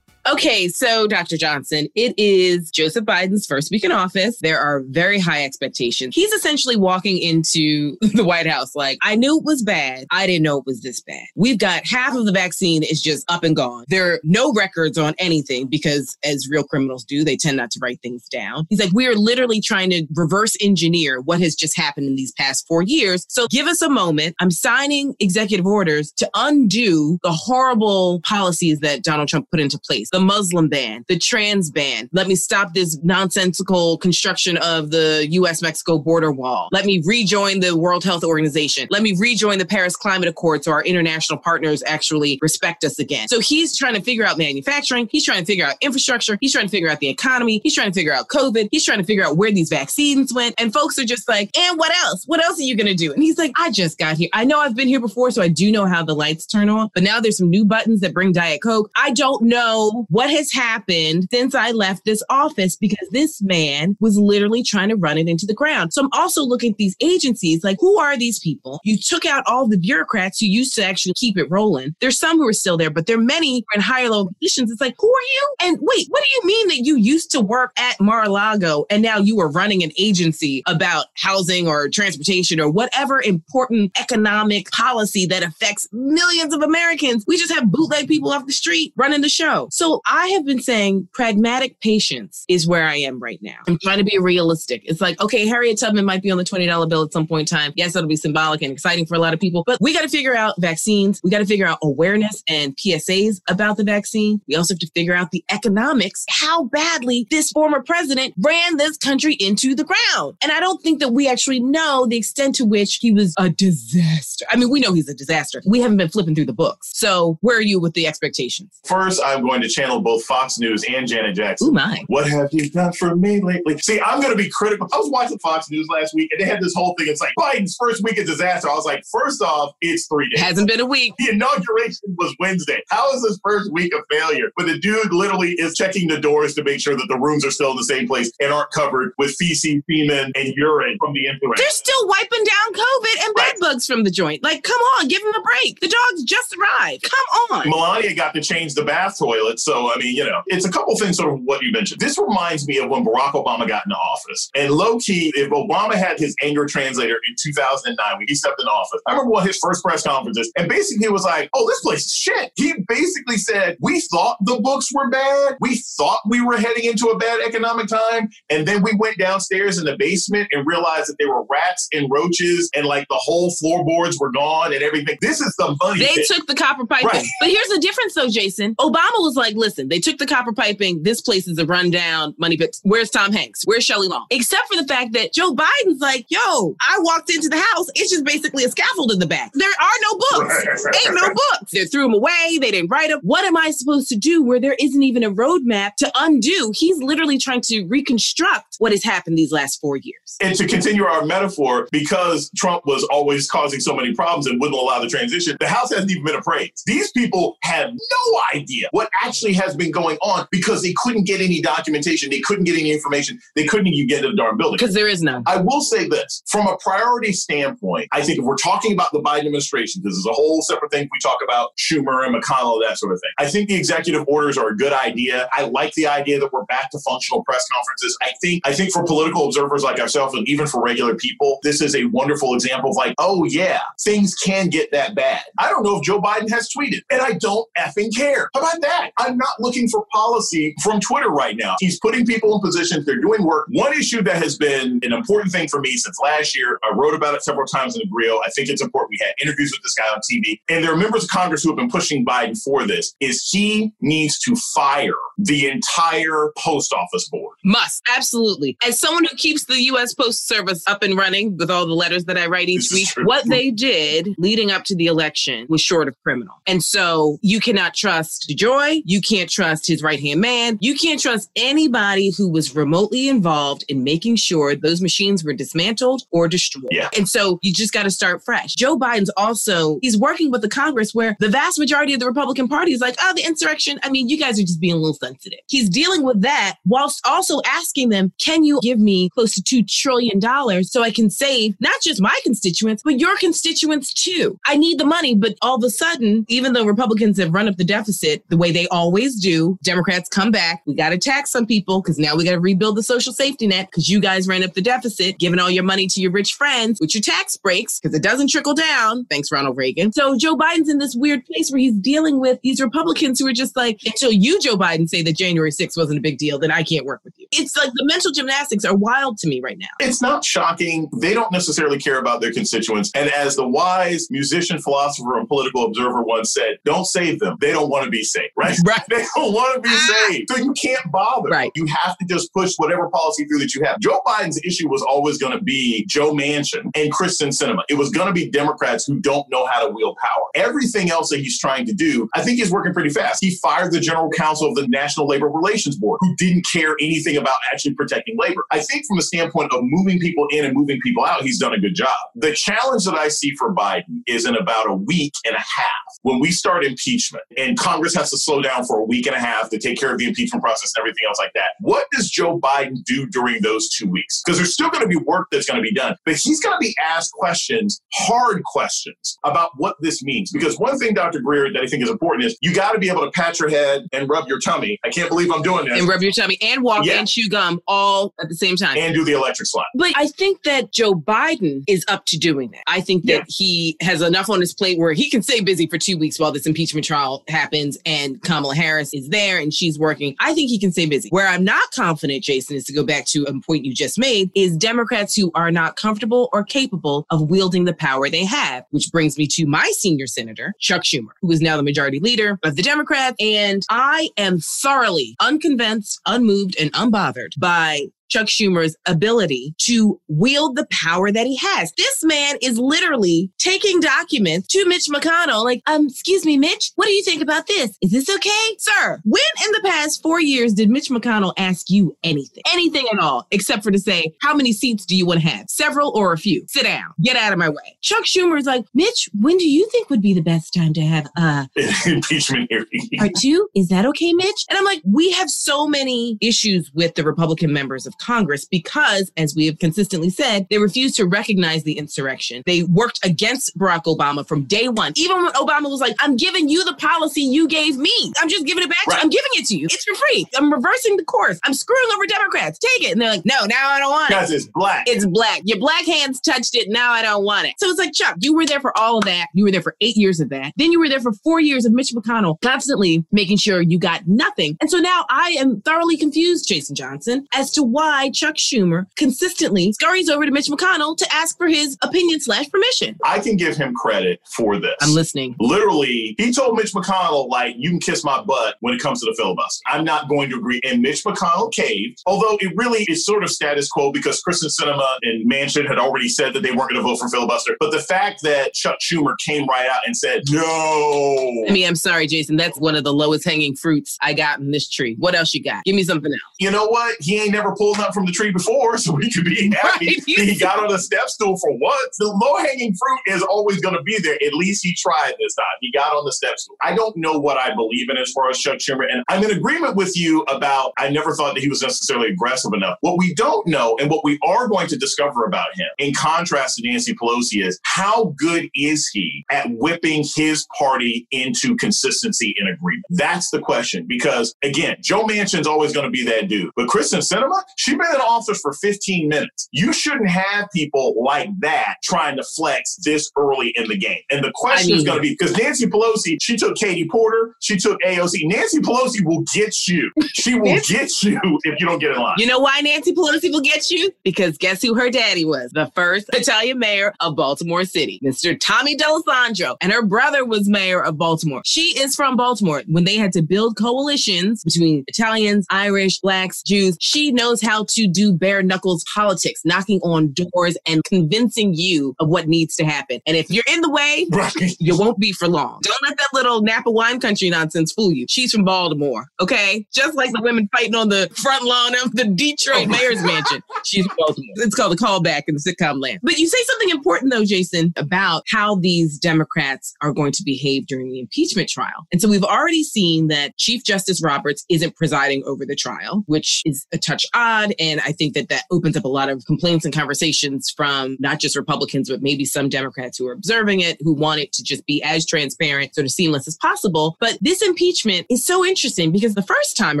Okay, 0.28 0.66
so 0.66 1.06
Dr. 1.06 1.36
Johnson, 1.36 1.86
it 1.94 2.12
is 2.18 2.68
Joseph 2.72 3.04
Biden's 3.04 3.46
first 3.46 3.70
week 3.70 3.84
in 3.84 3.92
office. 3.92 4.36
There 4.40 4.58
are 4.58 4.82
very 4.88 5.20
high 5.20 5.44
expectations. 5.44 6.16
He's 6.16 6.32
essentially 6.32 6.74
walking 6.74 7.18
into 7.18 7.96
the 8.12 8.24
White 8.24 8.48
House 8.48 8.74
like, 8.74 8.98
I 9.02 9.14
knew 9.14 9.38
it 9.38 9.44
was 9.44 9.62
bad. 9.62 10.04
I 10.10 10.26
didn't 10.26 10.42
know 10.42 10.58
it 10.58 10.66
was 10.66 10.82
this 10.82 11.00
bad. 11.00 11.26
We've 11.36 11.58
got 11.58 11.86
half 11.86 12.16
of 12.16 12.26
the 12.26 12.32
vaccine 12.32 12.82
is 12.82 13.00
just 13.00 13.30
up 13.30 13.44
and 13.44 13.54
gone. 13.54 13.84
There 13.88 14.14
are 14.14 14.20
no 14.24 14.52
records 14.52 14.98
on 14.98 15.14
anything 15.18 15.68
because, 15.68 16.16
as 16.24 16.48
real 16.50 16.64
criminals 16.64 17.04
do, 17.04 17.22
they 17.22 17.36
tend 17.36 17.56
not 17.56 17.70
to 17.72 17.78
write 17.80 18.02
things 18.02 18.26
down. 18.28 18.66
He's 18.68 18.80
like, 18.80 18.92
we 18.92 19.06
are 19.06 19.14
literally 19.14 19.60
trying 19.60 19.90
to 19.90 20.06
reverse 20.16 20.56
engineer 20.60 21.20
what 21.20 21.40
has 21.40 21.54
just 21.54 21.76
happened 21.76 22.08
in 22.08 22.16
these 22.16 22.32
past 22.32 22.66
four 22.66 22.82
years. 22.82 23.26
So 23.28 23.46
give 23.48 23.68
us 23.68 23.80
a 23.80 23.88
moment. 23.88 24.34
I'm 24.40 24.50
signing 24.50 25.14
executive 25.20 25.66
orders 25.66 26.10
to 26.16 26.28
undo 26.34 27.20
the 27.22 27.32
horrible 27.32 28.20
policies 28.24 28.80
that 28.80 29.04
Donald 29.04 29.28
Trump 29.28 29.48
put 29.52 29.60
into 29.60 29.78
place 29.78 30.10
the 30.16 30.20
Muslim 30.20 30.66
ban, 30.66 31.04
the 31.08 31.18
trans 31.18 31.70
ban. 31.70 32.08
Let 32.10 32.26
me 32.26 32.36
stop 32.36 32.72
this 32.72 32.96
nonsensical 33.02 33.98
construction 33.98 34.56
of 34.56 34.90
the 34.90 35.26
US 35.32 35.60
Mexico 35.60 35.98
border 35.98 36.32
wall. 36.32 36.70
Let 36.72 36.86
me 36.86 37.02
rejoin 37.04 37.60
the 37.60 37.76
World 37.76 38.02
Health 38.02 38.24
Organization. 38.24 38.88
Let 38.90 39.02
me 39.02 39.14
rejoin 39.18 39.58
the 39.58 39.66
Paris 39.66 39.94
Climate 39.94 40.26
Accord 40.26 40.64
so 40.64 40.72
our 40.72 40.82
international 40.84 41.38
partners 41.38 41.82
actually 41.86 42.38
respect 42.40 42.82
us 42.82 42.98
again. 42.98 43.28
So 43.28 43.40
he's 43.40 43.76
trying 43.76 43.92
to 43.92 44.00
figure 44.00 44.24
out 44.24 44.38
manufacturing. 44.38 45.06
He's 45.12 45.22
trying 45.22 45.40
to 45.40 45.44
figure 45.44 45.66
out 45.66 45.74
infrastructure. 45.82 46.38
He's 46.40 46.52
trying 46.52 46.64
to 46.64 46.70
figure 46.70 46.88
out 46.88 47.00
the 47.00 47.10
economy. 47.10 47.60
He's 47.62 47.74
trying 47.74 47.90
to 47.90 47.94
figure 47.94 48.14
out 48.14 48.28
COVID. 48.28 48.68
He's 48.70 48.86
trying 48.86 49.00
to 49.00 49.04
figure 49.04 49.22
out 49.22 49.36
where 49.36 49.52
these 49.52 49.68
vaccines 49.68 50.32
went. 50.32 50.54
And 50.56 50.72
folks 50.72 50.98
are 50.98 51.04
just 51.04 51.28
like, 51.28 51.54
and 51.58 51.78
what 51.78 51.94
else? 52.04 52.24
What 52.24 52.42
else 52.42 52.58
are 52.58 52.64
you 52.64 52.74
going 52.74 52.86
to 52.86 52.94
do? 52.94 53.12
And 53.12 53.22
he's 53.22 53.36
like, 53.36 53.52
I 53.58 53.70
just 53.70 53.98
got 53.98 54.16
here. 54.16 54.30
I 54.32 54.46
know 54.46 54.60
I've 54.60 54.74
been 54.74 54.88
here 54.88 55.00
before, 55.00 55.30
so 55.30 55.42
I 55.42 55.48
do 55.48 55.70
know 55.70 55.84
how 55.84 56.02
the 56.02 56.14
lights 56.14 56.46
turn 56.46 56.70
on, 56.70 56.88
but 56.94 57.02
now 57.02 57.20
there's 57.20 57.36
some 57.36 57.50
new 57.50 57.66
buttons 57.66 58.00
that 58.00 58.14
bring 58.14 58.32
Diet 58.32 58.62
Coke. 58.62 58.90
I 58.96 59.10
don't 59.10 59.42
know 59.42 60.05
what 60.08 60.30
has 60.30 60.52
happened 60.52 61.28
since 61.32 61.54
I 61.54 61.70
left 61.70 62.04
this 62.04 62.22
office 62.30 62.76
because 62.76 63.08
this 63.10 63.42
man 63.42 63.96
was 64.00 64.18
literally 64.18 64.62
trying 64.62 64.88
to 64.88 64.96
run 64.96 65.18
it 65.18 65.28
into 65.28 65.46
the 65.46 65.54
ground. 65.54 65.92
So 65.92 66.02
I'm 66.02 66.10
also 66.12 66.42
looking 66.42 66.72
at 66.72 66.78
these 66.78 66.96
agencies 67.00 67.64
like, 67.64 67.78
who 67.80 67.98
are 67.98 68.16
these 68.16 68.38
people? 68.38 68.80
You 68.84 68.98
took 68.98 69.24
out 69.24 69.44
all 69.46 69.68
the 69.68 69.78
bureaucrats 69.78 70.40
who 70.40 70.46
used 70.46 70.74
to 70.76 70.84
actually 70.84 71.14
keep 71.14 71.38
it 71.38 71.50
rolling. 71.50 71.94
There's 72.00 72.18
some 72.18 72.38
who 72.38 72.48
are 72.48 72.52
still 72.52 72.76
there, 72.76 72.90
but 72.90 73.06
there 73.06 73.18
are 73.18 73.22
many 73.22 73.64
in 73.74 73.80
higher 73.80 74.08
level 74.08 74.32
positions. 74.40 74.70
It's 74.70 74.80
like, 74.80 74.94
who 74.98 75.08
are 75.08 75.20
you? 75.20 75.54
And 75.62 75.78
wait, 75.80 76.06
what 76.08 76.22
do 76.22 76.28
you 76.34 76.46
mean 76.46 76.68
that 76.68 76.86
you 76.86 76.96
used 76.96 77.30
to 77.32 77.40
work 77.40 77.72
at 77.78 78.00
Mar-a-Lago 78.00 78.86
and 78.90 79.02
now 79.02 79.18
you 79.18 79.40
are 79.40 79.50
running 79.50 79.82
an 79.82 79.92
agency 79.98 80.62
about 80.66 81.06
housing 81.16 81.68
or 81.68 81.88
transportation 81.88 82.60
or 82.60 82.70
whatever 82.70 83.20
important 83.20 83.92
economic 83.98 84.70
policy 84.70 85.26
that 85.26 85.42
affects 85.42 85.86
millions 85.92 86.54
of 86.54 86.62
Americans? 86.62 87.24
We 87.26 87.36
just 87.36 87.52
have 87.52 87.70
bootleg 87.70 88.08
people 88.08 88.30
off 88.30 88.46
the 88.46 88.52
street 88.52 88.92
running 88.96 89.20
the 89.20 89.28
show. 89.28 89.68
So 89.70 89.95
I 90.06 90.28
have 90.28 90.44
been 90.44 90.60
saying 90.60 91.08
pragmatic 91.12 91.80
patience 91.80 92.44
is 92.48 92.66
where 92.66 92.84
I 92.84 92.96
am 92.96 93.20
right 93.20 93.38
now. 93.42 93.58
I'm 93.68 93.78
trying 93.82 93.98
to 93.98 94.04
be 94.04 94.18
realistic. 94.18 94.82
It's 94.84 95.00
like, 95.00 95.20
okay, 95.20 95.46
Harriet 95.46 95.78
Tubman 95.78 96.04
might 96.04 96.22
be 96.22 96.30
on 96.30 96.38
the 96.38 96.44
$20 96.44 96.88
bill 96.88 97.02
at 97.02 97.12
some 97.12 97.26
point 97.26 97.50
in 97.50 97.56
time. 97.56 97.72
Yes, 97.76 97.92
that'll 97.92 98.08
be 98.08 98.16
symbolic 98.16 98.62
and 98.62 98.72
exciting 98.72 99.06
for 99.06 99.14
a 99.14 99.18
lot 99.18 99.34
of 99.34 99.40
people, 99.40 99.64
but 99.66 99.78
we 99.80 99.92
got 99.92 100.02
to 100.02 100.08
figure 100.08 100.36
out 100.36 100.54
vaccines. 100.58 101.20
We 101.22 101.30
got 101.30 101.38
to 101.38 101.46
figure 101.46 101.66
out 101.66 101.78
awareness 101.82 102.42
and 102.48 102.76
PSAs 102.76 103.40
about 103.48 103.76
the 103.76 103.84
vaccine. 103.84 104.40
We 104.48 104.54
also 104.54 104.74
have 104.74 104.80
to 104.80 104.90
figure 104.94 105.14
out 105.14 105.30
the 105.30 105.44
economics, 105.50 106.24
how 106.28 106.64
badly 106.64 107.26
this 107.30 107.50
former 107.50 107.82
president 107.82 108.34
ran 108.38 108.76
this 108.76 108.96
country 108.96 109.34
into 109.34 109.74
the 109.74 109.84
ground. 109.84 110.36
And 110.42 110.52
I 110.52 110.60
don't 110.60 110.82
think 110.82 111.00
that 111.00 111.10
we 111.10 111.28
actually 111.28 111.60
know 111.60 112.06
the 112.06 112.16
extent 112.16 112.54
to 112.56 112.64
which 112.64 112.96
he 112.96 113.12
was 113.12 113.34
a 113.38 113.50
disaster. 113.50 114.46
I 114.50 114.56
mean, 114.56 114.70
we 114.70 114.80
know 114.80 114.92
he's 114.92 115.08
a 115.08 115.14
disaster. 115.14 115.62
We 115.66 115.80
haven't 115.80 115.96
been 115.96 116.08
flipping 116.08 116.34
through 116.34 116.46
the 116.46 116.52
books. 116.52 116.90
So 116.94 117.38
where 117.40 117.56
are 117.56 117.62
you 117.62 117.80
with 117.80 117.94
the 117.94 118.06
expectations? 118.06 118.80
First, 118.84 119.20
I'm 119.24 119.42
going 119.42 119.60
to 119.62 119.68
channel 119.86 120.02
both 120.02 120.24
Fox 120.24 120.58
News 120.58 120.84
and 120.88 121.06
Janet 121.06 121.36
Jackson. 121.36 121.68
Oh 121.68 121.72
my. 121.72 122.04
What 122.08 122.28
have 122.28 122.48
you 122.52 122.68
done 122.70 122.92
for 122.92 123.14
me 123.16 123.40
lately? 123.40 123.78
See, 123.78 124.00
I'm 124.00 124.20
going 124.20 124.36
to 124.36 124.42
be 124.42 124.50
critical. 124.50 124.88
I 124.92 124.96
was 124.96 125.10
watching 125.10 125.38
Fox 125.38 125.70
News 125.70 125.88
last 125.88 126.14
week 126.14 126.30
and 126.32 126.40
they 126.40 126.44
had 126.44 126.60
this 126.60 126.74
whole 126.74 126.94
thing. 126.98 127.08
It's 127.08 127.20
like 127.20 127.34
Biden's 127.38 127.76
first 127.78 128.02
week 128.02 128.18
of 128.18 128.26
disaster. 128.26 128.68
I 128.68 128.74
was 128.74 128.84
like, 128.84 129.04
first 129.10 129.42
off, 129.42 129.74
it's 129.80 130.06
three 130.06 130.28
days. 130.28 130.40
Hasn't 130.40 130.68
been 130.68 130.80
a 130.80 130.86
week. 130.86 131.14
The 131.18 131.30
inauguration 131.30 132.14
was 132.16 132.34
Wednesday. 132.38 132.82
How 132.88 133.12
is 133.14 133.22
this 133.22 133.38
first 133.42 133.72
week 133.72 133.94
of 133.94 134.02
failure? 134.10 134.50
But 134.56 134.66
the 134.66 134.78
dude 134.78 135.12
literally 135.12 135.52
is 135.52 135.74
checking 135.74 136.08
the 136.08 136.18
doors 136.18 136.54
to 136.54 136.64
make 136.64 136.80
sure 136.80 136.96
that 136.96 137.06
the 137.08 137.18
rooms 137.18 137.44
are 137.44 137.50
still 137.50 137.70
in 137.70 137.76
the 137.76 137.84
same 137.84 138.06
place 138.06 138.32
and 138.40 138.52
aren't 138.52 138.70
covered 138.70 139.12
with 139.18 139.34
feces, 139.36 139.82
semen, 139.88 140.32
and 140.34 140.54
urine 140.56 140.96
from 140.98 141.12
the 141.14 141.26
influenza. 141.26 141.62
They're 141.62 141.70
still 141.70 142.08
wiping 142.08 142.44
down 142.44 142.74
COVID 142.74 143.24
and 143.24 143.34
bed 143.34 143.54
bugs 143.60 143.86
from 143.86 144.04
the 144.04 144.10
joint. 144.10 144.42
Like, 144.42 144.62
come 144.62 144.80
on, 144.98 145.08
give 145.08 145.22
him 145.22 145.34
a 145.34 145.42
break. 145.42 145.80
The 145.80 145.88
dogs 145.88 146.24
just 146.24 146.54
arrived. 146.56 147.04
Come 147.04 147.58
on. 147.58 147.68
Melania 147.68 148.14
got 148.14 148.34
to 148.34 148.40
change 148.40 148.74
the 148.74 148.84
bath 148.84 149.18
toilet. 149.18 149.60
So, 149.60 149.75
I 149.92 149.98
mean, 149.98 150.14
you 150.16 150.24
know, 150.24 150.42
it's 150.46 150.64
a 150.64 150.70
couple 150.70 150.96
things 150.98 151.16
sort 151.16 151.32
of 151.32 151.40
what 151.44 151.62
you 151.62 151.72
mentioned. 151.72 152.00
This 152.00 152.18
reminds 152.18 152.66
me 152.66 152.78
of 152.78 152.90
when 152.90 153.04
Barack 153.04 153.32
Obama 153.32 153.66
got 153.66 153.84
into 153.86 153.96
office. 153.96 154.50
And 154.54 154.72
low 154.72 154.98
key, 154.98 155.32
if 155.36 155.50
Obama 155.50 155.94
had 155.94 156.18
his 156.18 156.34
anger 156.42 156.66
translator 156.66 157.16
in 157.28 157.34
2009 157.40 158.18
when 158.18 158.26
he 158.28 158.34
stepped 158.34 158.60
in 158.60 158.66
office, 158.66 159.00
I 159.06 159.12
remember 159.12 159.30
one 159.30 159.42
of 159.42 159.48
his 159.48 159.58
first 159.58 159.82
press 159.84 160.02
conferences, 160.02 160.50
and 160.56 160.68
basically 160.68 161.06
he 161.06 161.12
was 161.12 161.24
like, 161.24 161.50
oh, 161.54 161.66
this 161.66 161.80
place 161.80 162.06
is 162.06 162.12
shit. 162.12 162.52
He 162.56 162.74
basically 162.88 163.36
said, 163.36 163.76
we 163.80 164.00
thought 164.12 164.38
the 164.40 164.60
books 164.60 164.92
were 164.92 165.10
bad. 165.10 165.56
We 165.60 165.76
thought 165.96 166.20
we 166.28 166.40
were 166.40 166.56
heading 166.56 166.84
into 166.84 167.08
a 167.08 167.18
bad 167.18 167.40
economic 167.46 167.88
time. 167.88 168.28
And 168.50 168.66
then 168.66 168.82
we 168.82 168.94
went 168.98 169.18
downstairs 169.18 169.78
in 169.78 169.84
the 169.84 169.96
basement 169.96 170.48
and 170.52 170.66
realized 170.66 171.08
that 171.08 171.16
there 171.18 171.28
were 171.28 171.44
rats 171.50 171.88
and 171.92 172.10
roaches 172.10 172.70
and 172.74 172.86
like 172.86 173.06
the 173.08 173.18
whole 173.18 173.50
floorboards 173.52 174.18
were 174.18 174.30
gone 174.30 174.72
and 174.72 174.82
everything. 174.82 175.18
This 175.20 175.40
is 175.40 175.54
the 175.58 175.76
money. 175.82 176.00
They 176.00 176.22
took 176.24 176.46
the 176.46 176.54
copper 176.54 176.86
piping. 176.86 177.08
Right. 177.08 177.26
But 177.40 177.50
here's 177.50 177.68
the 177.68 177.78
difference 177.78 178.14
though, 178.14 178.28
Jason. 178.28 178.74
Obama 178.76 179.18
was 179.18 179.36
like, 179.36 179.54
listen, 179.66 179.88
they 179.88 179.98
took 179.98 180.18
the 180.18 180.26
copper 180.26 180.52
piping. 180.52 181.02
This 181.02 181.20
place 181.20 181.48
is 181.48 181.58
a 181.58 181.66
rundown 181.66 182.34
money 182.38 182.56
pit. 182.56 182.76
Where's 182.84 183.10
Tom 183.10 183.32
Hanks? 183.32 183.62
Where's 183.64 183.84
Shelley 183.84 184.06
Long? 184.06 184.24
Except 184.30 184.62
for 184.72 184.80
the 184.80 184.86
fact 184.86 185.12
that 185.14 185.32
Joe 185.32 185.54
Biden's 185.54 186.00
like, 186.00 186.26
yo, 186.28 186.38
I 186.80 186.98
walked 187.00 187.30
into 187.30 187.48
the 187.48 187.58
house. 187.58 187.88
It's 187.96 188.10
just 188.10 188.24
basically 188.24 188.62
a 188.62 188.68
scaffold 188.68 189.10
in 189.10 189.18
the 189.18 189.26
back. 189.26 189.50
There 189.54 189.68
are 189.68 189.98
no 190.02 190.18
books. 190.30 190.86
Ain't 191.04 191.14
no 191.14 191.28
books. 191.28 191.72
They 191.72 191.84
threw 191.84 192.04
them 192.04 192.14
away. 192.14 192.58
They 192.60 192.70
didn't 192.70 192.90
write 192.90 193.10
them. 193.10 193.18
What 193.24 193.44
am 193.44 193.56
I 193.56 193.72
supposed 193.72 194.08
to 194.10 194.16
do 194.16 194.44
where 194.44 194.60
there 194.60 194.76
isn't 194.78 195.02
even 195.02 195.24
a 195.24 195.30
roadmap 195.32 195.96
to 195.96 196.12
undo? 196.14 196.72
He's 196.76 196.98
literally 196.98 197.38
trying 197.38 197.62
to 197.62 197.84
reconstruct 197.86 198.76
what 198.78 198.92
has 198.92 199.02
happened 199.02 199.36
these 199.36 199.50
last 199.50 199.80
four 199.80 199.96
years. 199.96 200.36
And 200.40 200.54
to 200.56 200.66
continue 200.66 201.04
our 201.04 201.24
metaphor, 201.24 201.88
because 201.90 202.50
Trump 202.56 202.86
was 202.86 203.02
always 203.04 203.50
causing 203.50 203.80
so 203.80 203.96
many 203.96 204.14
problems 204.14 204.46
and 204.46 204.60
wouldn't 204.60 204.78
allow 204.80 205.00
the 205.00 205.08
transition, 205.08 205.56
the 205.58 205.68
House 205.68 205.90
hasn't 205.90 206.10
even 206.10 206.24
been 206.24 206.36
appraised. 206.36 206.82
These 206.86 207.10
people 207.12 207.58
have 207.62 207.90
no 207.92 208.40
idea 208.54 208.88
what 208.92 209.10
actually 209.22 209.54
has 209.56 209.76
been 209.76 209.90
going 209.90 210.16
on 210.22 210.46
because 210.50 210.82
they 210.82 210.94
couldn't 210.96 211.24
get 211.24 211.40
any 211.40 211.60
documentation. 211.60 212.30
They 212.30 212.40
couldn't 212.40 212.64
get 212.64 212.78
any 212.78 212.92
information. 212.92 213.40
They 213.54 213.64
couldn't 213.64 213.88
even 213.88 214.06
get 214.06 214.18
into 214.18 214.30
the 214.30 214.36
darn 214.36 214.56
building. 214.56 214.78
Because 214.78 214.94
there 214.94 215.08
is 215.08 215.22
none. 215.22 215.42
I 215.46 215.58
will 215.58 215.80
say 215.80 216.08
this 216.08 216.42
from 216.46 216.66
a 216.66 216.76
priority 216.78 217.32
standpoint, 217.32 218.08
I 218.12 218.22
think 218.22 218.38
if 218.38 218.44
we're 218.44 218.56
talking 218.56 218.92
about 218.92 219.12
the 219.12 219.20
Biden 219.20 219.46
administration, 219.46 220.02
this 220.04 220.14
is 220.14 220.26
a 220.26 220.32
whole 220.32 220.62
separate 220.62 220.90
thing. 220.90 221.08
We 221.12 221.18
talk 221.22 221.38
about 221.42 221.70
Schumer 221.76 222.26
and 222.26 222.34
McConnell, 222.34 222.80
that 222.82 222.98
sort 222.98 223.12
of 223.12 223.20
thing. 223.20 223.30
I 223.38 223.46
think 223.46 223.68
the 223.68 223.74
executive 223.74 224.24
orders 224.28 224.58
are 224.58 224.68
a 224.68 224.76
good 224.76 224.92
idea. 224.92 225.48
I 225.52 225.64
like 225.64 225.92
the 225.94 226.06
idea 226.06 226.38
that 226.40 226.52
we're 226.52 226.64
back 226.64 226.90
to 226.90 226.98
functional 227.00 227.42
press 227.44 227.66
conferences. 227.72 228.16
I 228.22 228.32
think 228.40 228.66
I 228.66 228.72
think 228.72 228.92
for 228.92 229.04
political 229.04 229.46
observers 229.46 229.82
like 229.82 229.98
ourselves 230.00 230.34
and 230.34 230.46
even 230.48 230.66
for 230.66 230.82
regular 230.82 231.14
people, 231.14 231.58
this 231.62 231.80
is 231.80 231.94
a 231.94 232.04
wonderful 232.06 232.54
example 232.54 232.90
of 232.90 232.96
like, 232.96 233.14
oh 233.18 233.44
yeah, 233.44 233.80
things 234.00 234.34
can 234.34 234.68
get 234.68 234.90
that 234.92 235.14
bad. 235.14 235.42
I 235.58 235.70
don't 235.70 235.82
know 235.82 235.98
if 235.98 236.02
Joe 236.02 236.20
Biden 236.20 236.50
has 236.50 236.68
tweeted, 236.76 237.00
and 237.10 237.20
I 237.20 237.32
don't 237.32 237.68
effing 237.78 238.14
care. 238.14 238.48
How 238.54 238.60
about 238.60 238.80
that? 238.82 239.10
I'm 239.18 239.36
not 239.36 239.45
looking 239.58 239.88
for 239.88 240.06
policy 240.12 240.74
from 240.82 241.00
Twitter 241.00 241.30
right 241.30 241.56
now. 241.56 241.76
He's 241.80 241.98
putting 242.00 242.26
people 242.26 242.54
in 242.54 242.60
positions, 242.60 243.04
they're 243.06 243.20
doing 243.20 243.44
work. 243.44 243.66
One 243.70 243.92
issue 243.92 244.22
that 244.22 244.42
has 244.42 244.56
been 244.56 245.00
an 245.02 245.12
important 245.12 245.52
thing 245.52 245.68
for 245.68 245.80
me 245.80 245.96
since 245.96 246.18
last 246.22 246.56
year, 246.56 246.78
I 246.82 246.94
wrote 246.94 247.14
about 247.14 247.34
it 247.34 247.42
several 247.42 247.66
times 247.66 247.94
in 247.94 248.00
the 248.00 248.06
Grio. 248.06 248.38
I 248.38 248.50
think 248.50 248.68
it's 248.68 248.82
important. 248.82 249.10
We 249.10 249.18
had 249.20 249.34
interviews 249.42 249.72
with 249.72 249.82
this 249.82 249.94
guy 249.94 250.06
on 250.12 250.20
TV, 250.20 250.60
and 250.68 250.84
there 250.84 250.92
are 250.92 250.96
members 250.96 251.24
of 251.24 251.30
Congress 251.30 251.62
who 251.62 251.70
have 251.70 251.76
been 251.76 251.90
pushing 251.90 252.24
Biden 252.24 252.60
for 252.60 252.86
this, 252.86 253.14
is 253.20 253.48
he 253.50 253.92
needs 254.00 254.38
to 254.40 254.56
fire 254.74 255.12
the 255.38 255.68
entire 255.68 256.52
post 256.58 256.92
office 256.92 257.28
board. 257.28 257.56
Must, 257.64 258.02
absolutely. 258.14 258.76
As 258.86 258.98
someone 258.98 259.24
who 259.24 259.36
keeps 259.36 259.66
the 259.66 259.82
U.S. 259.84 260.14
Post 260.14 260.48
Service 260.48 260.82
up 260.86 261.02
and 261.02 261.16
running 261.16 261.56
with 261.56 261.70
all 261.70 261.86
the 261.86 261.94
letters 261.94 262.24
that 262.24 262.38
I 262.38 262.46
write 262.46 262.68
each 262.68 262.90
week, 262.92 263.08
what 263.24 263.48
they 263.48 263.70
did 263.70 264.34
leading 264.38 264.70
up 264.70 264.84
to 264.84 264.96
the 264.96 265.06
election 265.06 265.66
was 265.68 265.80
short 265.80 266.08
of 266.08 266.14
criminal. 266.22 266.54
And 266.66 266.82
so 266.82 267.38
you 267.42 267.60
cannot 267.60 267.94
trust 267.94 268.46
DeJoy. 268.50 269.02
You 269.04 269.20
can't 269.26 269.50
trust 269.50 269.86
his 269.86 270.02
right 270.02 270.20
hand 270.20 270.40
man. 270.40 270.78
You 270.80 270.94
can't 270.94 271.20
trust 271.20 271.50
anybody 271.56 272.30
who 272.36 272.48
was 272.48 272.74
remotely 272.74 273.28
involved 273.28 273.84
in 273.88 274.04
making 274.04 274.36
sure 274.36 274.74
those 274.74 275.00
machines 275.00 275.44
were 275.44 275.52
dismantled 275.52 276.22
or 276.30 276.48
destroyed. 276.48 276.88
Yeah. 276.90 277.08
And 277.16 277.28
so 277.28 277.58
you 277.62 277.72
just 277.72 277.92
got 277.92 278.04
to 278.04 278.10
start 278.10 278.44
fresh. 278.44 278.74
Joe 278.74 278.98
Biden's 278.98 279.30
also, 279.36 279.98
he's 280.02 280.18
working 280.18 280.50
with 280.50 280.62
the 280.62 280.68
Congress 280.68 281.14
where 281.14 281.36
the 281.40 281.48
vast 281.48 281.78
majority 281.78 282.14
of 282.14 282.20
the 282.20 282.26
Republican 282.26 282.68
Party 282.68 282.92
is 282.92 283.00
like, 283.00 283.16
oh, 283.20 283.32
the 283.34 283.44
insurrection. 283.44 283.98
I 284.02 284.10
mean, 284.10 284.28
you 284.28 284.38
guys 284.38 284.58
are 284.58 284.62
just 284.62 284.80
being 284.80 284.94
a 284.94 284.98
little 284.98 285.14
sensitive. 285.14 285.58
He's 285.68 285.88
dealing 285.88 286.22
with 286.22 286.42
that 286.42 286.76
whilst 286.84 287.26
also 287.26 287.60
asking 287.66 288.10
them, 288.10 288.32
can 288.38 288.64
you 288.64 288.80
give 288.82 288.98
me 288.98 289.30
close 289.30 289.54
to 289.54 289.62
$2 289.62 289.88
trillion 289.88 290.40
so 290.84 291.02
I 291.02 291.10
can 291.10 291.30
save 291.30 291.74
not 291.80 292.00
just 292.02 292.20
my 292.20 292.34
constituents, 292.42 293.02
but 293.02 293.18
your 293.18 293.36
constituents 293.38 294.12
too? 294.12 294.58
I 294.66 294.76
need 294.76 294.98
the 294.98 295.04
money, 295.04 295.34
but 295.34 295.56
all 295.62 295.76
of 295.76 295.84
a 295.84 295.90
sudden, 295.90 296.44
even 296.48 296.72
though 296.72 296.84
Republicans 296.84 297.38
have 297.38 297.52
run 297.52 297.68
up 297.68 297.76
the 297.76 297.84
deficit 297.84 298.44
the 298.48 298.56
way 298.56 298.70
they 298.70 298.86
always 299.16 299.36
do, 299.36 299.78
Democrats 299.82 300.28
come 300.28 300.50
back. 300.50 300.82
We 300.86 300.94
got 300.94 301.08
to 301.08 301.16
tax 301.16 301.50
some 301.50 301.64
people 301.64 302.02
because 302.02 302.18
now 302.18 302.36
we 302.36 302.44
got 302.44 302.50
to 302.50 302.60
rebuild 302.60 302.98
the 302.98 303.02
social 303.02 303.32
safety 303.32 303.66
net 303.66 303.86
because 303.86 304.10
you 304.10 304.20
guys 304.20 304.46
ran 304.46 304.62
up 304.62 304.74
the 304.74 304.82
deficit, 304.82 305.38
giving 305.38 305.58
all 305.58 305.70
your 305.70 305.84
money 305.84 306.06
to 306.08 306.20
your 306.20 306.30
rich 306.30 306.52
friends 306.52 307.00
with 307.00 307.14
your 307.14 307.22
tax 307.22 307.56
breaks 307.56 307.98
because 307.98 308.14
it 308.14 308.22
doesn't 308.22 308.50
trickle 308.50 308.74
down. 308.74 309.24
Thanks, 309.30 309.50
Ronald 309.50 309.78
Reagan. 309.78 310.12
So 310.12 310.36
Joe 310.36 310.54
Biden's 310.54 310.90
in 310.90 310.98
this 310.98 311.14
weird 311.16 311.46
place 311.46 311.70
where 311.70 311.78
he's 311.78 311.94
dealing 311.94 312.40
with 312.40 312.60
these 312.60 312.78
Republicans 312.78 313.40
who 313.40 313.46
are 313.46 313.54
just 313.54 313.74
like, 313.74 314.00
until 314.04 314.30
you, 314.30 314.60
Joe 314.60 314.76
Biden, 314.76 315.08
say 315.08 315.22
that 315.22 315.34
January 315.34 315.70
6th 315.70 315.96
wasn't 315.96 316.18
a 316.18 316.22
big 316.22 316.36
deal, 316.36 316.58
then 316.58 316.70
I 316.70 316.82
can't 316.82 317.06
work 317.06 317.22
with 317.24 317.32
you. 317.38 317.46
It's 317.52 317.74
like 317.74 317.90
the 317.94 318.04
mental 318.04 318.32
gymnastics 318.32 318.84
are 318.84 318.94
wild 318.94 319.38
to 319.38 319.48
me 319.48 319.62
right 319.62 319.78
now. 319.78 319.86
It's 319.98 320.20
not 320.20 320.44
shocking. 320.44 321.08
They 321.22 321.32
don't 321.32 321.52
necessarily 321.52 321.98
care 321.98 322.18
about 322.18 322.42
their 322.42 322.52
constituents. 322.52 323.10
And 323.14 323.30
as 323.30 323.56
the 323.56 323.66
wise 323.66 324.30
musician, 324.30 324.78
philosopher, 324.78 325.38
and 325.38 325.48
political 325.48 325.86
observer 325.86 326.22
once 326.22 326.52
said, 326.52 326.76
don't 326.84 327.06
save 327.06 327.38
them. 327.38 327.56
They 327.62 327.72
don't 327.72 327.88
want 327.88 328.04
to 328.04 328.10
be 328.10 328.22
saved, 328.22 328.52
right? 328.56 328.76
Right. 328.86 329.05
They 329.16 329.24
don't 329.34 329.52
want 329.52 329.74
to 329.76 329.80
be 329.80 329.88
ah. 329.92 330.26
saved. 330.28 330.50
So 330.50 330.56
you 330.56 330.72
can't 330.72 331.10
bother. 331.10 331.48
Right. 331.48 331.70
You 331.74 331.86
have 331.86 332.18
to 332.18 332.26
just 332.26 332.52
push 332.52 332.74
whatever 332.76 333.08
policy 333.08 333.44
through 333.44 333.60
that 333.60 333.74
you 333.74 333.82
have. 333.84 333.98
Joe 334.00 334.20
Biden's 334.26 334.60
issue 334.64 334.88
was 334.88 335.02
always 335.02 335.38
going 335.38 335.56
to 335.56 335.62
be 335.62 336.04
Joe 336.06 336.32
Manchin 336.32 336.90
and 336.94 337.12
Kyrsten 337.12 337.48
Sinema. 337.48 337.82
It 337.88 337.94
was 337.94 338.10
going 338.10 338.26
to 338.26 338.32
be 338.32 338.50
Democrats 338.50 339.06
who 339.06 339.18
don't 339.20 339.48
know 339.50 339.66
how 339.66 339.86
to 339.86 339.92
wield 339.92 340.16
power. 340.18 340.44
Everything 340.54 341.10
else 341.10 341.30
that 341.30 341.38
he's 341.38 341.58
trying 341.58 341.86
to 341.86 341.92
do, 341.92 342.28
I 342.34 342.42
think 342.42 342.58
he's 342.58 342.70
working 342.70 342.92
pretty 342.92 343.10
fast. 343.10 343.42
He 343.42 343.56
fired 343.56 343.92
the 343.92 344.00
general 344.00 344.30
counsel 344.30 344.68
of 344.68 344.74
the 344.74 344.86
National 344.88 345.26
Labor 345.26 345.48
Relations 345.48 345.96
Board, 345.96 346.18
who 346.20 346.34
didn't 346.36 346.66
care 346.70 346.96
anything 347.00 347.36
about 347.36 347.56
actually 347.72 347.94
protecting 347.94 348.36
labor. 348.38 348.64
I 348.70 348.80
think 348.80 349.06
from 349.06 349.16
the 349.16 349.22
standpoint 349.22 349.72
of 349.72 349.80
moving 349.82 350.18
people 350.18 350.46
in 350.50 350.64
and 350.64 350.74
moving 350.74 351.00
people 351.02 351.24
out, 351.24 351.42
he's 351.42 351.58
done 351.58 351.74
a 351.74 351.78
good 351.78 351.94
job. 351.94 352.16
The 352.34 352.52
challenge 352.52 353.04
that 353.04 353.14
I 353.14 353.28
see 353.28 353.54
for 353.56 353.74
Biden 353.74 354.22
is 354.26 354.46
in 354.46 354.56
about 354.56 354.90
a 354.90 354.94
week 354.94 355.34
and 355.44 355.54
a 355.54 355.60
half 355.60 356.18
when 356.22 356.40
we 356.40 356.50
start 356.50 356.84
impeachment 356.84 357.44
and 357.56 357.78
Congress 357.78 358.14
has 358.14 358.30
to 358.30 358.38
slow 358.38 358.62
down 358.62 358.84
for 358.84 358.95
a 358.98 359.04
week 359.04 359.26
and 359.26 359.36
a 359.36 359.40
half 359.40 359.70
to 359.70 359.78
take 359.78 359.98
care 359.98 360.12
of 360.12 360.18
the 360.18 360.26
impeachment 360.26 360.62
process 360.62 360.92
and 360.96 361.02
everything 361.02 361.26
else 361.28 361.38
like 361.38 361.52
that. 361.54 361.70
What 361.80 362.06
does 362.12 362.30
Joe 362.30 362.58
Biden 362.58 363.02
do 363.04 363.26
during 363.26 363.62
those 363.62 363.88
two 363.90 364.08
weeks? 364.08 364.42
Because 364.44 364.58
there's 364.58 364.72
still 364.72 364.90
going 364.90 365.02
to 365.02 365.08
be 365.08 365.16
work 365.16 365.48
that's 365.50 365.66
going 365.66 365.78
to 365.78 365.82
be 365.82 365.92
done, 365.92 366.16
but 366.24 366.34
he's 366.36 366.60
going 366.60 366.74
to 366.74 366.80
be 366.80 366.94
asked 367.00 367.32
questions, 367.32 368.00
hard 368.12 368.62
questions 368.64 369.38
about 369.44 369.70
what 369.76 369.96
this 370.00 370.22
means. 370.22 370.50
Because 370.52 370.78
one 370.78 370.98
thing, 370.98 371.14
Dr. 371.14 371.40
Greer, 371.40 371.72
that 371.72 371.82
I 371.82 371.86
think 371.86 372.02
is 372.02 372.10
important 372.10 372.44
is 372.44 372.56
you 372.60 372.74
got 372.74 372.92
to 372.92 372.98
be 372.98 373.10
able 373.10 373.24
to 373.24 373.30
pat 373.30 373.58
your 373.58 373.68
head 373.68 374.06
and 374.12 374.28
rub 374.28 374.48
your 374.48 374.60
tummy. 374.60 374.98
I 375.04 375.10
can't 375.10 375.28
believe 375.28 375.50
I'm 375.52 375.62
doing 375.62 375.86
this. 375.86 375.98
And 375.98 376.08
rub 376.08 376.22
your 376.22 376.32
tummy 376.32 376.58
and 376.60 376.82
walk 376.82 377.04
yeah. 377.04 377.18
and 377.18 377.28
chew 377.28 377.48
gum 377.48 377.80
all 377.86 378.34
at 378.40 378.48
the 378.48 378.56
same 378.56 378.76
time. 378.76 378.96
And 378.96 379.14
do 379.14 379.24
the 379.24 379.32
electric 379.32 379.68
slide. 379.68 379.86
But 379.94 380.12
I 380.16 380.28
think 380.28 380.62
that 380.64 380.92
Joe 380.92 381.14
Biden 381.14 381.82
is 381.86 382.04
up 382.08 382.24
to 382.26 382.38
doing 382.38 382.70
that. 382.72 382.82
I 382.86 383.00
think 383.00 383.24
that 383.24 383.32
yeah. 383.32 383.44
he 383.48 383.96
has 384.00 384.22
enough 384.22 384.48
on 384.48 384.60
his 384.60 384.74
plate 384.74 384.98
where 384.98 385.12
he 385.12 385.30
can 385.30 385.42
stay 385.42 385.60
busy 385.60 385.86
for 385.86 385.98
two 385.98 386.18
weeks 386.18 386.38
while 386.38 386.52
this 386.52 386.66
impeachment 386.66 387.06
trial 387.06 387.44
happens 387.48 387.98
and 388.06 388.40
Kamala 388.42 388.74
Harris 388.74 388.85
is 388.94 389.28
there 389.28 389.58
and 389.58 389.72
she's 389.72 389.98
working. 389.98 390.36
I 390.40 390.54
think 390.54 390.70
he 390.70 390.78
can 390.78 390.92
stay 390.92 391.06
busy. 391.06 391.28
Where 391.30 391.46
I'm 391.46 391.64
not 391.64 391.90
confident, 391.94 392.42
Jason, 392.42 392.76
is 392.76 392.84
to 392.84 392.92
go 392.92 393.04
back 393.04 393.26
to 393.26 393.44
a 393.44 393.60
point 393.60 393.84
you 393.84 393.94
just 393.94 394.18
made, 394.18 394.50
is 394.54 394.76
Democrats 394.76 395.34
who 395.34 395.50
are 395.54 395.70
not 395.70 395.96
comfortable 395.96 396.48
or 396.52 396.64
capable 396.64 397.26
of 397.30 397.50
wielding 397.50 397.84
the 397.84 397.94
power 397.94 398.28
they 398.28 398.44
have, 398.44 398.84
which 398.90 399.10
brings 399.10 399.36
me 399.38 399.46
to 399.48 399.66
my 399.66 399.90
senior 399.96 400.26
senator, 400.26 400.74
Chuck 400.80 401.02
Schumer, 401.02 401.32
who 401.40 401.50
is 401.50 401.60
now 401.60 401.76
the 401.76 401.82
majority 401.82 402.20
leader 402.20 402.58
of 402.62 402.76
the 402.76 402.82
Democrats. 402.82 403.36
And 403.40 403.82
I 403.90 404.30
am 404.36 404.58
thoroughly 404.58 405.36
unconvinced, 405.40 406.20
unmoved, 406.26 406.76
and 406.80 406.92
unbothered 406.92 407.58
by 407.58 408.06
Chuck 408.28 408.46
Schumer's 408.46 408.96
ability 409.06 409.74
to 409.78 410.20
wield 410.28 410.76
the 410.76 410.86
power 410.90 411.30
that 411.30 411.46
he 411.46 411.56
has. 411.56 411.92
This 411.96 412.24
man 412.24 412.56
is 412.62 412.78
literally 412.78 413.50
taking 413.58 414.00
documents 414.00 414.66
to 414.68 414.84
Mitch 414.86 415.06
McConnell, 415.12 415.64
like, 415.64 415.82
um, 415.86 416.06
excuse 416.06 416.44
me, 416.44 416.58
Mitch, 416.58 416.92
what 416.96 417.06
do 417.06 417.12
you 417.12 417.22
think 417.22 417.42
about 417.42 417.66
this? 417.66 417.96
Is 418.02 418.10
this 418.10 418.28
okay? 418.28 418.50
Sir, 418.78 419.20
when 419.24 419.42
in 419.64 419.72
the 419.72 419.82
past 419.84 420.22
four 420.22 420.40
years 420.40 420.72
did 420.72 420.90
Mitch 420.90 421.08
McConnell 421.08 421.54
ask 421.56 421.88
you 421.88 422.16
anything? 422.22 422.62
Anything 422.72 423.06
at 423.12 423.18
all, 423.18 423.46
except 423.50 423.82
for 423.82 423.90
to 423.90 423.98
say, 423.98 424.32
how 424.42 424.54
many 424.54 424.72
seats 424.72 425.04
do 425.04 425.16
you 425.16 425.26
want 425.26 425.40
to 425.40 425.46
have? 425.46 425.68
Several 425.68 426.10
or 426.16 426.32
a 426.32 426.38
few? 426.38 426.64
Sit 426.68 426.84
down. 426.84 427.12
Get 427.22 427.36
out 427.36 427.52
of 427.52 427.58
my 427.58 427.68
way. 427.68 427.96
Chuck 428.00 428.24
Schumer 428.24 428.58
is 428.58 428.66
like, 428.66 428.84
Mitch, 428.94 429.28
when 429.34 429.56
do 429.56 429.68
you 429.68 429.88
think 429.90 430.10
would 430.10 430.22
be 430.22 430.34
the 430.34 430.40
best 430.40 430.74
time 430.74 430.92
to 430.94 431.02
have 431.02 431.26
uh 431.36 431.66
impeachment 432.06 432.68
hearing? 432.70 432.86
part 433.18 433.32
two? 433.38 433.68
Is 433.74 433.88
that 433.88 434.06
okay, 434.06 434.32
Mitch? 434.32 434.64
And 434.68 434.78
I'm 434.78 434.84
like, 434.84 435.02
we 435.04 435.30
have 435.32 435.50
so 435.50 435.86
many 435.86 436.38
issues 436.40 436.90
with 436.94 437.14
the 437.14 437.24
Republican 437.24 437.72
members 437.72 438.06
of 438.06 438.15
Congress 438.18 438.64
because, 438.64 439.30
as 439.36 439.54
we 439.54 439.66
have 439.66 439.78
consistently 439.78 440.30
said, 440.30 440.66
they 440.70 440.78
refused 440.78 441.16
to 441.16 441.26
recognize 441.26 441.84
the 441.84 441.98
insurrection. 441.98 442.62
They 442.66 442.82
worked 442.84 443.24
against 443.24 443.76
Barack 443.78 444.04
Obama 444.04 444.46
from 444.46 444.64
day 444.64 444.88
one. 444.88 445.12
Even 445.16 445.42
when 445.42 445.52
Obama 445.52 445.90
was 445.90 446.00
like, 446.00 446.16
I'm 446.20 446.36
giving 446.36 446.68
you 446.68 446.84
the 446.84 446.94
policy 446.94 447.42
you 447.42 447.68
gave 447.68 447.96
me. 447.96 448.32
I'm 448.38 448.48
just 448.48 448.66
giving 448.66 448.84
it 448.84 448.88
back 448.88 449.06
right. 449.06 449.14
to 449.14 449.18
you. 449.18 449.22
I'm 449.24 449.30
giving 449.30 449.50
it 449.54 449.66
to 449.66 449.76
you. 449.76 449.86
It's 449.86 450.04
for 450.04 450.14
free. 450.14 450.46
I'm 450.56 450.72
reversing 450.72 451.16
the 451.16 451.24
course. 451.24 451.58
I'm 451.64 451.74
screwing 451.74 452.08
over 452.14 452.26
Democrats. 452.26 452.78
Take 452.78 453.08
it. 453.08 453.12
And 453.12 453.20
they're 453.20 453.30
like, 453.30 453.44
no, 453.44 453.64
now 453.66 453.88
I 453.88 453.98
don't 453.98 454.10
want 454.10 454.30
it. 454.30 454.34
Because 454.34 454.50
it's 454.50 454.66
black. 454.66 455.08
It's 455.08 455.26
black. 455.26 455.62
Your 455.64 455.78
black 455.78 456.06
hands 456.06 456.40
touched 456.40 456.74
it. 456.74 456.88
Now 456.88 457.12
I 457.12 457.22
don't 457.22 457.44
want 457.44 457.66
it. 457.66 457.74
So 457.78 457.88
it's 457.88 457.98
like, 457.98 458.12
Chuck, 458.12 458.36
you 458.40 458.54
were 458.54 458.66
there 458.66 458.80
for 458.80 458.96
all 458.98 459.18
of 459.18 459.24
that. 459.24 459.48
You 459.52 459.64
were 459.64 459.70
there 459.70 459.82
for 459.82 459.96
eight 460.00 460.16
years 460.16 460.40
of 460.40 460.48
that. 460.50 460.72
Then 460.76 460.92
you 460.92 460.98
were 460.98 461.08
there 461.08 461.20
for 461.20 461.32
four 461.32 461.60
years 461.60 461.84
of 461.84 461.92
Mitch 461.92 462.12
McConnell 462.12 462.60
constantly 462.62 463.24
making 463.32 463.58
sure 463.58 463.80
you 463.80 463.98
got 463.98 464.26
nothing. 464.26 464.76
And 464.80 464.90
so 464.90 464.98
now 464.98 465.24
I 465.28 465.56
am 465.58 465.80
thoroughly 465.82 466.16
confused, 466.16 466.68
Jason 466.68 466.94
Johnson, 466.94 467.46
as 467.54 467.70
to 467.72 467.82
why 467.82 468.05
why 468.06 468.30
Chuck 468.30 468.54
Schumer 468.54 469.06
consistently 469.16 469.92
scurries 469.92 470.28
over 470.28 470.46
to 470.46 470.52
Mitch 470.52 470.68
McConnell 470.68 471.16
to 471.16 471.26
ask 471.32 471.58
for 471.58 471.66
his 471.66 471.98
opinion 472.02 472.40
slash 472.40 472.70
permission. 472.70 473.16
I 473.24 473.40
can 473.40 473.56
give 473.56 473.76
him 473.76 473.94
credit 473.94 474.40
for 474.44 474.78
this. 474.78 474.94
I'm 475.00 475.12
listening. 475.12 475.56
Literally, 475.58 476.36
he 476.38 476.52
told 476.52 476.76
Mitch 476.76 476.92
McConnell, 476.92 477.48
like, 477.48 477.74
you 477.76 477.90
can 477.90 477.98
kiss 477.98 478.22
my 478.22 478.40
butt 478.42 478.76
when 478.80 478.94
it 478.94 479.00
comes 479.00 479.20
to 479.20 479.26
the 479.26 479.34
filibuster. 479.36 479.82
I'm 479.88 480.04
not 480.04 480.28
going 480.28 480.50
to 480.50 480.56
agree. 480.56 480.80
And 480.84 481.02
Mitch 481.02 481.24
McConnell 481.24 481.72
caved, 481.72 482.22
although 482.26 482.56
it 482.60 482.72
really 482.76 483.04
is 483.08 483.26
sort 483.26 483.42
of 483.42 483.50
status 483.50 483.88
quo 483.88 484.12
because 484.12 484.40
Kyrsten 484.40 484.70
Sinema 484.70 485.16
and 485.22 485.50
Manchin 485.50 485.88
had 485.88 485.98
already 485.98 486.28
said 486.28 486.54
that 486.54 486.62
they 486.62 486.70
weren't 486.70 486.90
going 486.90 486.94
to 486.94 487.02
vote 487.02 487.16
for 487.16 487.28
filibuster. 487.28 487.76
But 487.80 487.90
the 487.90 488.00
fact 488.00 488.42
that 488.42 488.72
Chuck 488.72 489.00
Schumer 489.00 489.34
came 489.44 489.66
right 489.66 489.88
out 489.88 490.06
and 490.06 490.16
said, 490.16 490.44
no. 490.48 491.64
I 491.68 491.72
mean, 491.72 491.88
I'm 491.88 491.96
sorry, 491.96 492.28
Jason. 492.28 492.54
That's 492.54 492.78
one 492.78 492.94
of 492.94 493.02
the 493.02 493.12
lowest 493.12 493.44
hanging 493.44 493.74
fruits 493.74 494.16
I 494.20 494.32
got 494.32 494.60
in 494.60 494.70
this 494.70 494.88
tree. 494.88 495.16
What 495.18 495.34
else 495.34 495.52
you 495.54 495.62
got? 495.62 495.84
Give 495.84 495.96
me 495.96 496.04
something 496.04 496.30
else. 496.30 496.56
You 496.60 496.70
know 496.70 496.86
what? 496.86 497.16
He 497.18 497.40
ain't 497.40 497.50
never 497.50 497.74
pulled 497.74 497.95
up 498.00 498.14
from 498.14 498.26
the 498.26 498.32
tree 498.32 498.50
before, 498.50 498.98
so 498.98 499.12
we 499.12 499.30
could 499.30 499.44
be 499.44 499.70
happy 499.74 500.06
right. 500.16 500.22
he 500.26 500.58
got 500.58 500.82
on 500.82 500.92
a 500.92 500.98
step 500.98 501.28
stool 501.28 501.56
for 501.58 501.70
once. 501.78 502.16
The 502.18 502.28
low 502.28 502.56
hanging 502.56 502.94
fruit 502.94 503.34
is 503.34 503.42
always 503.42 503.80
going 503.80 503.96
to 503.96 504.02
be 504.02 504.18
there. 504.18 504.38
At 504.44 504.54
least 504.54 504.84
he 504.84 504.94
tried 504.94 505.34
this 505.38 505.54
time. 505.54 505.66
He 505.80 505.90
got 505.92 506.12
on 506.12 506.24
the 506.24 506.32
step 506.32 506.58
stool. 506.58 506.76
I 506.80 506.94
don't 506.94 507.16
know 507.16 507.38
what 507.38 507.56
I 507.56 507.74
believe 507.74 508.08
in 508.10 508.16
as 508.16 508.32
far 508.32 508.50
as 508.50 508.58
Chuck 508.58 508.78
Schumer, 508.78 509.04
and 509.10 509.22
I'm 509.28 509.42
in 509.44 509.50
agreement 509.50 509.96
with 509.96 510.16
you 510.16 510.42
about 510.42 510.92
I 510.98 511.10
never 511.10 511.34
thought 511.34 511.54
that 511.54 511.60
he 511.60 511.68
was 511.68 511.82
necessarily 511.82 512.28
aggressive 512.28 512.72
enough. 512.74 512.98
What 513.00 513.18
we 513.18 513.34
don't 513.34 513.66
know, 513.66 513.96
and 514.00 514.10
what 514.10 514.24
we 514.24 514.38
are 514.42 514.68
going 514.68 514.88
to 514.88 514.96
discover 514.96 515.44
about 515.44 515.68
him, 515.74 515.86
in 515.98 516.14
contrast 516.14 516.76
to 516.76 516.88
Nancy 516.88 517.14
Pelosi, 517.14 517.64
is 517.66 517.78
how 517.84 518.34
good 518.36 518.68
is 518.74 519.08
he 519.12 519.44
at 519.50 519.66
whipping 519.70 520.24
his 520.34 520.66
party 520.78 521.26
into 521.30 521.76
consistency 521.76 522.54
and 522.58 522.68
agreement? 522.68 523.04
That's 523.10 523.50
the 523.50 523.60
question. 523.60 524.06
Because 524.06 524.54
again, 524.62 524.96
Joe 525.00 525.24
Manchin's 525.24 525.66
always 525.66 525.92
going 525.92 526.04
to 526.04 526.10
be 526.10 526.24
that 526.24 526.48
dude, 526.48 526.70
but 526.76 526.88
Kyrsten 526.88 527.20
Sinema, 527.20 527.62
She's 527.86 527.96
been 527.96 528.06
in 528.12 528.20
office 528.20 528.60
for 528.60 528.72
15 528.72 529.28
minutes. 529.28 529.68
You 529.70 529.92
shouldn't 529.92 530.28
have 530.28 530.68
people 530.74 531.14
like 531.22 531.48
that 531.60 531.98
trying 532.02 532.36
to 532.36 532.42
flex 532.42 532.96
this 533.04 533.30
early 533.38 533.72
in 533.76 533.86
the 533.86 533.96
game. 533.96 534.18
And 534.28 534.44
the 534.44 534.50
question 534.52 534.88
I 534.88 534.90
mean, 534.90 534.96
is 534.96 535.04
going 535.04 535.18
to 535.18 535.22
be 535.22 535.36
because 535.38 535.56
Nancy 535.56 535.86
Pelosi, 535.86 536.36
she 536.42 536.56
took 536.56 536.74
Katie 536.74 537.06
Porter, 537.08 537.54
she 537.60 537.76
took 537.76 538.00
AOC. 538.00 538.40
Nancy 538.50 538.80
Pelosi 538.80 539.24
will 539.24 539.44
get 539.54 539.86
you. 539.86 540.10
She 540.32 540.58
will 540.58 540.80
get 540.88 541.22
you 541.22 541.38
if 541.62 541.78
you 541.78 541.86
don't 541.86 542.00
get 542.00 542.10
in 542.10 542.18
line. 542.18 542.34
You 542.38 542.48
know 542.48 542.58
why 542.58 542.80
Nancy 542.80 543.14
Pelosi 543.14 543.52
will 543.52 543.60
get 543.60 543.88
you? 543.88 544.10
Because 544.24 544.58
guess 544.58 544.82
who 544.82 544.96
her 544.96 545.08
daddy 545.08 545.44
was? 545.44 545.70
The 545.70 545.86
first 545.94 546.28
Italian 546.32 546.80
mayor 546.80 547.14
of 547.20 547.36
Baltimore 547.36 547.84
City, 547.84 548.18
Mr. 548.20 548.58
Tommy 548.58 548.96
D'Alesandro. 548.96 549.76
And 549.80 549.92
her 549.92 550.04
brother 550.04 550.44
was 550.44 550.68
mayor 550.68 551.04
of 551.04 551.18
Baltimore. 551.18 551.62
She 551.64 551.96
is 552.00 552.16
from 552.16 552.34
Baltimore. 552.34 552.82
When 552.88 553.04
they 553.04 553.16
had 553.16 553.32
to 553.34 553.42
build 553.42 553.76
coalitions 553.76 554.64
between 554.64 555.04
Italians, 555.06 555.66
Irish, 555.70 556.18
blacks, 556.18 556.64
Jews, 556.64 556.96
she 556.98 557.30
knows 557.30 557.62
how 557.62 557.75
to 557.84 558.06
do 558.06 558.32
bare 558.32 558.62
knuckles 558.62 559.04
politics, 559.14 559.62
knocking 559.64 560.00
on 560.02 560.32
doors 560.32 560.76
and 560.86 561.02
convincing 561.04 561.74
you 561.74 562.14
of 562.20 562.28
what 562.28 562.48
needs 562.48 562.76
to 562.76 562.84
happen. 562.84 563.20
And 563.26 563.36
if 563.36 563.50
you're 563.50 563.64
in 563.68 563.80
the 563.80 563.90
way, 563.90 564.26
right. 564.30 564.54
you 564.78 564.96
won't 564.98 565.18
be 565.18 565.32
for 565.32 565.48
long. 565.48 565.80
Don't 565.82 565.96
let 566.02 566.18
that 566.18 566.28
little 566.32 566.62
Napa 566.62 566.90
wine 566.90 567.20
country 567.20 567.50
nonsense 567.50 567.92
fool 567.92 568.12
you. 568.12 568.26
She's 568.28 568.52
from 568.52 568.64
Baltimore, 568.64 569.26
okay? 569.40 569.86
Just 569.92 570.14
like 570.16 570.32
the 570.32 570.42
women 570.42 570.68
fighting 570.72 570.94
on 570.94 571.08
the 571.08 571.30
front 571.34 571.64
lawn 571.64 571.94
of 572.04 572.12
the 572.12 572.24
Detroit 572.24 572.86
oh 572.86 572.90
mayor's 572.90 573.22
mansion. 573.22 573.62
She's 573.84 574.06
from 574.06 574.16
Baltimore. 574.18 574.54
It's 574.56 574.74
called 574.74 574.92
a 574.92 574.96
callback 574.96 575.42
in 575.48 575.54
the 575.54 575.60
sitcom 575.60 576.00
land. 576.00 576.20
But 576.22 576.38
you 576.38 576.46
say 576.46 576.62
something 576.64 576.90
important 576.90 577.32
though, 577.32 577.44
Jason, 577.44 577.92
about 577.96 578.44
how 578.50 578.76
these 578.76 579.18
Democrats 579.18 579.94
are 580.02 580.12
going 580.12 580.32
to 580.32 580.42
behave 580.44 580.86
during 580.86 581.10
the 581.10 581.20
impeachment 581.20 581.68
trial. 581.68 582.06
And 582.12 582.20
so 582.20 582.28
we've 582.28 582.44
already 582.44 582.82
seen 582.82 583.28
that 583.28 583.56
Chief 583.56 583.84
Justice 583.84 584.22
Roberts 584.22 584.64
isn't 584.68 584.96
presiding 584.96 585.42
over 585.46 585.64
the 585.64 585.76
trial, 585.76 586.22
which 586.26 586.62
is 586.64 586.86
a 586.92 586.98
touch 586.98 587.24
odd. 587.34 587.65
And 587.78 588.00
I 588.00 588.12
think 588.12 588.34
that 588.34 588.48
that 588.48 588.64
opens 588.70 588.96
up 588.96 589.04
a 589.04 589.08
lot 589.08 589.28
of 589.28 589.44
complaints 589.46 589.84
and 589.84 589.94
conversations 589.94 590.70
from 590.70 591.16
not 591.20 591.40
just 591.40 591.56
Republicans, 591.56 592.10
but 592.10 592.22
maybe 592.22 592.44
some 592.44 592.68
Democrats 592.68 593.18
who 593.18 593.26
are 593.26 593.32
observing 593.32 593.80
it, 593.80 593.98
who 594.00 594.12
want 594.12 594.40
it 594.40 594.52
to 594.54 594.62
just 594.62 594.86
be 594.86 595.02
as 595.02 595.26
transparent, 595.26 595.94
sort 595.94 596.04
of 596.04 596.10
seamless 596.10 596.46
as 596.46 596.56
possible. 596.56 597.16
But 597.20 597.38
this 597.40 597.62
impeachment 597.62 598.26
is 598.30 598.44
so 598.44 598.64
interesting 598.64 599.12
because 599.12 599.34
the 599.34 599.42
first 599.42 599.76
time 599.76 600.00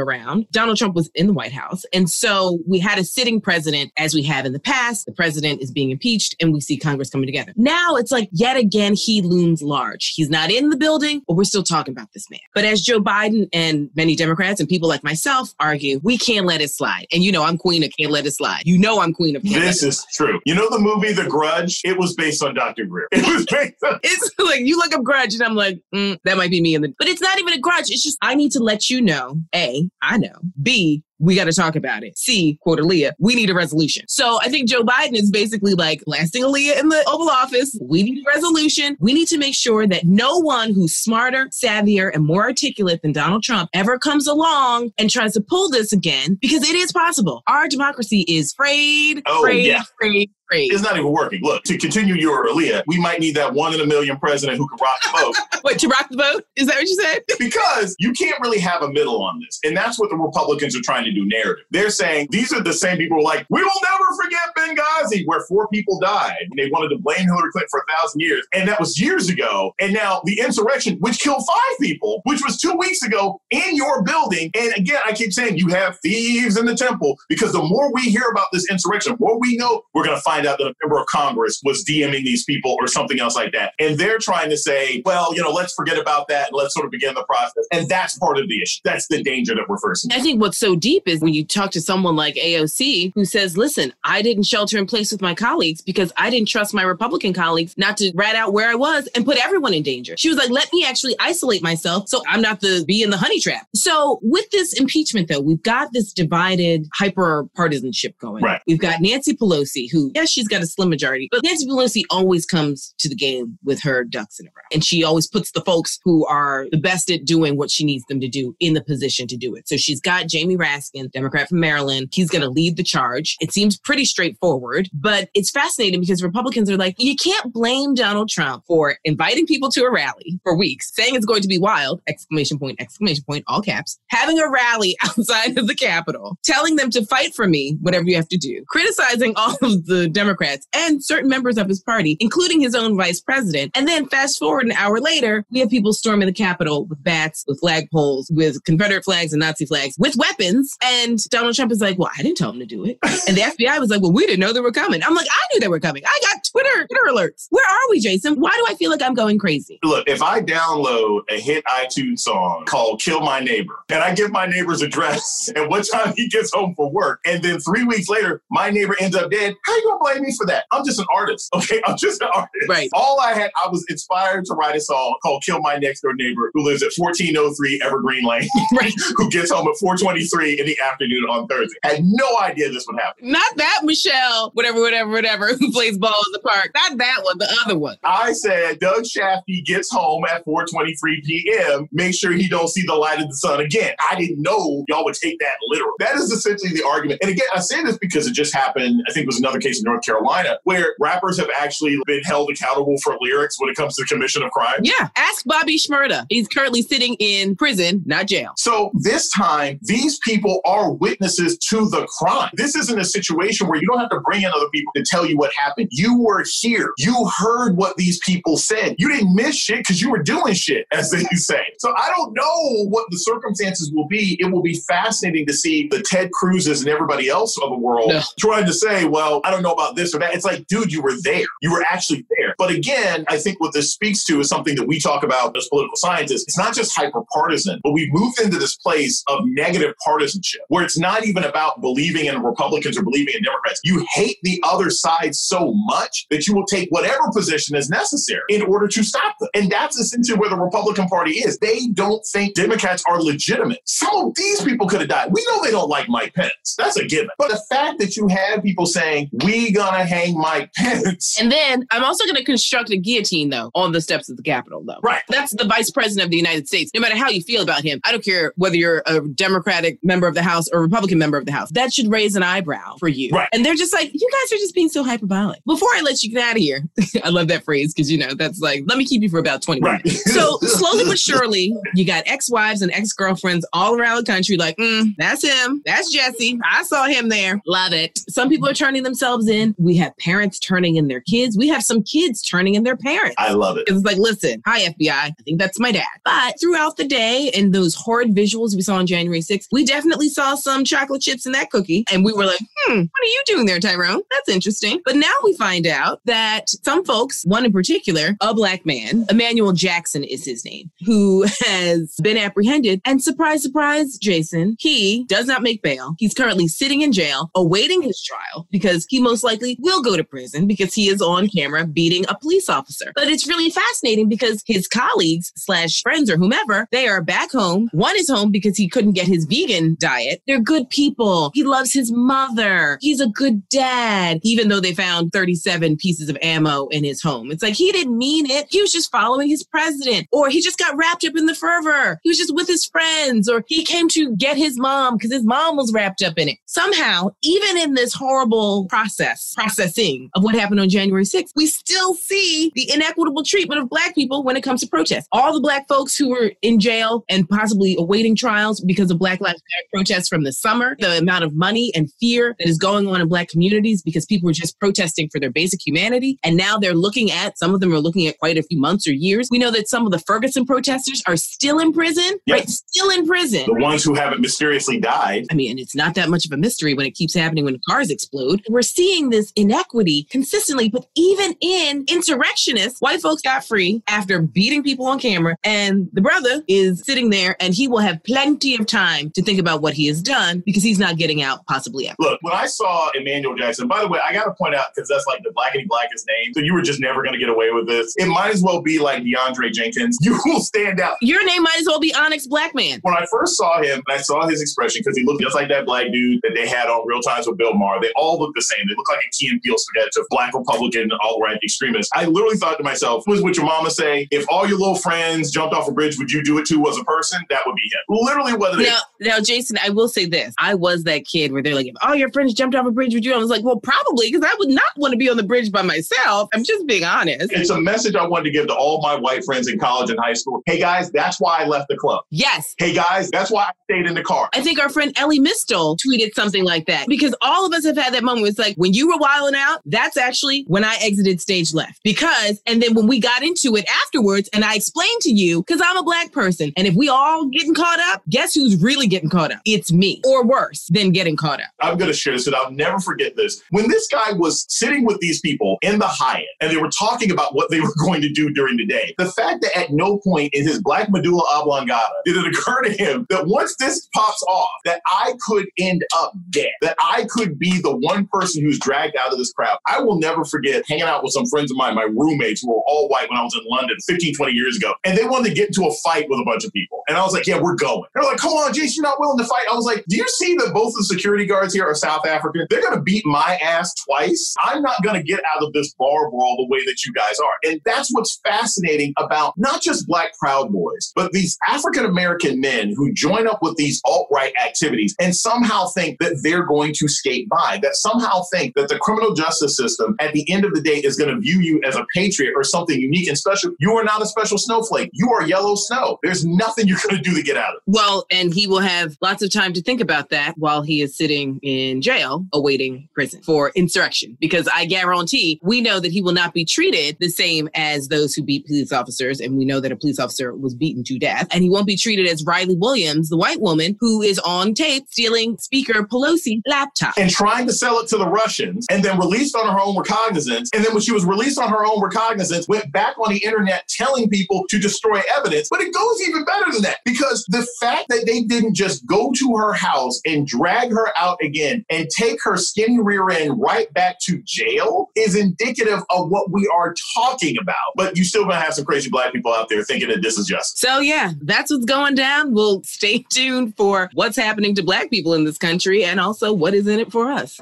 around, 0.00 0.46
Donald 0.50 0.76
Trump 0.76 0.94
was 0.94 1.10
in 1.14 1.26
the 1.26 1.32
White 1.32 1.52
House. 1.52 1.84
And 1.92 2.10
so 2.10 2.58
we 2.66 2.78
had 2.78 2.98
a 2.98 3.04
sitting 3.04 3.40
president 3.40 3.92
as 3.96 4.14
we 4.14 4.22
have 4.24 4.46
in 4.46 4.52
the 4.52 4.60
past. 4.60 5.06
The 5.06 5.12
president 5.12 5.62
is 5.62 5.70
being 5.70 5.90
impeached 5.90 6.36
and 6.40 6.52
we 6.52 6.60
see 6.60 6.76
Congress 6.76 7.10
coming 7.10 7.26
together. 7.26 7.52
Now 7.56 7.96
it's 7.96 8.12
like 8.12 8.28
yet 8.32 8.56
again, 8.56 8.94
he 8.94 9.22
looms 9.22 9.62
large. 9.62 10.12
He's 10.14 10.30
not 10.30 10.50
in 10.50 10.70
the 10.70 10.76
building, 10.76 11.22
but 11.26 11.34
we're 11.34 11.44
still 11.44 11.62
talking 11.62 11.92
about 11.92 12.12
this 12.12 12.30
man. 12.30 12.40
But 12.54 12.64
as 12.64 12.80
Joe 12.80 13.00
Biden 13.00 13.48
and 13.52 13.90
many 13.96 14.16
Democrats 14.16 14.60
and 14.60 14.68
people 14.68 14.88
like 14.88 15.04
myself 15.04 15.54
argue, 15.60 16.00
we 16.02 16.18
can't 16.18 16.46
let 16.46 16.60
it 16.60 16.70
slide. 16.70 17.06
And 17.12 17.22
you 17.22 17.32
know, 17.32 17.42
I'm 17.46 17.58
queen 17.58 17.82
of 17.84 17.90
can't 17.98 18.10
let 18.10 18.26
it 18.26 18.32
slide. 18.32 18.62
You 18.64 18.78
know, 18.78 19.00
I'm 19.00 19.12
queen 19.12 19.36
of 19.36 19.42
can't 19.42 19.62
This 19.62 19.82
is 19.82 20.04
true. 20.12 20.40
You 20.44 20.54
know, 20.54 20.68
the 20.70 20.78
movie 20.78 21.12
The 21.12 21.24
Grudge, 21.24 21.80
it 21.84 21.98
was 21.98 22.14
based 22.14 22.42
on 22.42 22.54
Dr. 22.54 22.84
Greer. 22.84 23.08
It 23.12 23.26
was 23.26 23.46
based 23.46 23.82
on. 23.84 24.00
it's 24.02 24.30
like 24.38 24.60
you 24.60 24.76
look 24.76 24.94
up 24.94 25.02
Grudge 25.02 25.34
and 25.34 25.42
I'm 25.42 25.54
like, 25.54 25.80
mm, 25.94 26.18
that 26.24 26.36
might 26.36 26.50
be 26.50 26.60
me 26.60 26.74
in 26.74 26.82
the. 26.82 26.94
But 26.98 27.08
it's 27.08 27.20
not 27.20 27.38
even 27.38 27.54
a 27.54 27.58
grudge. 27.58 27.90
It's 27.90 28.02
just 28.02 28.18
I 28.22 28.34
need 28.34 28.52
to 28.52 28.60
let 28.60 28.90
you 28.90 29.00
know. 29.00 29.40
A, 29.54 29.88
I 30.02 30.18
know. 30.18 30.36
B, 30.62 31.02
we 31.18 31.34
got 31.34 31.44
to 31.44 31.52
talk 31.52 31.76
about 31.76 32.02
it. 32.02 32.18
C, 32.18 32.58
quote 32.60 32.78
Aaliyah, 32.78 33.12
we 33.18 33.34
need 33.34 33.50
a 33.50 33.54
resolution. 33.54 34.04
So 34.08 34.38
I 34.42 34.48
think 34.48 34.68
Joe 34.68 34.82
Biden 34.82 35.14
is 35.14 35.30
basically 35.30 35.74
like 35.74 36.02
blasting 36.04 36.42
Aaliyah 36.42 36.80
in 36.80 36.88
the 36.88 37.02
Oval 37.06 37.30
Office. 37.30 37.78
We 37.80 38.02
need 38.02 38.18
a 38.26 38.30
resolution. 38.34 38.96
We 39.00 39.14
need 39.14 39.28
to 39.28 39.38
make 39.38 39.54
sure 39.54 39.86
that 39.86 40.04
no 40.04 40.38
one 40.38 40.72
who's 40.72 40.94
smarter, 40.94 41.46
savvier, 41.46 42.10
and 42.14 42.24
more 42.24 42.44
articulate 42.44 43.02
than 43.02 43.12
Donald 43.12 43.42
Trump 43.42 43.70
ever 43.72 43.98
comes 43.98 44.26
along 44.26 44.90
and 44.98 45.10
tries 45.10 45.32
to 45.34 45.40
pull 45.40 45.70
this 45.70 45.92
again 45.92 46.38
because 46.40 46.68
it 46.68 46.74
is 46.74 46.92
possible. 46.92 47.42
Our 47.46 47.68
democracy 47.68 48.24
is 48.28 48.52
frayed, 48.52 49.22
oh, 49.26 49.42
frayed, 49.42 49.66
yeah. 49.66 49.82
frayed, 49.98 50.30
Great. 50.48 50.70
It's 50.72 50.82
not 50.82 50.96
even 50.96 51.10
working. 51.10 51.40
Look, 51.42 51.64
to 51.64 51.76
continue 51.76 52.14
your 52.14 52.46
Aaliyah, 52.46 52.84
we 52.86 52.98
might 52.98 53.18
need 53.18 53.34
that 53.34 53.52
one 53.52 53.74
in 53.74 53.80
a 53.80 53.86
million 53.86 54.16
president 54.18 54.58
who 54.58 54.68
can 54.68 54.78
rock 54.80 55.00
the 55.02 55.10
boat. 55.12 55.62
Wait, 55.64 55.78
to 55.80 55.88
rock 55.88 56.08
the 56.08 56.16
boat? 56.16 56.44
Is 56.54 56.68
that 56.68 56.76
what 56.76 56.86
you 56.86 56.94
said? 56.94 57.22
because 57.38 57.96
you 57.98 58.12
can't 58.12 58.38
really 58.40 58.60
have 58.60 58.82
a 58.82 58.88
middle 58.92 59.22
on 59.22 59.40
this. 59.40 59.58
And 59.64 59.76
that's 59.76 59.98
what 59.98 60.08
the 60.08 60.16
Republicans 60.16 60.76
are 60.76 60.82
trying 60.82 61.04
to 61.04 61.12
do 61.12 61.26
narrative. 61.26 61.64
They're 61.72 61.90
saying 61.90 62.28
these 62.30 62.52
are 62.52 62.62
the 62.62 62.72
same 62.72 62.98
people 62.98 63.16
who 63.16 63.22
are 63.22 63.24
like, 63.24 63.46
we 63.50 63.62
will 63.62 63.80
never 63.82 64.04
forget 64.22 64.40
Benghazi, 64.56 65.24
where 65.26 65.40
four 65.48 65.66
people 65.68 65.98
died. 65.98 66.36
And 66.42 66.58
they 66.58 66.70
wanted 66.70 66.90
to 66.90 66.98
blame 66.98 67.24
Hillary 67.24 67.50
Clinton 67.50 67.68
for 67.70 67.80
a 67.80 67.96
thousand 67.96 68.20
years. 68.20 68.46
And 68.52 68.68
that 68.68 68.78
was 68.78 69.00
years 69.00 69.28
ago. 69.28 69.74
And 69.80 69.92
now 69.92 70.20
the 70.24 70.38
insurrection, 70.38 70.96
which 71.00 71.18
killed 71.18 71.42
five 71.46 71.78
people, 71.80 72.20
which 72.24 72.42
was 72.44 72.56
two 72.56 72.74
weeks 72.74 73.02
ago 73.02 73.40
in 73.50 73.74
your 73.74 74.04
building. 74.04 74.52
And 74.54 74.72
again, 74.76 75.00
I 75.04 75.12
keep 75.12 75.32
saying 75.32 75.58
you 75.58 75.68
have 75.68 75.98
thieves 76.00 76.56
in 76.56 76.66
the 76.66 76.76
temple 76.76 77.18
because 77.28 77.52
the 77.52 77.62
more 77.62 77.92
we 77.92 78.02
hear 78.02 78.28
about 78.30 78.46
this 78.52 78.70
insurrection, 78.70 79.16
the 79.18 79.18
more 79.18 79.40
we 79.40 79.56
know 79.56 79.82
we're 79.92 80.04
going 80.04 80.16
to 80.16 80.22
find 80.22 80.35
out 80.44 80.58
that 80.58 80.66
a 80.66 80.74
member 80.82 81.00
of 81.00 81.06
Congress 81.06 81.60
was 81.64 81.84
DMing 81.84 82.24
these 82.24 82.44
people 82.44 82.76
or 82.80 82.88
something 82.88 83.20
else 83.20 83.36
like 83.36 83.52
that. 83.52 83.72
And 83.78 83.96
they're 83.98 84.18
trying 84.18 84.50
to 84.50 84.56
say, 84.56 85.02
well, 85.04 85.34
you 85.34 85.42
know, 85.42 85.50
let's 85.50 85.72
forget 85.74 85.98
about 85.98 86.26
that 86.28 86.48
and 86.48 86.56
let's 86.56 86.74
sort 86.74 86.84
of 86.84 86.90
begin 86.90 87.14
the 87.14 87.24
process. 87.24 87.64
And 87.72 87.88
that's 87.88 88.18
part 88.18 88.38
of 88.38 88.48
the 88.48 88.60
issue. 88.60 88.80
That's 88.84 89.06
the 89.06 89.22
danger 89.22 89.54
that 89.54 89.68
we're 89.68 89.78
facing. 89.78 90.12
I 90.12 90.20
think 90.20 90.40
what's 90.40 90.58
so 90.58 90.74
deep 90.74 91.04
is 91.06 91.20
when 91.20 91.32
you 91.32 91.44
talk 91.44 91.70
to 91.72 91.80
someone 91.80 92.16
like 92.16 92.34
AOC 92.34 93.12
who 93.14 93.24
says, 93.24 93.56
listen, 93.56 93.92
I 94.04 94.20
didn't 94.20 94.44
shelter 94.44 94.78
in 94.78 94.86
place 94.86 95.12
with 95.12 95.22
my 95.22 95.34
colleagues 95.34 95.80
because 95.80 96.12
I 96.16 96.28
didn't 96.28 96.48
trust 96.48 96.74
my 96.74 96.82
Republican 96.82 97.32
colleagues 97.32 97.74
not 97.76 97.96
to 97.98 98.12
rat 98.14 98.34
out 98.34 98.52
where 98.52 98.68
I 98.68 98.74
was 98.74 99.08
and 99.14 99.24
put 99.24 99.44
everyone 99.44 99.72
in 99.72 99.82
danger. 99.82 100.14
She 100.18 100.28
was 100.28 100.36
like, 100.36 100.50
let 100.50 100.72
me 100.72 100.84
actually 100.84 101.14
isolate 101.20 101.62
myself 101.62 102.08
so 102.08 102.22
I'm 102.26 102.40
not 102.40 102.60
the 102.60 102.84
bee 102.86 103.02
in 103.02 103.10
the 103.10 103.16
honey 103.16 103.40
trap. 103.40 103.66
So 103.74 104.18
with 104.22 104.50
this 104.50 104.72
impeachment, 104.78 105.28
though, 105.28 105.40
we've 105.40 105.62
got 105.62 105.92
this 105.92 106.12
divided 106.12 106.88
hyper 106.94 107.48
partisanship 107.54 108.18
going. 108.18 108.42
Right. 108.42 108.60
We've 108.66 108.78
got 108.78 109.00
Nancy 109.00 109.34
Pelosi, 109.34 109.90
who, 109.90 110.10
yes, 110.26 110.32
she's 110.32 110.48
got 110.48 110.62
a 110.62 110.66
slim 110.66 110.90
majority. 110.90 111.28
But 111.30 111.42
Nancy 111.44 111.66
Pelosi 111.66 112.02
always 112.10 112.44
comes 112.44 112.94
to 112.98 113.08
the 113.08 113.14
game 113.14 113.58
with 113.64 113.80
her 113.82 114.04
ducks 114.04 114.40
in 114.40 114.46
a 114.46 114.50
row. 114.50 114.62
And 114.72 114.84
she 114.84 115.04
always 115.04 115.26
puts 115.26 115.52
the 115.52 115.60
folks 115.60 115.98
who 116.04 116.26
are 116.26 116.66
the 116.70 116.78
best 116.78 117.10
at 117.10 117.24
doing 117.24 117.56
what 117.56 117.70
she 117.70 117.84
needs 117.84 118.04
them 118.06 118.20
to 118.20 118.28
do 118.28 118.56
in 118.60 118.74
the 118.74 118.82
position 118.82 119.26
to 119.28 119.36
do 119.36 119.54
it. 119.54 119.68
So 119.68 119.76
she's 119.76 120.00
got 120.00 120.26
Jamie 120.26 120.56
Raskin, 120.56 121.10
Democrat 121.12 121.48
from 121.48 121.60
Maryland. 121.60 122.08
He's 122.12 122.30
going 122.30 122.42
to 122.42 122.48
lead 122.48 122.76
the 122.76 122.82
charge. 122.82 123.36
It 123.40 123.52
seems 123.52 123.78
pretty 123.78 124.04
straightforward, 124.04 124.88
but 124.92 125.28
it's 125.34 125.50
fascinating 125.50 126.00
because 126.00 126.22
Republicans 126.22 126.70
are 126.70 126.76
like, 126.76 126.96
you 126.98 127.16
can't 127.16 127.52
blame 127.52 127.94
Donald 127.94 128.28
Trump 128.28 128.64
for 128.66 128.96
inviting 129.04 129.46
people 129.46 129.70
to 129.70 129.84
a 129.84 129.90
rally 129.90 130.40
for 130.42 130.56
weeks, 130.56 130.92
saying 130.94 131.14
it's 131.14 131.26
going 131.26 131.42
to 131.42 131.48
be 131.48 131.58
wild, 131.58 132.02
exclamation 132.08 132.58
point, 132.58 132.80
exclamation 132.80 133.24
point, 133.24 133.44
all 133.46 133.62
caps, 133.62 133.98
having 134.08 134.38
a 134.38 134.50
rally 134.50 134.96
outside 135.04 135.56
of 135.58 135.66
the 135.66 135.74
Capitol, 135.74 136.38
telling 136.44 136.76
them 136.76 136.90
to 136.90 137.04
fight 137.06 137.34
for 137.34 137.46
me, 137.46 137.76
whatever 137.80 138.04
you 138.06 138.16
have 138.16 138.28
to 138.28 138.36
do, 138.36 138.64
criticizing 138.68 139.34
all 139.36 139.56
of 139.62 139.86
the 139.86 140.08
Democrats 140.16 140.66
and 140.74 141.04
certain 141.04 141.28
members 141.28 141.58
of 141.58 141.68
his 141.68 141.80
party, 141.80 142.16
including 142.20 142.60
his 142.60 142.74
own 142.74 142.96
vice 142.96 143.20
president. 143.20 143.70
And 143.76 143.86
then 143.86 144.08
fast 144.08 144.38
forward 144.38 144.64
an 144.64 144.72
hour 144.72 144.98
later, 144.98 145.44
we 145.50 145.60
have 145.60 145.70
people 145.70 145.92
storming 145.92 146.26
the 146.26 146.32
Capitol 146.32 146.86
with 146.86 147.02
bats, 147.04 147.44
with 147.46 147.60
flagpoles, 147.60 148.24
with 148.30 148.64
Confederate 148.64 149.04
flags 149.04 149.32
and 149.32 149.40
Nazi 149.40 149.66
flags, 149.66 149.94
with 149.98 150.16
weapons. 150.16 150.74
And 150.82 151.22
Donald 151.28 151.54
Trump 151.54 151.70
is 151.70 151.80
like, 151.80 151.98
well, 151.98 152.10
I 152.18 152.22
didn't 152.22 152.38
tell 152.38 152.50
him 152.50 152.58
to 152.58 152.66
do 152.66 152.84
it. 152.84 152.98
And 153.28 153.36
the 153.36 153.40
FBI 153.40 153.80
was 153.80 153.90
like, 153.90 154.02
well, 154.02 154.12
we 154.12 154.24
didn't 154.24 154.38
know 154.38 154.52
they 154.52 154.60
were 154.60 154.70
coming. 154.70 155.02
I'm 155.02 155.14
like, 155.14 155.26
I 155.28 155.38
knew 155.52 155.58
they 155.58 155.66
were 155.66 155.80
coming. 155.80 156.02
I 156.06 156.18
got 156.22 156.44
Twitter, 156.44 156.86
Twitter 156.86 157.10
alerts. 157.10 157.48
Where 157.50 157.64
are 157.64 157.90
we, 157.90 157.98
Jason? 157.98 158.40
Why 158.40 158.50
do 158.50 158.72
I 158.72 158.76
feel 158.76 158.90
like 158.90 159.02
I'm 159.02 159.14
going 159.14 159.38
crazy? 159.38 159.80
Look, 159.82 160.08
if 160.08 160.22
I 160.22 160.40
download 160.40 161.22
a 161.28 161.40
hit 161.40 161.64
iTunes 161.64 162.20
song 162.20 162.64
called 162.66 163.00
Kill 163.00 163.20
My 163.20 163.40
Neighbor, 163.40 163.74
and 163.88 163.98
I 163.98 164.14
give 164.14 164.30
my 164.30 164.46
neighbor's 164.46 164.80
address 164.80 165.50
and 165.56 165.68
what 165.68 165.88
time 165.92 166.14
he 166.16 166.28
gets 166.28 166.52
home 166.52 166.74
for 166.76 166.90
work, 166.90 167.20
and 167.26 167.42
then 167.42 167.58
three 167.58 167.84
weeks 167.84 168.08
later, 168.08 168.42
my 168.50 168.70
neighbor 168.70 168.96
ends 169.00 169.16
up 169.16 169.30
dead, 169.30 169.54
how 169.64 169.76
you 169.76 169.84
gonna 169.84 169.98
blame 170.06 170.22
me 170.22 170.34
for 170.36 170.46
that? 170.46 170.64
I'm 170.70 170.84
just 170.84 170.98
an 170.98 171.06
artist. 171.14 171.54
Okay, 171.54 171.80
I'm 171.86 171.96
just 171.96 172.20
an 172.22 172.28
artist. 172.34 172.68
Right. 172.68 172.88
All 172.92 173.20
I 173.20 173.32
had, 173.32 173.50
I 173.62 173.68
was 173.68 173.84
inspired 173.88 174.44
to 174.46 174.54
write 174.54 174.76
a 174.76 174.80
song 174.80 175.16
called 175.22 175.42
"Kill 175.44 175.60
My 175.60 175.76
Next 175.76 176.00
Door 176.00 176.14
Neighbor," 176.14 176.50
who 176.54 176.64
lives 176.64 176.82
at 176.82 176.92
1403 176.96 177.80
Evergreen 177.82 178.24
Lane, 178.24 178.48
right? 178.80 178.92
who 179.16 179.30
gets 179.30 179.50
home 179.50 179.66
at 179.68 179.74
4:23 179.82 180.58
in 180.58 180.66
the 180.66 180.78
afternoon 180.80 181.24
on 181.24 181.46
Thursday. 181.46 181.76
Had 181.82 182.04
no 182.04 182.36
idea 182.40 182.70
this 182.70 182.86
would 182.86 182.98
happen. 183.00 183.30
Not 183.30 183.56
that 183.56 183.80
Michelle, 183.84 184.50
whatever, 184.54 184.80
whatever, 184.80 185.10
whatever, 185.10 185.48
who 185.58 185.72
plays 185.72 185.98
ball 185.98 186.14
in 186.26 186.32
the 186.32 186.40
park. 186.40 186.70
Not 186.74 186.98
that 186.98 187.20
one. 187.22 187.38
The 187.38 187.56
other 187.64 187.78
one. 187.78 187.96
I 188.04 188.32
said 188.32 188.78
Doug 188.78 189.04
Shafty 189.04 189.64
gets 189.64 189.90
home 189.90 190.24
at 190.24 190.44
4:23 190.44 190.94
p.m. 191.24 191.88
Make 191.92 192.14
sure 192.14 192.32
he 192.32 192.48
don't 192.48 192.68
see 192.68 192.84
the 192.86 192.94
light 192.94 193.20
of 193.20 193.28
the 193.28 193.36
sun 193.36 193.60
again. 193.60 193.94
I 194.10 194.16
didn't 194.16 194.42
know 194.42 194.84
y'all 194.88 195.04
would 195.04 195.14
take 195.14 195.38
that 195.40 195.54
literal. 195.68 195.92
That 195.98 196.16
is 196.16 196.30
essentially 196.30 196.72
the 196.72 196.86
argument. 196.86 197.20
And 197.22 197.30
again, 197.30 197.46
I 197.54 197.60
say 197.60 197.82
this 197.82 197.98
because 197.98 198.26
it 198.26 198.32
just 198.32 198.54
happened. 198.54 199.02
I 199.08 199.12
think 199.12 199.24
it 199.24 199.28
was 199.28 199.38
another 199.38 199.58
case 199.58 199.78
in 199.78 199.84
North 199.84 199.95
Carolina 200.00 200.58
where 200.64 200.94
rappers 201.00 201.38
have 201.38 201.48
actually 201.56 201.98
been 202.06 202.22
held 202.22 202.50
accountable 202.50 202.96
for 203.02 203.16
lyrics 203.20 203.60
when 203.60 203.70
it 203.70 203.76
comes 203.76 203.94
to 203.96 204.02
the 204.02 204.06
commission 204.06 204.42
of 204.42 204.50
crime. 204.50 204.80
Yeah. 204.82 205.08
Ask 205.16 205.44
Bobby 205.44 205.78
Shmurda. 205.78 206.26
He's 206.28 206.48
currently 206.48 206.82
sitting 206.82 207.14
in 207.18 207.56
prison, 207.56 208.02
not 208.06 208.26
jail. 208.26 208.52
So 208.56 208.90
this 208.94 209.30
time, 209.30 209.78
these 209.82 210.18
people 210.20 210.60
are 210.64 210.92
witnesses 210.92 211.58
to 211.70 211.88
the 211.88 212.06
crime. 212.18 212.50
This 212.54 212.74
isn't 212.74 212.98
a 212.98 213.04
situation 213.04 213.68
where 213.68 213.80
you 213.80 213.86
don't 213.86 213.98
have 213.98 214.10
to 214.10 214.20
bring 214.20 214.42
in 214.42 214.50
other 214.54 214.68
people 214.72 214.92
to 214.96 215.04
tell 215.08 215.26
you 215.26 215.36
what 215.36 215.52
happened. 215.56 215.88
You 215.92 216.18
were 216.20 216.44
here. 216.60 216.92
You 216.98 217.30
heard 217.38 217.76
what 217.76 217.96
these 217.96 218.18
people 218.20 218.56
said. 218.56 218.96
You 218.98 219.08
didn't 219.08 219.34
miss 219.34 219.56
shit 219.56 219.78
because 219.78 220.00
you 220.00 220.10
were 220.10 220.22
doing 220.22 220.54
shit, 220.54 220.86
as 220.92 221.10
they 221.10 221.22
say. 221.36 221.64
So 221.78 221.94
I 221.96 222.12
don't 222.16 222.34
know 222.34 222.86
what 222.88 223.06
the 223.10 223.18
circumstances 223.18 223.92
will 223.92 224.08
be. 224.08 224.36
It 224.40 224.50
will 224.50 224.62
be 224.62 224.80
fascinating 224.88 225.46
to 225.46 225.52
see 225.52 225.88
the 225.88 226.02
Ted 226.02 226.30
Cruzes 226.30 226.80
and 226.80 226.88
everybody 226.88 227.28
else 227.28 227.56
of 227.62 227.70
the 227.70 227.78
world 227.78 228.08
no. 228.08 228.20
trying 228.38 228.66
to 228.66 228.72
say, 228.72 229.04
well, 229.04 229.40
I 229.44 229.50
don't 229.50 229.62
know 229.62 229.72
about 229.72 229.85
this 229.94 230.14
or 230.14 230.18
that. 230.18 230.34
It's 230.34 230.44
like, 230.44 230.66
dude, 230.66 230.92
you 230.92 231.02
were 231.02 231.14
there. 231.22 231.44
You 231.62 231.72
were 231.72 231.84
actually 231.88 232.26
there. 232.36 232.54
But 232.58 232.70
again, 232.70 233.24
I 233.28 233.38
think 233.38 233.60
what 233.60 233.72
this 233.72 233.92
speaks 233.92 234.24
to 234.26 234.40
is 234.40 234.48
something 234.48 234.74
that 234.76 234.86
we 234.86 234.98
talk 234.98 235.22
about 235.22 235.56
as 235.56 235.68
political 235.68 235.96
scientists. 235.96 236.44
It's 236.44 236.58
not 236.58 236.74
just 236.74 236.96
hyper 236.96 237.22
partisan, 237.32 237.80
but 237.82 237.92
we've 237.92 238.12
moved 238.12 238.40
into 238.40 238.58
this 238.58 238.76
place 238.76 239.22
of 239.28 239.40
negative 239.44 239.94
partisanship 240.04 240.62
where 240.68 240.84
it's 240.84 240.98
not 240.98 241.24
even 241.26 241.44
about 241.44 241.80
believing 241.80 242.26
in 242.26 242.42
Republicans 242.42 242.98
or 242.98 243.02
believing 243.02 243.34
in 243.34 243.42
Democrats. 243.42 243.80
You 243.84 244.06
hate 244.14 244.38
the 244.42 244.60
other 244.64 244.90
side 244.90 245.34
so 245.34 245.72
much 245.74 246.26
that 246.30 246.46
you 246.46 246.54
will 246.54 246.66
take 246.66 246.88
whatever 246.90 247.30
position 247.32 247.76
is 247.76 247.88
necessary 247.90 248.42
in 248.48 248.62
order 248.62 248.88
to 248.88 249.02
stop 249.02 249.36
them. 249.38 249.48
And 249.54 249.70
that's 249.70 249.98
essentially 249.98 250.38
where 250.38 250.50
the 250.50 250.56
Republican 250.56 251.08
Party 251.08 251.32
is. 251.32 251.58
They 251.58 251.88
don't 251.88 252.24
think 252.32 252.54
Democrats 252.54 253.02
are 253.08 253.22
legitimate. 253.22 253.80
Some 253.84 254.14
of 254.14 254.34
these 254.34 254.62
people 254.62 254.88
could 254.88 255.00
have 255.00 255.08
died. 255.08 255.30
We 255.32 255.44
know 255.48 255.62
they 255.62 255.70
don't 255.70 255.88
like 255.88 256.08
Mike 256.08 256.34
Pence. 256.34 256.74
That's 256.78 256.96
a 256.96 257.04
given. 257.04 257.28
But 257.38 257.50
the 257.50 257.60
fact 257.68 257.98
that 257.98 258.16
you 258.16 258.28
have 258.28 258.62
people 258.62 258.86
saying, 258.86 259.30
we 259.44 259.65
gonna 259.72 260.04
hang 260.04 260.38
Mike 260.38 260.72
Pence. 260.74 261.40
And 261.40 261.50
then 261.50 261.86
I'm 261.90 262.04
also 262.04 262.26
gonna 262.26 262.44
construct 262.44 262.90
a 262.90 262.96
guillotine, 262.96 263.50
though, 263.50 263.70
on 263.74 263.92
the 263.92 264.00
steps 264.00 264.28
of 264.28 264.36
the 264.36 264.42
Capitol, 264.42 264.82
though. 264.84 265.00
Right. 265.02 265.22
That's 265.28 265.54
the 265.54 265.64
vice 265.64 265.90
president 265.90 266.24
of 266.24 266.30
the 266.30 266.36
United 266.36 266.68
States. 266.68 266.90
No 266.94 267.00
matter 267.00 267.16
how 267.16 267.28
you 267.28 267.42
feel 267.42 267.62
about 267.62 267.82
him, 267.82 268.00
I 268.04 268.12
don't 268.12 268.24
care 268.24 268.52
whether 268.56 268.76
you're 268.76 269.02
a 269.06 269.20
Democratic 269.20 269.98
member 270.02 270.26
of 270.26 270.34
the 270.34 270.42
House 270.42 270.68
or 270.72 270.80
Republican 270.80 271.18
member 271.18 271.36
of 271.36 271.46
the 271.46 271.52
House. 271.52 271.70
That 271.72 271.92
should 271.92 272.10
raise 272.10 272.36
an 272.36 272.42
eyebrow 272.42 272.96
for 272.98 273.08
you. 273.08 273.30
Right. 273.30 273.48
And 273.52 273.64
they're 273.64 273.74
just 273.74 273.92
like, 273.92 274.12
you 274.12 274.30
guys 274.32 274.52
are 274.52 274.60
just 274.60 274.74
being 274.74 274.88
so 274.88 275.02
hyperbolic. 275.02 275.64
Before 275.64 275.88
I 275.94 276.02
let 276.02 276.22
you 276.22 276.30
get 276.30 276.42
out 276.42 276.56
of 276.56 276.62
here, 276.62 276.84
I 277.24 277.30
love 277.30 277.48
that 277.48 277.64
phrase 277.64 277.92
because, 277.92 278.10
you 278.10 278.18
know, 278.18 278.34
that's 278.34 278.60
like, 278.60 278.84
let 278.86 278.98
me 278.98 279.04
keep 279.04 279.22
you 279.22 279.28
for 279.28 279.38
about 279.38 279.62
20 279.62 279.80
right. 279.80 280.04
minutes. 280.04 280.32
So 280.32 280.58
slowly 280.62 281.04
but 281.04 281.18
surely, 281.18 281.74
you 281.94 282.04
got 282.04 282.24
ex 282.26 282.50
wives 282.50 282.82
and 282.82 282.92
ex 282.92 283.12
girlfriends 283.12 283.66
all 283.72 283.98
around 283.98 284.18
the 284.18 284.30
country 284.30 284.56
like, 284.56 284.76
mm, 284.76 285.14
that's 285.18 285.42
him. 285.42 285.82
That's 285.84 286.12
Jesse. 286.12 286.58
I 286.64 286.82
saw 286.82 287.06
him 287.06 287.28
there. 287.28 287.60
Love 287.66 287.92
it. 287.92 288.18
Some 288.28 288.48
people 288.48 288.68
are 288.68 288.74
turning 288.74 289.02
themselves 289.02 289.48
in. 289.48 289.55
We 289.78 289.96
have 289.96 290.16
parents 290.18 290.58
turning 290.58 290.96
in 290.96 291.08
their 291.08 291.20
kids. 291.20 291.56
We 291.56 291.68
have 291.68 291.82
some 291.82 292.02
kids 292.02 292.42
turning 292.42 292.74
in 292.74 292.84
their 292.84 292.96
parents. 292.96 293.36
I 293.38 293.52
love 293.52 293.76
it. 293.76 293.84
It's 293.86 294.04
like, 294.04 294.16
listen, 294.16 294.62
hi, 294.66 294.86
FBI. 294.86 295.10
I 295.10 295.34
think 295.44 295.58
that's 295.58 295.78
my 295.78 295.92
dad. 295.92 296.04
But 296.24 296.54
throughout 296.60 296.96
the 296.96 297.06
day 297.06 297.50
and 297.54 297.74
those 297.74 297.94
horrid 297.94 298.34
visuals 298.34 298.74
we 298.74 298.82
saw 298.82 298.96
on 298.96 299.06
January 299.06 299.40
6th, 299.40 299.66
we 299.72 299.84
definitely 299.84 300.28
saw 300.28 300.54
some 300.54 300.84
chocolate 300.84 301.22
chips 301.22 301.46
in 301.46 301.52
that 301.52 301.70
cookie. 301.70 302.04
And 302.12 302.24
we 302.24 302.32
were 302.32 302.46
like, 302.46 302.60
hmm, 302.60 302.98
what 302.98 303.22
are 303.22 303.24
you 303.24 303.42
doing 303.46 303.66
there, 303.66 303.80
Tyrone? 303.80 304.22
That's 304.30 304.48
interesting. 304.48 305.00
But 305.04 305.16
now 305.16 305.32
we 305.44 305.56
find 305.56 305.86
out 305.86 306.20
that 306.24 306.68
some 306.68 307.04
folks, 307.04 307.44
one 307.44 307.64
in 307.64 307.72
particular, 307.72 308.36
a 308.40 308.54
black 308.54 308.84
man, 308.86 309.24
Emmanuel 309.30 309.72
Jackson 309.72 310.24
is 310.24 310.44
his 310.44 310.64
name, 310.64 310.90
who 311.04 311.42
has 311.66 312.14
been 312.22 312.36
apprehended. 312.36 313.00
And 313.04 313.22
surprise, 313.22 313.62
surprise, 313.62 314.16
Jason, 314.18 314.76
he 314.78 315.24
does 315.24 315.46
not 315.46 315.62
make 315.62 315.82
bail. 315.82 316.14
He's 316.18 316.34
currently 316.34 316.68
sitting 316.68 317.02
in 317.02 317.12
jail 317.12 317.50
awaiting 317.54 318.02
his 318.02 318.22
trial 318.22 318.66
because 318.70 319.06
he 319.08 319.20
most 319.20 319.44
likely 319.46 319.78
will 319.80 320.02
go 320.02 320.16
to 320.16 320.24
prison 320.24 320.66
because 320.66 320.92
he 320.92 321.08
is 321.08 321.22
on 321.22 321.48
camera 321.48 321.86
beating 321.86 322.26
a 322.28 322.36
police 322.38 322.68
officer. 322.68 323.12
But 323.14 323.28
it's 323.28 323.48
really 323.48 323.70
fascinating 323.70 324.28
because 324.28 324.62
his 324.66 324.86
colleagues 324.86 325.52
slash 325.56 326.02
friends 326.02 326.30
or 326.30 326.36
whomever, 326.36 326.86
they 326.92 327.08
are 327.08 327.22
back 327.22 327.52
home. 327.52 327.88
One 327.92 328.16
is 328.16 328.28
home 328.28 328.50
because 328.50 328.76
he 328.76 328.88
couldn't 328.88 329.12
get 329.12 329.26
his 329.26 329.46
vegan 329.46 329.96
diet. 329.98 330.42
They're 330.46 330.60
good 330.60 330.90
people. 330.90 331.50
He 331.54 331.64
loves 331.64 331.92
his 331.92 332.12
mother. 332.12 332.98
He's 333.00 333.20
a 333.20 333.28
good 333.28 333.66
dad, 333.68 334.40
even 334.42 334.68
though 334.68 334.80
they 334.80 334.94
found 334.94 335.32
37 335.32 335.96
pieces 335.96 336.28
of 336.28 336.36
ammo 336.42 336.88
in 336.88 337.04
his 337.04 337.22
home. 337.22 337.50
It's 337.50 337.62
like 337.62 337.74
he 337.74 337.92
didn't 337.92 338.18
mean 338.18 338.50
it. 338.50 338.66
He 338.70 338.80
was 338.80 338.92
just 338.92 339.10
following 339.10 339.48
his 339.48 339.64
president, 339.64 340.26
or 340.32 340.48
he 340.48 340.60
just 340.60 340.78
got 340.78 340.96
wrapped 340.96 341.24
up 341.24 341.36
in 341.36 341.46
the 341.46 341.54
fervor. 341.54 342.18
He 342.22 342.30
was 342.30 342.38
just 342.38 342.54
with 342.54 342.66
his 342.66 342.84
friends, 342.86 343.48
or 343.48 343.64
he 343.66 343.84
came 343.84 344.08
to 344.10 344.34
get 344.36 344.56
his 344.56 344.78
mom 344.78 345.16
because 345.16 345.32
his 345.32 345.44
mom 345.44 345.76
was 345.76 345.92
wrapped 345.92 346.22
up 346.22 346.38
in 346.38 346.48
it. 346.48 346.58
Somehow, 346.66 347.30
even 347.42 347.76
in 347.76 347.94
this 347.94 348.12
horrible 348.12 348.86
process, 348.86 349.35
processing 349.54 350.30
of 350.34 350.42
what 350.42 350.54
happened 350.54 350.80
on 350.80 350.88
January 350.88 351.24
6th, 351.24 351.50
we 351.54 351.66
still 351.66 352.14
see 352.14 352.72
the 352.74 352.90
inequitable 352.92 353.42
treatment 353.44 353.80
of 353.80 353.88
black 353.88 354.14
people 354.14 354.42
when 354.42 354.56
it 354.56 354.62
comes 354.62 354.80
to 354.80 354.86
protests. 354.86 355.28
All 355.32 355.52
the 355.52 355.60
black 355.60 355.88
folks 355.88 356.16
who 356.16 356.30
were 356.30 356.52
in 356.62 356.80
jail 356.80 357.24
and 357.28 357.48
possibly 357.48 357.96
awaiting 357.98 358.36
trials 358.36 358.80
because 358.80 359.10
of 359.10 359.18
Black 359.18 359.40
Lives 359.40 359.62
Matter 359.70 359.86
protests 359.92 360.28
from 360.28 360.44
the 360.44 360.52
summer, 360.52 360.96
the 360.98 361.18
amount 361.18 361.44
of 361.44 361.54
money 361.54 361.92
and 361.94 362.10
fear 362.20 362.54
that 362.58 362.68
is 362.68 362.78
going 362.78 363.08
on 363.08 363.20
in 363.20 363.28
black 363.28 363.48
communities 363.48 364.02
because 364.02 364.26
people 364.26 364.46
were 364.46 364.52
just 364.52 364.78
protesting 364.78 365.28
for 365.30 365.40
their 365.40 365.50
basic 365.50 365.80
humanity. 365.86 366.38
And 366.42 366.56
now 366.56 366.78
they're 366.78 366.94
looking 366.94 367.30
at, 367.30 367.58
some 367.58 367.74
of 367.74 367.80
them 367.80 367.92
are 367.92 368.00
looking 368.00 368.26
at 368.26 368.38
quite 368.38 368.58
a 368.58 368.62
few 368.62 368.78
months 368.78 369.06
or 369.06 369.12
years. 369.12 369.48
We 369.50 369.58
know 369.58 369.70
that 369.70 369.88
some 369.88 370.06
of 370.06 370.12
the 370.12 370.18
Ferguson 370.18 370.64
protesters 370.66 371.22
are 371.26 371.36
still 371.36 371.78
in 371.78 371.92
prison, 371.92 372.38
yes. 372.46 372.58
right? 372.58 372.68
Still 372.68 373.10
in 373.10 373.26
prison. 373.26 373.64
The 373.66 373.74
ones 373.74 374.04
who 374.04 374.14
haven't 374.14 374.40
mysteriously 374.40 374.98
died. 374.98 375.46
I 375.50 375.54
mean, 375.54 375.72
and 375.72 375.80
it's 375.80 375.94
not 375.94 376.14
that 376.14 376.28
much 376.28 376.44
of 376.46 376.52
a 376.52 376.56
mystery 376.56 376.94
when 376.94 377.06
it 377.06 377.12
keeps 377.14 377.34
happening 377.34 377.64
when 377.64 377.78
cars 377.88 378.10
explode. 378.10 378.62
We're 378.68 378.82
seeing 378.82 379.25
this 379.30 379.52
inequity 379.56 380.24
consistently, 380.30 380.88
but 380.88 381.06
even 381.14 381.54
in 381.60 382.04
insurrectionists, 382.08 383.00
white 383.00 383.20
folks 383.20 383.42
got 383.42 383.64
free 383.64 384.02
after 384.08 384.40
beating 384.40 384.82
people 384.82 385.06
on 385.06 385.18
camera. 385.18 385.56
And 385.64 386.08
the 386.12 386.20
brother 386.20 386.62
is 386.68 387.02
sitting 387.04 387.30
there 387.30 387.56
and 387.60 387.74
he 387.74 387.88
will 387.88 387.98
have 387.98 388.22
plenty 388.24 388.74
of 388.74 388.86
time 388.86 389.30
to 389.30 389.42
think 389.42 389.58
about 389.58 389.82
what 389.82 389.94
he 389.94 390.06
has 390.06 390.22
done 390.22 390.62
because 390.64 390.82
he's 390.82 390.98
not 390.98 391.16
getting 391.16 391.42
out 391.42 391.64
possibly 391.66 392.08
ever. 392.08 392.16
Look, 392.18 392.38
when 392.42 392.54
I 392.54 392.66
saw 392.66 393.10
Emmanuel 393.14 393.54
Jackson, 393.54 393.88
by 393.88 394.00
the 394.00 394.08
way, 394.08 394.20
I 394.26 394.32
got 394.32 394.44
to 394.44 394.52
point 394.52 394.74
out 394.74 394.86
because 394.94 395.08
that's 395.08 395.26
like 395.26 395.42
the 395.42 395.50
blackety 395.50 395.86
blackest 395.86 396.26
name. 396.26 396.54
So 396.54 396.60
you 396.60 396.74
were 396.74 396.82
just 396.82 397.00
never 397.00 397.22
going 397.22 397.34
to 397.34 397.38
get 397.38 397.48
away 397.48 397.70
with 397.70 397.86
this. 397.86 398.14
It 398.16 398.26
might 398.26 398.52
as 398.52 398.62
well 398.62 398.80
be 398.80 398.98
like 398.98 399.22
DeAndre 399.22 399.72
Jenkins. 399.72 400.18
You 400.26 400.40
will 400.44 400.60
stand 400.60 400.98
out. 400.98 401.18
Your 401.20 401.44
name 401.44 401.62
might 401.62 401.76
as 401.78 401.86
well 401.86 402.00
be 402.00 402.12
Onyx 402.12 402.48
Blackman. 402.48 402.98
When 403.02 403.14
I 403.14 403.26
first 403.30 403.56
saw 403.56 403.80
him 403.80 404.02
I 404.08 404.18
saw 404.18 404.46
his 404.46 404.60
expression, 404.60 405.02
because 405.04 405.16
he 405.16 405.24
looked 405.24 405.42
just 405.42 405.54
like 405.54 405.68
that 405.68 405.86
black 405.86 406.10
dude 406.12 406.40
that 406.42 406.52
they 406.54 406.66
had 406.66 406.88
on 406.88 407.06
Real 407.06 407.20
Times 407.20 407.46
with 407.46 407.58
Bill 407.58 407.74
Maher, 407.74 408.00
they 408.00 408.12
all 408.16 408.38
look 408.38 408.54
the 408.54 408.62
same. 408.62 408.86
They 408.88 408.94
look 408.94 409.08
like 409.08 409.15
a 409.18 409.30
Key 409.36 409.48
and 409.48 409.62
Peele 409.62 409.78
sketch 409.78 410.16
of 410.16 410.26
black 410.30 410.54
Republican 410.54 411.10
alt 411.22 411.40
right 411.42 411.58
extremists. 411.62 412.10
I 412.14 412.24
literally 412.24 412.56
thought 412.56 412.76
to 412.78 412.84
myself, 412.84 413.24
was 413.26 413.42
what 413.42 413.56
your 413.56 413.66
mama 413.66 413.90
say? 413.90 414.28
If 414.30 414.46
all 414.50 414.66
your 414.66 414.78
little 414.78 414.96
friends 414.96 415.50
jumped 415.50 415.74
off 415.74 415.88
a 415.88 415.92
bridge, 415.92 416.18
would 416.18 416.30
you 416.30 416.42
do 416.42 416.58
it 416.58 416.66
too 416.66 416.86
as 416.88 416.96
a 416.98 417.04
person? 417.04 417.40
That 417.50 417.60
would 417.66 417.74
be 417.74 417.82
him. 417.82 418.00
Literally 418.08 418.54
what 418.54 418.78
it 418.78 418.84
now, 418.84 418.96
is. 418.96 419.02
Now, 419.20 419.40
Jason, 419.40 419.78
I 419.82 419.90
will 419.90 420.08
say 420.08 420.26
this. 420.26 420.54
I 420.58 420.74
was 420.74 421.04
that 421.04 421.26
kid 421.26 421.52
where 421.52 421.62
they're 421.62 421.74
like, 421.74 421.86
if 421.86 421.94
all 422.02 422.14
your 422.14 422.30
friends 422.30 422.54
jumped 422.54 422.74
off 422.74 422.86
a 422.86 422.90
bridge, 422.90 423.14
would 423.14 423.24
you? 423.24 423.34
I 423.34 423.38
was 423.38 423.50
like, 423.50 423.64
well, 423.64 423.80
probably, 423.80 424.30
because 424.30 424.48
I 424.48 424.54
would 424.58 424.70
not 424.70 424.84
want 424.96 425.12
to 425.12 425.18
be 425.18 425.28
on 425.28 425.36
the 425.36 425.42
bridge 425.42 425.70
by 425.70 425.82
myself. 425.82 426.48
I'm 426.54 426.64
just 426.64 426.86
being 426.86 427.04
honest. 427.04 427.52
It's 427.52 427.70
a 427.70 427.80
message 427.80 428.14
I 428.14 428.26
wanted 428.26 428.44
to 428.44 428.50
give 428.50 428.66
to 428.68 428.74
all 428.74 429.00
my 429.02 429.14
white 429.14 429.44
friends 429.44 429.68
in 429.68 429.78
college 429.78 430.10
and 430.10 430.18
high 430.18 430.34
school. 430.34 430.62
Hey, 430.66 430.78
guys, 430.78 431.10
that's 431.10 431.40
why 431.40 431.62
I 431.62 431.66
left 431.66 431.88
the 431.88 431.96
club. 431.96 432.24
Yes. 432.30 432.74
Hey, 432.78 432.94
guys, 432.94 433.30
that's 433.30 433.50
why 433.50 433.64
I 433.64 433.72
stayed 433.90 434.06
in 434.06 434.14
the 434.14 434.22
car. 434.22 434.48
I 434.54 434.60
think 434.60 434.78
our 434.78 434.88
friend 434.88 435.12
Elie 435.16 435.40
Mystal 435.40 435.96
tweeted 435.96 436.34
something 436.34 436.64
like 436.64 436.86
that 436.86 437.06
because 437.08 437.34
all 437.40 437.66
of 437.66 437.72
us 437.72 437.84
have 437.84 437.96
had 437.96 438.14
that 438.14 438.24
moment. 438.24 438.46
It's 438.46 438.58
like 438.58 438.76
when 438.76 438.92
you 438.92 439.05
were 439.06 439.18
wilding 439.18 439.58
out, 439.58 439.80
that's 439.86 440.16
actually 440.16 440.64
when 440.68 440.84
I 440.84 440.96
exited 441.00 441.40
stage 441.40 441.74
left. 441.74 442.00
Because, 442.02 442.60
and 442.66 442.82
then 442.82 442.94
when 442.94 443.06
we 443.06 443.20
got 443.20 443.42
into 443.42 443.76
it 443.76 443.84
afterwards, 444.04 444.48
and 444.52 444.64
I 444.64 444.74
explained 444.74 445.20
to 445.22 445.30
you, 445.30 445.62
because 445.62 445.80
I'm 445.84 445.96
a 445.96 446.02
black 446.02 446.32
person, 446.32 446.72
and 446.76 446.86
if 446.86 446.94
we 446.94 447.08
all 447.08 447.46
getting 447.46 447.74
caught 447.74 448.00
up, 448.00 448.22
guess 448.28 448.54
who's 448.54 448.80
really 448.80 449.06
getting 449.06 449.30
caught 449.30 449.52
up? 449.52 449.60
It's 449.64 449.92
me, 449.92 450.20
or 450.24 450.44
worse 450.44 450.86
than 450.88 451.12
getting 451.12 451.36
caught 451.36 451.60
up. 451.60 451.70
I'm 451.80 451.98
going 451.98 452.10
to 452.10 452.16
share 452.16 452.34
this, 452.34 452.46
and 452.46 452.56
I'll 452.56 452.70
never 452.70 452.98
forget 452.98 453.36
this. 453.36 453.62
When 453.70 453.88
this 453.88 454.08
guy 454.08 454.32
was 454.32 454.66
sitting 454.68 455.04
with 455.04 455.20
these 455.20 455.40
people 455.40 455.78
in 455.82 455.98
the 455.98 456.08
Hyatt, 456.08 456.46
and 456.60 456.70
they 456.70 456.76
were 456.76 456.90
talking 456.90 457.30
about 457.30 457.54
what 457.54 457.70
they 457.70 457.80
were 457.86 457.94
going 457.98 458.20
to 458.22 458.28
do 458.28 458.50
during 458.50 458.76
the 458.76 458.86
day, 458.86 459.14
the 459.18 459.30
fact 459.32 459.62
that 459.62 459.76
at 459.76 459.92
no 459.92 460.18
point 460.18 460.52
in 460.54 460.66
his 460.66 460.80
black 460.80 461.10
medulla 461.10 461.42
oblongata 461.54 462.14
did 462.24 462.36
it 462.36 462.46
occur 462.46 462.82
to 462.82 462.90
him 462.90 463.26
that 463.30 463.46
once 463.46 463.76
this 463.76 464.08
pops 464.14 464.42
off, 464.48 464.70
that 464.84 465.00
I 465.06 465.34
could 465.46 465.66
end 465.78 466.04
up 466.14 466.32
dead, 466.50 466.72
that 466.82 466.96
I 466.98 467.26
could 467.28 467.58
be 467.58 467.80
the 467.80 467.94
one 467.94 468.26
person 468.26 468.62
who's 468.62 468.78
dragged 468.78 468.95
out 468.96 469.32
of 469.32 469.38
this 469.38 469.52
crowd. 469.52 469.78
I 469.86 470.00
will 470.00 470.18
never 470.18 470.44
forget 470.44 470.84
hanging 470.88 471.04
out 471.04 471.22
with 471.22 471.32
some 471.32 471.46
friends 471.46 471.70
of 471.70 471.76
mine, 471.76 471.94
my 471.94 472.04
roommates 472.04 472.62
who 472.62 472.70
were 472.70 472.82
all 472.86 473.08
white 473.08 473.28
when 473.28 473.38
I 473.38 473.42
was 473.42 473.54
in 473.54 473.62
London 473.68 473.96
15, 474.06 474.34
20 474.34 474.52
years 474.52 474.76
ago, 474.76 474.94
and 475.04 475.16
they 475.16 475.24
wanted 475.24 475.50
to 475.50 475.54
get 475.54 475.68
into 475.68 475.86
a 475.86 475.92
fight 476.04 476.26
with 476.28 476.40
a 476.40 476.44
bunch 476.44 476.64
of 476.64 476.72
people. 476.72 477.02
And 477.08 477.16
I 477.16 477.22
was 477.22 477.32
like, 477.32 477.46
yeah, 477.46 477.60
we're 477.60 477.74
going. 477.76 478.04
They're 478.14 478.24
like, 478.24 478.38
come 478.38 478.52
on, 478.52 478.72
Jason, 478.72 478.94
you're 478.96 479.10
not 479.10 479.20
willing 479.20 479.38
to 479.38 479.44
fight. 479.44 479.66
I 479.70 479.74
was 479.74 479.84
like, 479.84 480.04
do 480.08 480.16
you 480.16 480.28
see 480.28 480.56
that 480.56 480.72
both 480.74 480.88
of 480.88 480.96
the 480.96 481.04
security 481.04 481.46
guards 481.46 481.74
here 481.74 481.86
are 481.86 481.94
South 481.94 482.26
African? 482.26 482.66
They're 482.70 482.82
going 482.82 482.96
to 482.96 483.02
beat 483.02 483.24
my 483.26 483.58
ass 483.62 483.94
twice. 483.94 484.54
I'm 484.62 484.82
not 484.82 485.02
going 485.02 485.16
to 485.16 485.22
get 485.22 485.40
out 485.54 485.62
of 485.62 485.72
this 485.72 485.94
bar 485.94 486.30
brawl 486.30 486.56
the 486.56 486.66
way 486.68 486.84
that 486.86 487.04
you 487.04 487.12
guys 487.12 487.38
are. 487.38 487.70
And 487.70 487.80
that's 487.84 488.10
what's 488.12 488.40
fascinating 488.44 489.14
about 489.18 489.54
not 489.56 489.82
just 489.82 490.06
Black 490.06 490.36
Proud 490.38 490.72
Boys, 490.72 491.12
but 491.14 491.32
these 491.32 491.58
African 491.68 492.04
American 492.04 492.60
men 492.60 492.92
who 492.96 493.12
join 493.12 493.46
up 493.46 493.58
with 493.62 493.76
these 493.76 494.00
alt 494.04 494.28
right 494.32 494.52
activities 494.64 495.14
and 495.20 495.34
somehow 495.34 495.86
think 495.88 496.18
that 496.20 496.40
they're 496.42 496.64
going 496.64 496.92
to 496.94 497.08
skate 497.08 497.48
by, 497.48 497.78
that 497.82 497.96
somehow 497.96 498.42
think 498.52 498.74
that 498.74 498.85
the 498.88 498.98
criminal 498.98 499.34
justice 499.34 499.76
system 499.76 500.16
at 500.20 500.32
the 500.32 500.50
end 500.50 500.64
of 500.64 500.74
the 500.74 500.80
day 500.80 500.96
is 500.96 501.16
going 501.16 501.34
to 501.34 501.40
view 501.40 501.60
you 501.60 501.80
as 501.84 501.96
a 501.96 502.06
patriot 502.14 502.52
or 502.56 502.64
something 502.64 502.98
unique 502.98 503.28
and 503.28 503.38
special. 503.38 503.72
You 503.78 503.92
are 503.92 504.04
not 504.04 504.22
a 504.22 504.26
special 504.26 504.58
snowflake. 504.58 505.10
You 505.12 505.30
are 505.32 505.46
yellow 505.46 505.74
snow. 505.74 506.18
There's 506.22 506.44
nothing 506.44 506.86
you're 506.86 506.98
going 507.02 507.22
to 507.22 507.22
do 507.22 507.34
to 507.34 507.42
get 507.42 507.56
out 507.56 507.70
of 507.70 507.76
it. 507.76 507.82
Well, 507.86 508.26
and 508.30 508.52
he 508.52 508.66
will 508.66 508.80
have 508.80 509.16
lots 509.20 509.42
of 509.42 509.52
time 509.52 509.72
to 509.74 509.82
think 509.82 510.00
about 510.00 510.30
that 510.30 510.54
while 510.56 510.82
he 510.82 511.02
is 511.02 511.16
sitting 511.16 511.58
in 511.62 512.02
jail 512.02 512.46
awaiting 512.52 513.08
prison 513.14 513.42
for 513.42 513.70
insurrection. 513.74 514.36
Because 514.40 514.68
I 514.74 514.84
guarantee 514.84 515.60
we 515.62 515.80
know 515.80 516.00
that 516.00 516.12
he 516.12 516.22
will 516.22 516.32
not 516.32 516.54
be 516.54 516.64
treated 516.64 517.16
the 517.20 517.28
same 517.28 517.68
as 517.74 518.08
those 518.08 518.34
who 518.34 518.42
beat 518.42 518.66
police 518.66 518.92
officers. 518.92 519.40
And 519.40 519.56
we 519.56 519.64
know 519.64 519.80
that 519.80 519.92
a 519.92 519.96
police 519.96 520.18
officer 520.18 520.54
was 520.54 520.74
beaten 520.74 521.04
to 521.04 521.18
death. 521.18 521.46
And 521.50 521.62
he 521.62 521.70
won't 521.70 521.86
be 521.86 521.96
treated 521.96 522.26
as 522.26 522.44
Riley 522.44 522.76
Williams, 522.76 523.28
the 523.28 523.36
white 523.36 523.60
woman 523.60 523.96
who 524.00 524.22
is 524.22 524.38
on 524.40 524.74
tape 524.74 525.06
stealing 525.08 525.56
Speaker 525.58 526.04
Pelosi's 526.04 526.62
laptop. 526.66 527.14
And 527.16 527.30
trying 527.30 527.66
to 527.66 527.72
sell 527.72 527.98
it 527.98 528.08
to 528.08 528.16
the 528.16 528.28
Russians 528.28 528.65
and 528.90 529.04
then 529.04 529.18
released 529.18 529.54
on 529.56 529.66
her 529.72 529.80
own 529.80 529.96
recognizance. 529.96 530.70
And 530.74 530.84
then 530.84 530.92
when 530.92 531.02
she 531.02 531.12
was 531.12 531.24
released 531.24 531.58
on 531.58 531.70
her 531.70 531.84
own 531.84 532.02
recognizance, 532.02 532.68
went 532.68 532.90
back 532.92 533.18
on 533.18 533.32
the 533.32 533.42
internet 533.44 533.86
telling 533.88 534.28
people 534.28 534.64
to 534.68 534.78
destroy 534.78 535.20
evidence. 535.36 535.68
But 535.70 535.80
it 535.80 535.92
goes 535.92 536.20
even 536.22 536.44
better 536.44 536.72
than 536.72 536.82
that 536.82 536.98
because 537.04 537.44
the 537.48 537.66
fact 537.80 538.08
that 538.08 538.24
they 538.26 538.42
didn't 538.42 538.74
just 538.74 539.06
go 539.06 539.32
to 539.36 539.56
her 539.56 539.72
house 539.72 540.20
and 540.26 540.46
drag 540.46 540.90
her 540.90 541.16
out 541.16 541.38
again 541.42 541.84
and 541.90 542.08
take 542.10 542.42
her 542.42 542.56
skinny 542.56 543.00
rear 543.00 543.30
end 543.30 543.60
right 543.60 543.92
back 543.94 544.18
to 544.20 544.42
jail 544.44 545.10
is 545.16 545.34
indicative 545.34 546.00
of 546.10 546.30
what 546.30 546.50
we 546.50 546.68
are 546.74 546.94
talking 547.14 547.56
about. 547.60 547.76
But 547.96 548.16
you 548.16 548.24
still 548.24 548.44
gonna 548.44 548.60
have 548.60 548.74
some 548.74 548.84
crazy 548.84 549.10
black 549.10 549.32
people 549.32 549.52
out 549.52 549.68
there 549.68 549.82
thinking 549.82 550.08
that 550.08 550.22
this 550.22 550.38
is 550.38 550.46
justice. 550.46 550.80
So 550.80 551.00
yeah, 551.00 551.32
that's 551.42 551.70
what's 551.70 551.84
going 551.84 552.14
down. 552.14 552.52
We'll 552.52 552.82
stay 552.84 553.24
tuned 553.30 553.76
for 553.76 554.10
what's 554.14 554.36
happening 554.36 554.74
to 554.76 554.82
black 554.82 555.10
people 555.10 555.34
in 555.34 555.44
this 555.44 555.58
country 555.58 556.04
and 556.04 556.20
also 556.20 556.52
what 556.52 556.74
is 556.74 556.86
in 556.86 557.00
it 557.00 557.12
for 557.12 557.30
us. 557.30 557.60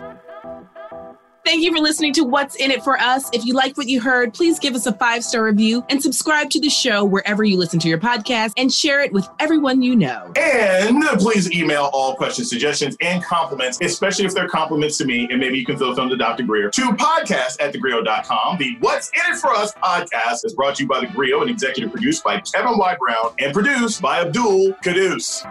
Thank 1.44 1.62
you 1.62 1.70
for 1.72 1.78
listening 1.78 2.14
to 2.14 2.24
What's 2.24 2.56
in 2.56 2.70
It 2.70 2.82
for 2.82 2.98
Us. 2.98 3.28
If 3.34 3.44
you 3.44 3.52
like 3.52 3.76
what 3.76 3.86
you 3.86 4.00
heard, 4.00 4.32
please 4.32 4.58
give 4.58 4.74
us 4.74 4.86
a 4.86 4.94
five 4.94 5.22
star 5.22 5.44
review 5.44 5.84
and 5.90 6.02
subscribe 6.02 6.48
to 6.50 6.60
the 6.60 6.70
show 6.70 7.04
wherever 7.04 7.44
you 7.44 7.58
listen 7.58 7.78
to 7.80 7.88
your 7.88 7.98
podcast 7.98 8.54
and 8.56 8.72
share 8.72 9.02
it 9.02 9.12
with 9.12 9.28
everyone 9.40 9.82
you 9.82 9.94
know. 9.94 10.32
And 10.36 11.02
please 11.18 11.52
email 11.52 11.90
all 11.92 12.16
questions, 12.16 12.48
suggestions, 12.48 12.96
and 13.02 13.22
compliments, 13.22 13.78
especially 13.82 14.24
if 14.24 14.32
they're 14.32 14.48
compliments 14.48 14.96
to 14.98 15.04
me. 15.04 15.28
And 15.30 15.38
maybe 15.38 15.58
you 15.58 15.66
can 15.66 15.76
throw 15.76 15.94
them 15.94 16.08
to 16.08 16.16
Dr. 16.16 16.44
Greer 16.44 16.70
to 16.70 16.82
podcast 16.92 17.60
at 17.60 17.74
thegrio.com. 17.74 18.56
The 18.56 18.78
What's 18.80 19.10
in 19.10 19.34
It 19.34 19.36
for 19.36 19.50
Us 19.50 19.74
podcast 19.74 20.46
is 20.46 20.54
brought 20.54 20.76
to 20.76 20.84
you 20.84 20.88
by 20.88 21.00
The 21.00 21.08
Grio 21.08 21.42
and 21.42 21.50
executive 21.50 21.90
produced 21.92 22.24
by 22.24 22.40
Kevin 22.40 22.78
Y. 22.78 22.96
Brown 22.98 23.34
and 23.38 23.52
produced 23.52 24.00
by 24.00 24.22
Abdul 24.22 24.72
Caduce. 24.82 25.44